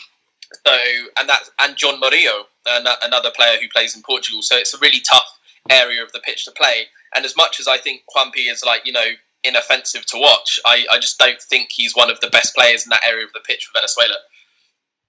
so 0.67 0.73
and 1.19 1.29
that 1.29 1.43
and 1.61 1.77
John 1.77 2.01
Murillo, 2.01 2.45
another 2.67 3.31
player 3.35 3.59
who 3.61 3.69
plays 3.69 3.97
in 3.97 4.03
Portugal. 4.03 4.41
So 4.43 4.57
it's 4.57 4.73
a 4.73 4.79
really 4.79 5.01
tough 5.01 5.39
area 5.69 6.03
of 6.03 6.13
the 6.13 6.21
pitch 6.21 6.45
to 6.45 6.53
play. 6.53 6.85
And 7.15 7.25
as 7.25 7.37
much 7.37 7.59
as 7.59 7.67
I 7.67 7.79
think 7.79 8.03
Juanpi 8.17 8.51
is 8.51 8.65
like 8.65 8.87
you 8.87 8.93
know 8.93 9.07
inoffensive 9.45 10.07
to 10.07 10.19
watch, 10.19 10.61
I, 10.65 10.87
I 10.93 10.99
just 10.99 11.19
don't 11.19 11.43
think 11.43 11.71
he's 11.73 11.95
one 11.95 12.11
of 12.11 12.21
the 12.21 12.31
best 12.31 12.55
players 12.55 12.85
in 12.85 12.91
that 12.91 13.03
area 13.07 13.25
of 13.25 13.33
the 13.33 13.41
pitch 13.41 13.67
for 13.67 13.79
Venezuela. 13.79 14.17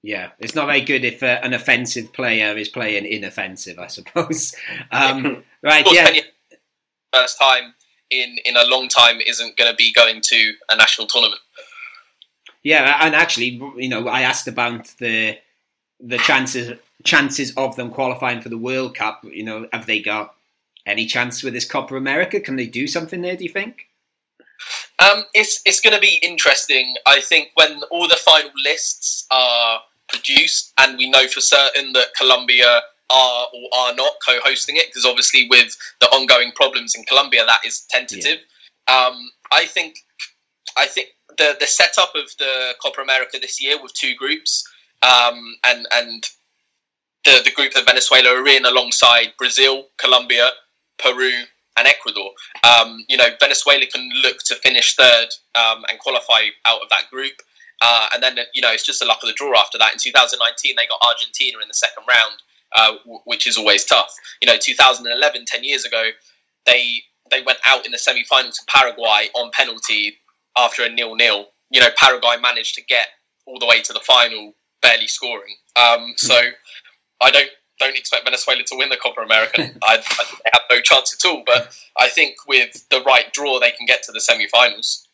Yeah, 0.04 0.32
it's 0.40 0.56
not 0.56 0.68
very 0.68 0.82
good 0.82 1.04
if 1.04 1.22
uh, 1.22 1.40
an 1.44 1.54
offensive 1.54 2.14
player 2.14 2.56
is 2.56 2.70
playing 2.70 3.06
inoffensive, 3.06 3.78
I 3.80 3.88
suppose. 3.88 4.56
Um, 4.92 5.44
right, 5.62 5.86
yeah. 5.92 6.22
First 7.14 7.40
time 7.40 7.74
in 8.10 8.38
in 8.46 8.56
a 8.56 8.66
long 8.66 8.88
time 8.88 9.20
isn't 9.26 9.58
going 9.58 9.70
to 9.70 9.76
be 9.76 9.94
going 9.94 10.22
to 10.22 10.54
a 10.70 10.76
national 10.76 11.08
tournament. 11.08 11.42
Yeah, 12.64 13.00
and 13.02 13.16
actually, 13.16 13.62
you 13.78 13.90
know, 13.90 14.08
I 14.08 14.22
asked 14.22 14.48
about 14.48 14.88
the 15.00 15.38
the 16.00 16.18
chances 16.18 16.78
chances 17.04 17.54
of 17.56 17.76
them 17.76 17.90
qualifying 17.90 18.42
for 18.42 18.50
the 18.50 18.58
World 18.58 18.96
Cup. 18.96 19.22
You 19.24 19.44
know, 19.44 19.68
have 19.72 19.86
they 19.86 20.02
got 20.02 20.36
any 20.86 21.06
chance 21.06 21.44
with 21.44 21.54
this 21.54 21.66
Copa 21.66 21.96
America? 21.96 22.40
Can 22.40 22.56
they 22.56 22.68
do 22.68 22.88
something 22.88 23.22
there? 23.22 23.36
Do 23.36 23.44
you 23.44 23.50
think? 23.50 23.88
Um, 25.00 25.26
it's 25.34 25.62
it's 25.66 25.80
going 25.80 25.94
to 25.94 26.02
be 26.02 26.20
interesting. 26.24 26.96
I 27.06 27.22
think 27.22 27.50
when 27.56 27.84
all 27.92 28.08
the 28.08 28.18
final 28.18 28.52
lists 28.64 29.28
are 29.32 29.82
produced, 30.08 30.74
and 30.78 30.98
we 30.98 31.10
know 31.10 31.28
for 31.28 31.42
certain 31.42 31.94
that 31.94 32.16
Colombia 32.18 32.82
are 33.10 33.48
or 33.54 33.70
are 33.78 33.96
not 33.96 34.14
co-hosting 34.26 34.76
it, 34.76 34.88
because 34.88 35.06
obviously 35.06 35.48
with 35.50 35.78
the 36.00 36.08
ongoing 36.08 36.52
problems 36.56 36.96
in 36.96 37.04
Colombia, 37.04 37.46
that 37.46 37.60
is 37.66 37.86
tentative. 37.90 38.40
Yeah. 38.88 39.08
Um, 39.08 39.32
I 39.52 39.66
think 39.66 39.98
I 40.78 40.86
think 40.86 41.10
the 41.38 41.56
the 41.60 41.68
setup 41.68 42.14
of 42.16 42.30
the 42.40 42.74
Copa 42.82 43.02
America 43.02 43.38
this 43.42 43.62
year 43.62 43.82
with 43.82 43.94
two 43.94 44.16
groups, 44.16 44.64
um, 45.04 45.56
and 45.66 45.86
and 45.94 46.24
the 47.26 47.42
the 47.44 47.52
group 47.52 47.74
that 47.74 47.86
Venezuela 47.86 48.30
are 48.30 48.48
in 48.48 48.66
alongside 48.66 49.34
Brazil, 49.38 49.88
Colombia, 49.98 50.50
Peru, 50.98 51.32
and 51.78 51.88
Ecuador. 51.88 52.32
Um, 52.64 53.06
you 53.08 53.18
know, 53.18 53.28
Venezuela 53.40 53.86
can 53.86 54.10
look 54.22 54.40
to 54.46 54.56
finish 54.56 54.96
third 54.96 55.28
um, 55.56 55.86
and 55.90 56.00
qualify 56.00 56.50
out 56.66 56.82
of 56.82 56.90
that 56.90 57.10
group. 57.12 57.34
Uh, 57.82 58.08
and 58.14 58.24
then, 58.24 58.38
you 58.54 58.62
know, 58.62 58.72
it's 58.72 58.86
just 58.86 59.00
the 59.00 59.06
luck 59.06 59.20
of 59.22 59.28
the 59.28 59.34
draw 59.34 59.54
after 59.60 59.78
that. 59.78 59.94
In 59.94 60.00
2019, 60.00 60.76
they 60.76 60.88
got 60.88 61.00
Argentina 61.08 61.60
in 61.62 61.68
the 61.68 61.74
second 61.74 62.04
round, 62.10 62.42
uh, 62.76 62.94
w- 63.04 63.22
which 63.26 63.48
is 63.48 63.58
always 63.58 63.86
tough. 63.86 64.14
You 64.42 64.48
know, 64.48 64.58
2011, 64.60 65.46
10 65.46 65.64
years 65.64 65.86
ago, 65.86 66.10
they 66.66 67.02
they 67.30 67.42
went 67.42 67.60
out 67.66 67.86
in 67.86 67.92
the 67.92 67.98
semi-final 67.98 68.52
to 68.52 68.62
Paraguay 68.70 69.28
on 69.36 69.52
penalty 69.52 70.18
after 70.58 70.84
a 70.84 70.90
nil-nil. 70.90 71.48
You 71.72 71.82
know, 71.82 71.90
Paraguay 71.98 72.38
managed 72.42 72.76
to 72.76 72.84
get 72.84 73.08
all 73.46 73.60
the 73.60 73.66
way 73.66 73.82
to 73.82 73.92
the 73.92 74.00
final, 74.00 74.54
barely 74.82 75.08
scoring. 75.08 75.56
Um, 75.76 76.14
so 76.16 76.36
I 77.22 77.32
don't 77.32 77.50
don't 77.80 77.96
expect 77.96 78.26
Venezuela 78.26 78.64
to 78.64 78.76
win 78.76 78.90
the 78.90 78.98
Copa 78.98 79.22
America. 79.22 79.62
I, 79.84 79.98
I 79.98 80.24
they 80.44 80.50
have 80.54 80.64
no 80.70 80.82
chance 80.82 81.14
at 81.14 81.30
all. 81.30 81.44
But 81.46 81.78
I 82.00 82.10
think 82.10 82.36
with 82.48 82.88
the 82.90 83.02
right 83.02 83.32
draw, 83.34 83.60
they 83.60 83.72
can 83.72 83.86
get 83.86 84.04
to 84.04 84.12
the 84.12 84.22
semi-finals. 84.22 85.08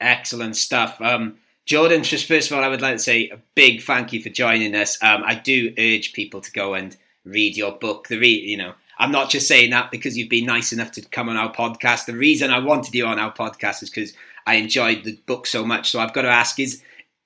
Excellent 0.00 0.56
stuff. 0.56 1.00
Um, 1.00 1.38
Jordan, 1.66 2.02
just 2.02 2.26
first 2.26 2.50
of 2.50 2.56
all, 2.56 2.64
I 2.64 2.68
would 2.68 2.80
like 2.80 2.96
to 2.96 3.02
say 3.02 3.28
a 3.28 3.38
big 3.54 3.82
thank 3.82 4.12
you 4.12 4.22
for 4.22 4.28
joining 4.28 4.74
us. 4.74 5.00
Um, 5.02 5.22
I 5.24 5.34
do 5.34 5.72
urge 5.78 6.12
people 6.12 6.40
to 6.40 6.52
go 6.52 6.74
and 6.74 6.96
read 7.24 7.56
your 7.56 7.72
book. 7.72 8.08
The 8.08 8.18
re- 8.18 8.28
you 8.28 8.56
know, 8.56 8.74
I'm 8.98 9.12
not 9.12 9.30
just 9.30 9.46
saying 9.46 9.70
that 9.70 9.90
because 9.90 10.16
you've 10.16 10.28
been 10.28 10.46
nice 10.46 10.72
enough 10.72 10.92
to 10.92 11.02
come 11.02 11.28
on 11.28 11.36
our 11.36 11.52
podcast. 11.52 12.06
The 12.06 12.16
reason 12.16 12.50
I 12.50 12.58
wanted 12.58 12.94
you 12.94 13.06
on 13.06 13.18
our 13.18 13.32
podcast 13.32 13.82
is 13.82 13.90
because 13.90 14.12
I 14.46 14.54
enjoyed 14.54 15.04
the 15.04 15.18
book 15.26 15.46
so 15.46 15.64
much. 15.64 15.90
So 15.90 16.00
I've 16.00 16.12
got 16.12 16.22
to 16.22 16.28
ask: 16.28 16.58
Is 16.58 16.82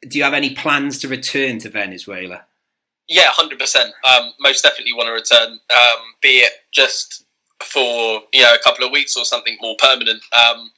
do 0.06 0.18
you 0.18 0.24
have 0.24 0.34
any 0.34 0.54
plans 0.54 0.98
to 1.00 1.08
return 1.08 1.58
to 1.60 1.70
Venezuela? 1.70 2.44
Yeah, 3.08 3.28
hundred 3.28 3.54
um, 3.54 3.58
percent. 3.58 3.92
Most 4.40 4.62
definitely 4.62 4.92
want 4.92 5.06
to 5.06 5.12
return. 5.12 5.52
Um, 5.52 5.98
be 6.22 6.38
it 6.38 6.52
just 6.72 7.24
for 7.62 8.22
you 8.32 8.42
know 8.42 8.54
a 8.54 8.62
couple 8.62 8.84
of 8.84 8.92
weeks 8.92 9.16
or 9.16 9.24
something 9.24 9.56
more 9.60 9.76
permanent. 9.78 10.22
Um, 10.32 10.70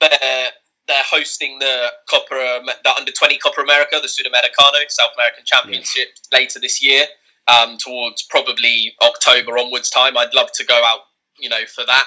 they're 0.00 0.48
they're 0.88 1.02
hosting 1.04 1.58
the 1.58 1.88
Copa, 2.08 2.60
the 2.84 2.94
under 2.96 3.12
twenty 3.12 3.38
Copa 3.38 3.60
America, 3.60 3.98
the 4.00 4.08
Sudamericano 4.08 4.84
South 4.88 5.10
American 5.16 5.44
Championship 5.44 6.08
later 6.32 6.60
this 6.60 6.82
year. 6.82 7.04
Um, 7.48 7.78
towards 7.78 8.22
probably 8.24 8.94
October 9.02 9.56
onwards 9.56 9.88
time, 9.88 10.16
I'd 10.16 10.34
love 10.34 10.50
to 10.54 10.64
go 10.64 10.82
out, 10.84 11.00
you 11.38 11.48
know, 11.48 11.64
for 11.72 11.84
that. 11.86 12.04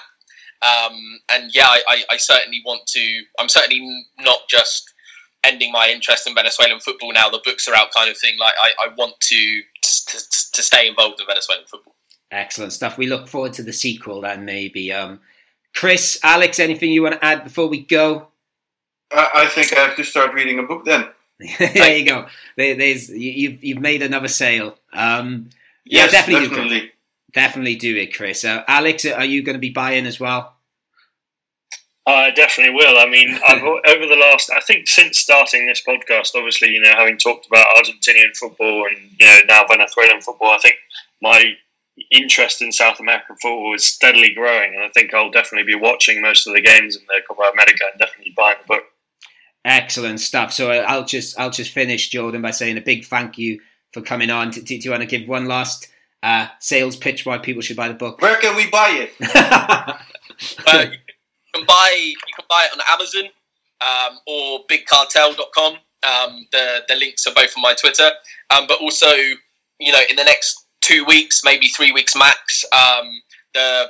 Um, 0.61 1.19
and 1.32 1.49
yeah, 1.53 1.67
I, 1.67 1.82
I, 1.88 2.03
I 2.11 2.17
certainly 2.17 2.61
want 2.65 2.86
to. 2.88 3.21
I'm 3.39 3.47
certainly 3.47 4.05
not 4.19 4.39
just 4.49 4.91
ending 5.45 5.71
my 5.71 5.88
interest 5.88 6.27
in 6.27 6.36
Venezuelan 6.36 6.82
football 6.82 7.13
now. 7.13 7.30
The 7.30 7.39
books 7.45 7.69
are 7.69 7.75
out, 7.75 7.93
kind 7.95 8.09
of 8.09 8.17
thing. 8.17 8.38
Like 8.38 8.55
I, 8.61 8.88
I 8.88 8.93
want 8.97 9.17
to, 9.19 9.61
to 9.82 10.17
to 10.53 10.61
stay 10.61 10.89
involved 10.89 11.21
in 11.21 11.27
Venezuelan 11.27 11.63
football. 11.67 11.95
Excellent 12.32 12.73
stuff. 12.73 12.97
We 12.97 13.07
look 13.07 13.30
forward 13.30 13.53
to 13.53 13.63
the 13.63 13.71
sequel 13.71 14.19
then, 14.21 14.43
maybe. 14.43 14.91
Um, 14.91 15.21
Chris, 15.73 16.19
Alex, 16.21 16.59
anything 16.59 16.91
you 16.91 17.03
want 17.03 17.15
to 17.15 17.25
add 17.25 17.45
before 17.45 17.67
we 17.67 17.80
go? 17.80 18.27
I, 19.12 19.30
I 19.34 19.47
think 19.47 19.74
I 19.74 19.80
have 19.80 19.95
to 19.95 20.03
start 20.03 20.34
reading 20.34 20.60
a 20.60 20.64
book 20.64 20.86
then. 20.86 21.07
there 21.60 21.97
you 21.97 22.05
go. 22.05 22.28
There, 22.57 22.76
there's 22.76 23.10
you, 23.10 23.51
have 23.51 23.64
you've 23.64 23.80
made 23.80 24.01
another 24.01 24.28
sale. 24.28 24.78
Um, 24.93 25.49
yeah, 25.86 26.03
yes, 26.03 26.12
definitely, 26.12 26.47
definitely. 26.49 26.80
Do 26.82 26.89
definitely 27.32 27.76
do 27.76 27.95
it, 27.95 28.16
Chris. 28.16 28.43
Uh, 28.43 28.64
Alex, 28.68 29.05
are 29.05 29.26
you 29.26 29.43
going 29.43 29.55
to 29.55 29.60
be 29.60 29.70
buying 29.70 30.05
as 30.05 30.20
well? 30.20 30.55
I 32.05 32.32
definitely 32.32 32.74
will. 32.74 32.97
I 32.97 33.07
mean, 33.10 33.39
I've, 33.47 33.62
over 33.62 34.07
the 34.07 34.16
last, 34.20 34.49
I 34.51 34.60
think 34.62 34.88
since 34.88 35.20
starting 35.20 35.66
this 35.66 35.84
podcast, 35.88 36.36
obviously, 36.36 36.70
you 36.70 36.82
know, 36.82 36.91
having 36.91 37.18
talked 37.18 37.47
about 37.47 37.68
Argentinian 37.78 38.36
football 38.36 38.88
and, 38.88 39.12
you 39.20 39.26
know, 39.26 39.39
now 39.47 39.66
Venezuelan 39.68 40.22
football, 40.22 40.51
I 40.51 40.57
think 40.57 40.76
my 41.22 41.53
interest 42.12 42.62
in 42.62 42.72
South 42.72 42.99
American 42.99 43.36
football 43.36 43.76
is 43.76 43.86
steadily 43.86 44.34
growing. 44.34 44.74
And 44.74 44.84
I 44.84 44.89
think 44.89 45.14
I'll 45.14 45.32
definitely 45.32 45.72
be 45.72 45.80
watching 45.80 46.22
most 46.22 46.47
of 46.47 46.53
the 46.53 46.62
games 46.62 46.95
in 46.95 47.03
the 47.07 47.22
Copa 47.28 47.51
America 47.53 47.86
and 47.91 47.99
definitely 47.99 48.34
buying 48.36 48.57
the 48.62 48.68
book. 48.68 48.84
Excellent 49.66 50.20
stuff. 50.20 50.53
So 50.53 50.72
uh, 50.72 50.86
I'll 50.88 51.05
just 51.05 51.38
I'll 51.39 51.49
just 51.49 51.72
finish, 51.72 52.10
Jordan, 52.10 52.41
by 52.41 52.51
saying 52.51 52.78
a 52.78 52.82
big 52.82 53.05
thank 53.05 53.38
you 53.38 53.60
for 53.93 54.01
coming 54.01 54.30
on. 54.30 54.51
Do, 54.51 54.62
do 54.62 54.76
you 54.76 54.91
want 54.91 55.01
to 55.01 55.07
give 55.07 55.28
one 55.28 55.47
last 55.47 55.89
uh, 56.24 56.47
sales 56.60 56.95
pitch 56.95 57.26
why 57.26 57.38
people 57.38 57.62
should 57.62 57.78
buy 57.78 57.88
the 57.88 57.93
book? 57.93 58.22
Where 58.22 58.38
can 58.38 58.55
we 58.55 58.70
buy 58.70 58.89
it? 58.89 59.14
uh, 59.36 60.86
can 61.53 61.66
buy 61.66 61.97
you 62.01 62.16
can 62.36 62.45
buy 62.49 62.68
it 62.72 62.78
on 62.78 62.86
Amazon 62.93 63.30
um, 63.82 64.20
or 64.28 64.66
BigCartel.com. 64.68 65.74
Um, 65.74 66.47
the 66.51 66.84
the 66.88 66.95
links 66.95 67.28
are 67.28 67.34
both 67.34 67.53
on 67.57 67.62
my 67.62 67.74
Twitter. 67.74 68.10
Um, 68.49 68.66
but 68.68 68.80
also, 68.80 69.07
you 69.80 69.91
know, 69.91 70.01
in 70.10 70.16
the 70.16 70.24
next 70.24 70.66
two 70.82 71.05
weeks, 71.05 71.41
maybe 71.43 71.68
three 71.68 71.91
weeks 71.91 72.16
max, 72.16 72.66
um, 72.72 73.22
the 73.53 73.89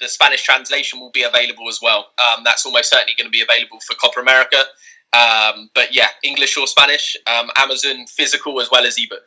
the 0.00 0.08
Spanish 0.08 0.42
translation 0.42 1.00
will 1.00 1.10
be 1.10 1.22
available 1.22 1.68
as 1.68 1.80
well. 1.82 2.06
Um, 2.18 2.44
that's 2.44 2.64
almost 2.64 2.90
certainly 2.90 3.14
going 3.18 3.26
to 3.26 3.30
be 3.30 3.42
available 3.42 3.80
for 3.80 3.94
Copa 3.94 4.20
America. 4.20 4.64
Um, 5.12 5.70
but 5.74 5.94
yeah, 5.94 6.08
English 6.24 6.56
or 6.56 6.66
Spanish, 6.66 7.16
Amazon 7.56 8.06
physical 8.06 8.60
as 8.60 8.70
well 8.70 8.86
as 8.86 8.96
ebook. 8.98 9.26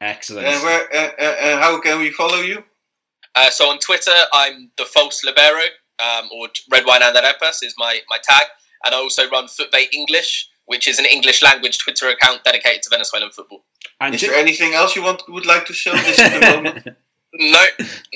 Excellent. 0.00 0.46
And 0.46 0.62
where 0.62 0.88
uh, 0.94 1.22
uh, 1.22 1.60
how 1.60 1.80
can 1.80 1.98
we 1.98 2.10
follow 2.10 2.40
you? 2.40 2.64
Uh, 3.34 3.50
so 3.50 3.68
on 3.68 3.78
Twitter, 3.78 4.12
I'm 4.32 4.70
the 4.76 4.84
false 4.84 5.22
libero 5.24 5.62
um, 6.00 6.28
or 6.32 6.48
Red 6.70 6.84
Wine 6.86 7.02
and 7.02 7.16
Arepas 7.16 7.62
is 7.62 7.74
my, 7.78 8.00
my 8.08 8.18
tag. 8.22 8.44
And 8.84 8.94
I 8.94 8.98
also 8.98 9.28
run 9.28 9.46
FUTVE 9.46 9.92
English, 9.92 10.48
which 10.64 10.88
is 10.88 10.98
an 10.98 11.04
English 11.04 11.42
language 11.42 11.78
Twitter 11.78 12.08
account 12.08 12.44
dedicated 12.44 12.82
to 12.84 12.90
Venezuelan 12.90 13.30
football. 13.30 13.64
And 14.00 14.14
is 14.14 14.22
there 14.22 14.34
anything 14.34 14.72
else 14.72 14.96
you 14.96 15.02
want 15.02 15.22
would 15.28 15.46
like 15.46 15.66
to 15.66 15.74
show 15.74 15.92
this 15.92 16.18
at 16.18 16.40
the 16.40 16.56
moment? 16.56 16.88
No, 17.34 17.64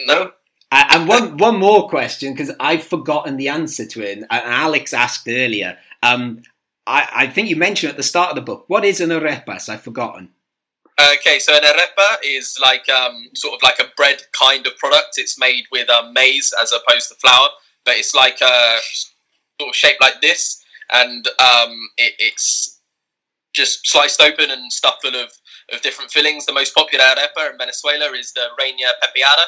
no. 0.07 0.33
And 0.73 1.07
one 1.07 1.37
one 1.37 1.61
more 1.61 1.89
question 1.89 2.33
because 2.33 2.51
I've 2.59 2.83
forgotten 2.83 3.37
the 3.37 3.49
answer 3.49 3.87
to 3.87 4.03
it. 4.03 4.19
And 4.19 4.27
Alex 4.31 4.93
asked 4.93 5.29
earlier. 5.29 5.79
Um, 6.03 6.43
I, 6.87 7.09
I 7.15 7.27
think 7.27 7.49
you 7.49 7.57
mentioned 7.57 7.91
at 7.91 7.97
the 7.97 8.03
start 8.03 8.31
of 8.31 8.37
the 8.37 8.43
book. 8.43 8.65
What 8.69 8.85
is 8.85 9.01
an 9.01 9.11
arepas? 9.11 9.69
I've 9.69 9.83
forgotten. 9.83 10.31
Okay, 11.01 11.39
so 11.41 11.53
an 11.55 11.63
arepa 11.63 12.17
is 12.25 12.57
like 12.63 12.89
um, 12.89 13.29
sort 13.35 13.55
of 13.55 13.63
like 13.63 13.81
a 13.81 13.91
bread 13.97 14.23
kind 14.39 14.67
of 14.67 14.77
product. 14.79 15.15
It's 15.17 15.39
made 15.39 15.65
with 15.73 15.91
um, 15.91 16.13
maize 16.13 16.53
as 16.63 16.73
opposed 16.73 17.09
to 17.09 17.17
flour, 17.17 17.49
but 17.85 17.95
it's 17.97 18.15
like 18.15 18.41
a 18.41 18.79
sort 19.61 19.71
of 19.71 19.75
shaped 19.75 20.01
like 20.01 20.21
this, 20.21 20.63
and 20.93 21.27
um, 21.41 21.89
it, 21.97 22.15
it's 22.19 22.81
just 23.55 23.87
sliced 23.87 24.21
open 24.21 24.51
and 24.51 24.73
stuffed 24.73 25.03
full 25.03 25.15
of, 25.17 25.33
of 25.73 25.81
different 25.83 26.11
fillings. 26.13 26.47
The 26.47 26.53
most 26.53 26.75
popular 26.75 27.05
arepa 27.05 27.51
in 27.51 27.59
Venezuela 27.59 28.13
is 28.13 28.33
the 28.33 28.47
Reina 28.59 28.87
Pepiada, 29.03 29.45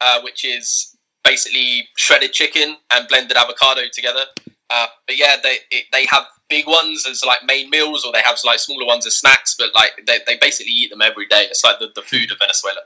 uh, 0.00 0.20
which 0.22 0.44
is 0.44 0.96
basically 1.24 1.88
shredded 1.96 2.32
chicken 2.32 2.76
and 2.90 3.08
blended 3.08 3.36
avocado 3.36 3.82
together. 3.92 4.24
Uh, 4.68 4.86
but 5.06 5.16
yeah, 5.16 5.36
they 5.42 5.58
it, 5.70 5.86
they 5.92 6.04
have 6.06 6.26
big 6.50 6.66
ones 6.66 7.06
as 7.08 7.24
like 7.24 7.44
main 7.44 7.70
meals, 7.70 8.04
or 8.04 8.12
they 8.12 8.20
have 8.20 8.36
like 8.44 8.58
smaller 8.58 8.84
ones 8.84 9.06
as 9.06 9.16
snacks. 9.16 9.54
But 9.58 9.70
like 9.74 9.92
they, 10.06 10.18
they 10.26 10.36
basically 10.36 10.72
eat 10.72 10.90
them 10.90 11.00
every 11.00 11.26
day. 11.26 11.44
It's 11.44 11.64
like 11.64 11.78
the, 11.78 11.88
the 11.94 12.02
food 12.02 12.30
of 12.30 12.38
Venezuela. 12.38 12.80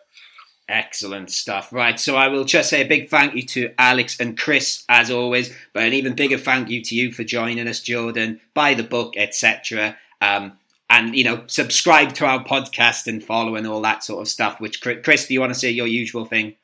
Excellent 0.69 1.31
stuff. 1.31 1.73
Right, 1.73 1.99
so 1.99 2.17
I 2.17 2.29
will 2.29 2.45
just 2.45 2.71
say 2.71 2.83
a 2.83 2.89
big 2.89 3.11
thank 3.11 3.35
you 3.35 3.43
to 3.43 3.75
Alex 3.77 4.19
and 4.19 4.39
Chris 4.39 4.85
as 4.89 5.11
always, 5.11 5.55
but 5.73 5.83
an 5.83 5.93
even 5.93 6.15
bigger 6.15 6.39
thank 6.39 6.71
you 6.71 6.81
to 6.83 6.95
you 6.95 7.13
for 7.13 7.25
joining 7.25 7.67
us, 7.69 7.81
Jordan. 7.81 8.41
Buy 8.55 8.75
the 8.75 8.83
book, 8.83 9.15
etc. 9.17 9.97
Um, 10.23 10.57
and 10.89 11.15
you 11.15 11.25
know, 11.25 11.45
subscribe 11.49 12.15
to 12.15 12.27
our 12.27 12.45
podcast 12.45 13.07
and 13.09 13.23
follow 13.23 13.57
and 13.57 13.67
all 13.67 13.83
that 13.83 14.05
sort 14.05 14.23
of 14.23 14.29
stuff. 14.29 14.61
Which 14.61 14.81
Chris, 14.81 15.27
do 15.27 15.35
you 15.35 15.41
want 15.41 15.53
to 15.53 15.59
say 15.59 15.71
your 15.71 15.87
usual 15.87 16.25
thing? 16.25 16.55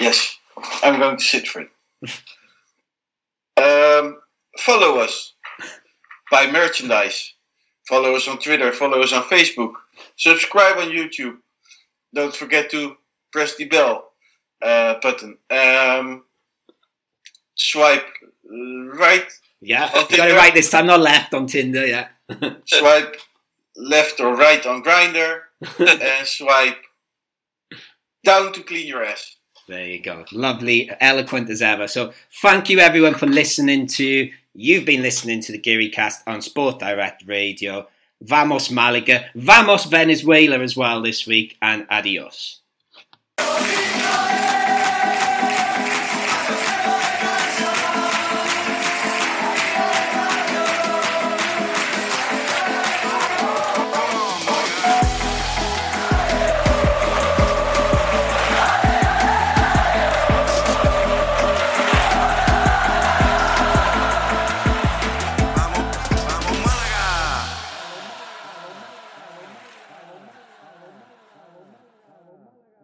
Yes, 0.00 0.36
I'm 0.82 0.98
going 0.98 1.16
to 1.16 1.24
sit 1.24 1.46
for 1.46 1.62
it. 1.62 1.70
um, 4.02 4.18
follow 4.58 4.98
us 4.98 5.31
buy 6.32 6.50
merchandise. 6.50 7.34
Follow 7.86 8.16
us 8.16 8.26
on 8.26 8.38
Twitter. 8.38 8.72
Follow 8.72 9.02
us 9.02 9.12
on 9.12 9.22
Facebook. 9.24 9.74
Subscribe 10.16 10.78
on 10.78 10.88
YouTube. 10.88 11.36
Don't 12.14 12.34
forget 12.34 12.70
to 12.70 12.96
press 13.32 13.54
the 13.56 13.66
bell 13.66 14.12
uh, 14.62 14.94
button. 15.00 15.36
Um, 15.50 16.24
swipe 17.54 18.06
right. 18.44 19.26
Yeah, 19.60 19.90
you 20.10 20.16
got 20.16 20.28
it 20.28 20.36
right 20.36 20.54
this 20.54 20.70
time. 20.70 20.86
Not 20.86 21.00
left 21.00 21.34
on 21.34 21.46
Tinder. 21.46 21.86
Yeah. 21.86 22.08
swipe 22.64 23.16
left 23.76 24.18
or 24.18 24.34
right 24.34 24.64
on 24.66 24.82
Grindr, 24.82 25.42
and 25.78 26.26
swipe 26.26 26.78
down 28.24 28.52
to 28.54 28.62
clean 28.62 28.88
your 28.88 29.04
ass. 29.04 29.36
There 29.68 29.86
you 29.86 30.02
go. 30.02 30.24
Lovely, 30.32 30.90
eloquent 31.00 31.48
as 31.48 31.62
ever. 31.62 31.86
So, 31.86 32.12
thank 32.42 32.68
you 32.68 32.80
everyone 32.80 33.14
for 33.14 33.26
listening 33.26 33.86
to 33.86 34.30
You've 34.54 34.84
been 34.84 35.00
listening 35.00 35.40
to 35.42 35.52
the 35.52 35.58
Geary 35.58 35.88
Cast 35.88 36.22
on 36.26 36.42
Sport 36.42 36.78
Direct 36.78 37.26
Radio. 37.26 37.88
Vamos 38.20 38.70
Malaga, 38.70 39.30
Vamos 39.34 39.86
Venezuela 39.86 40.58
as 40.60 40.76
well 40.76 41.00
this 41.00 41.26
week, 41.26 41.56
and 41.62 41.86
adios. 41.88 42.60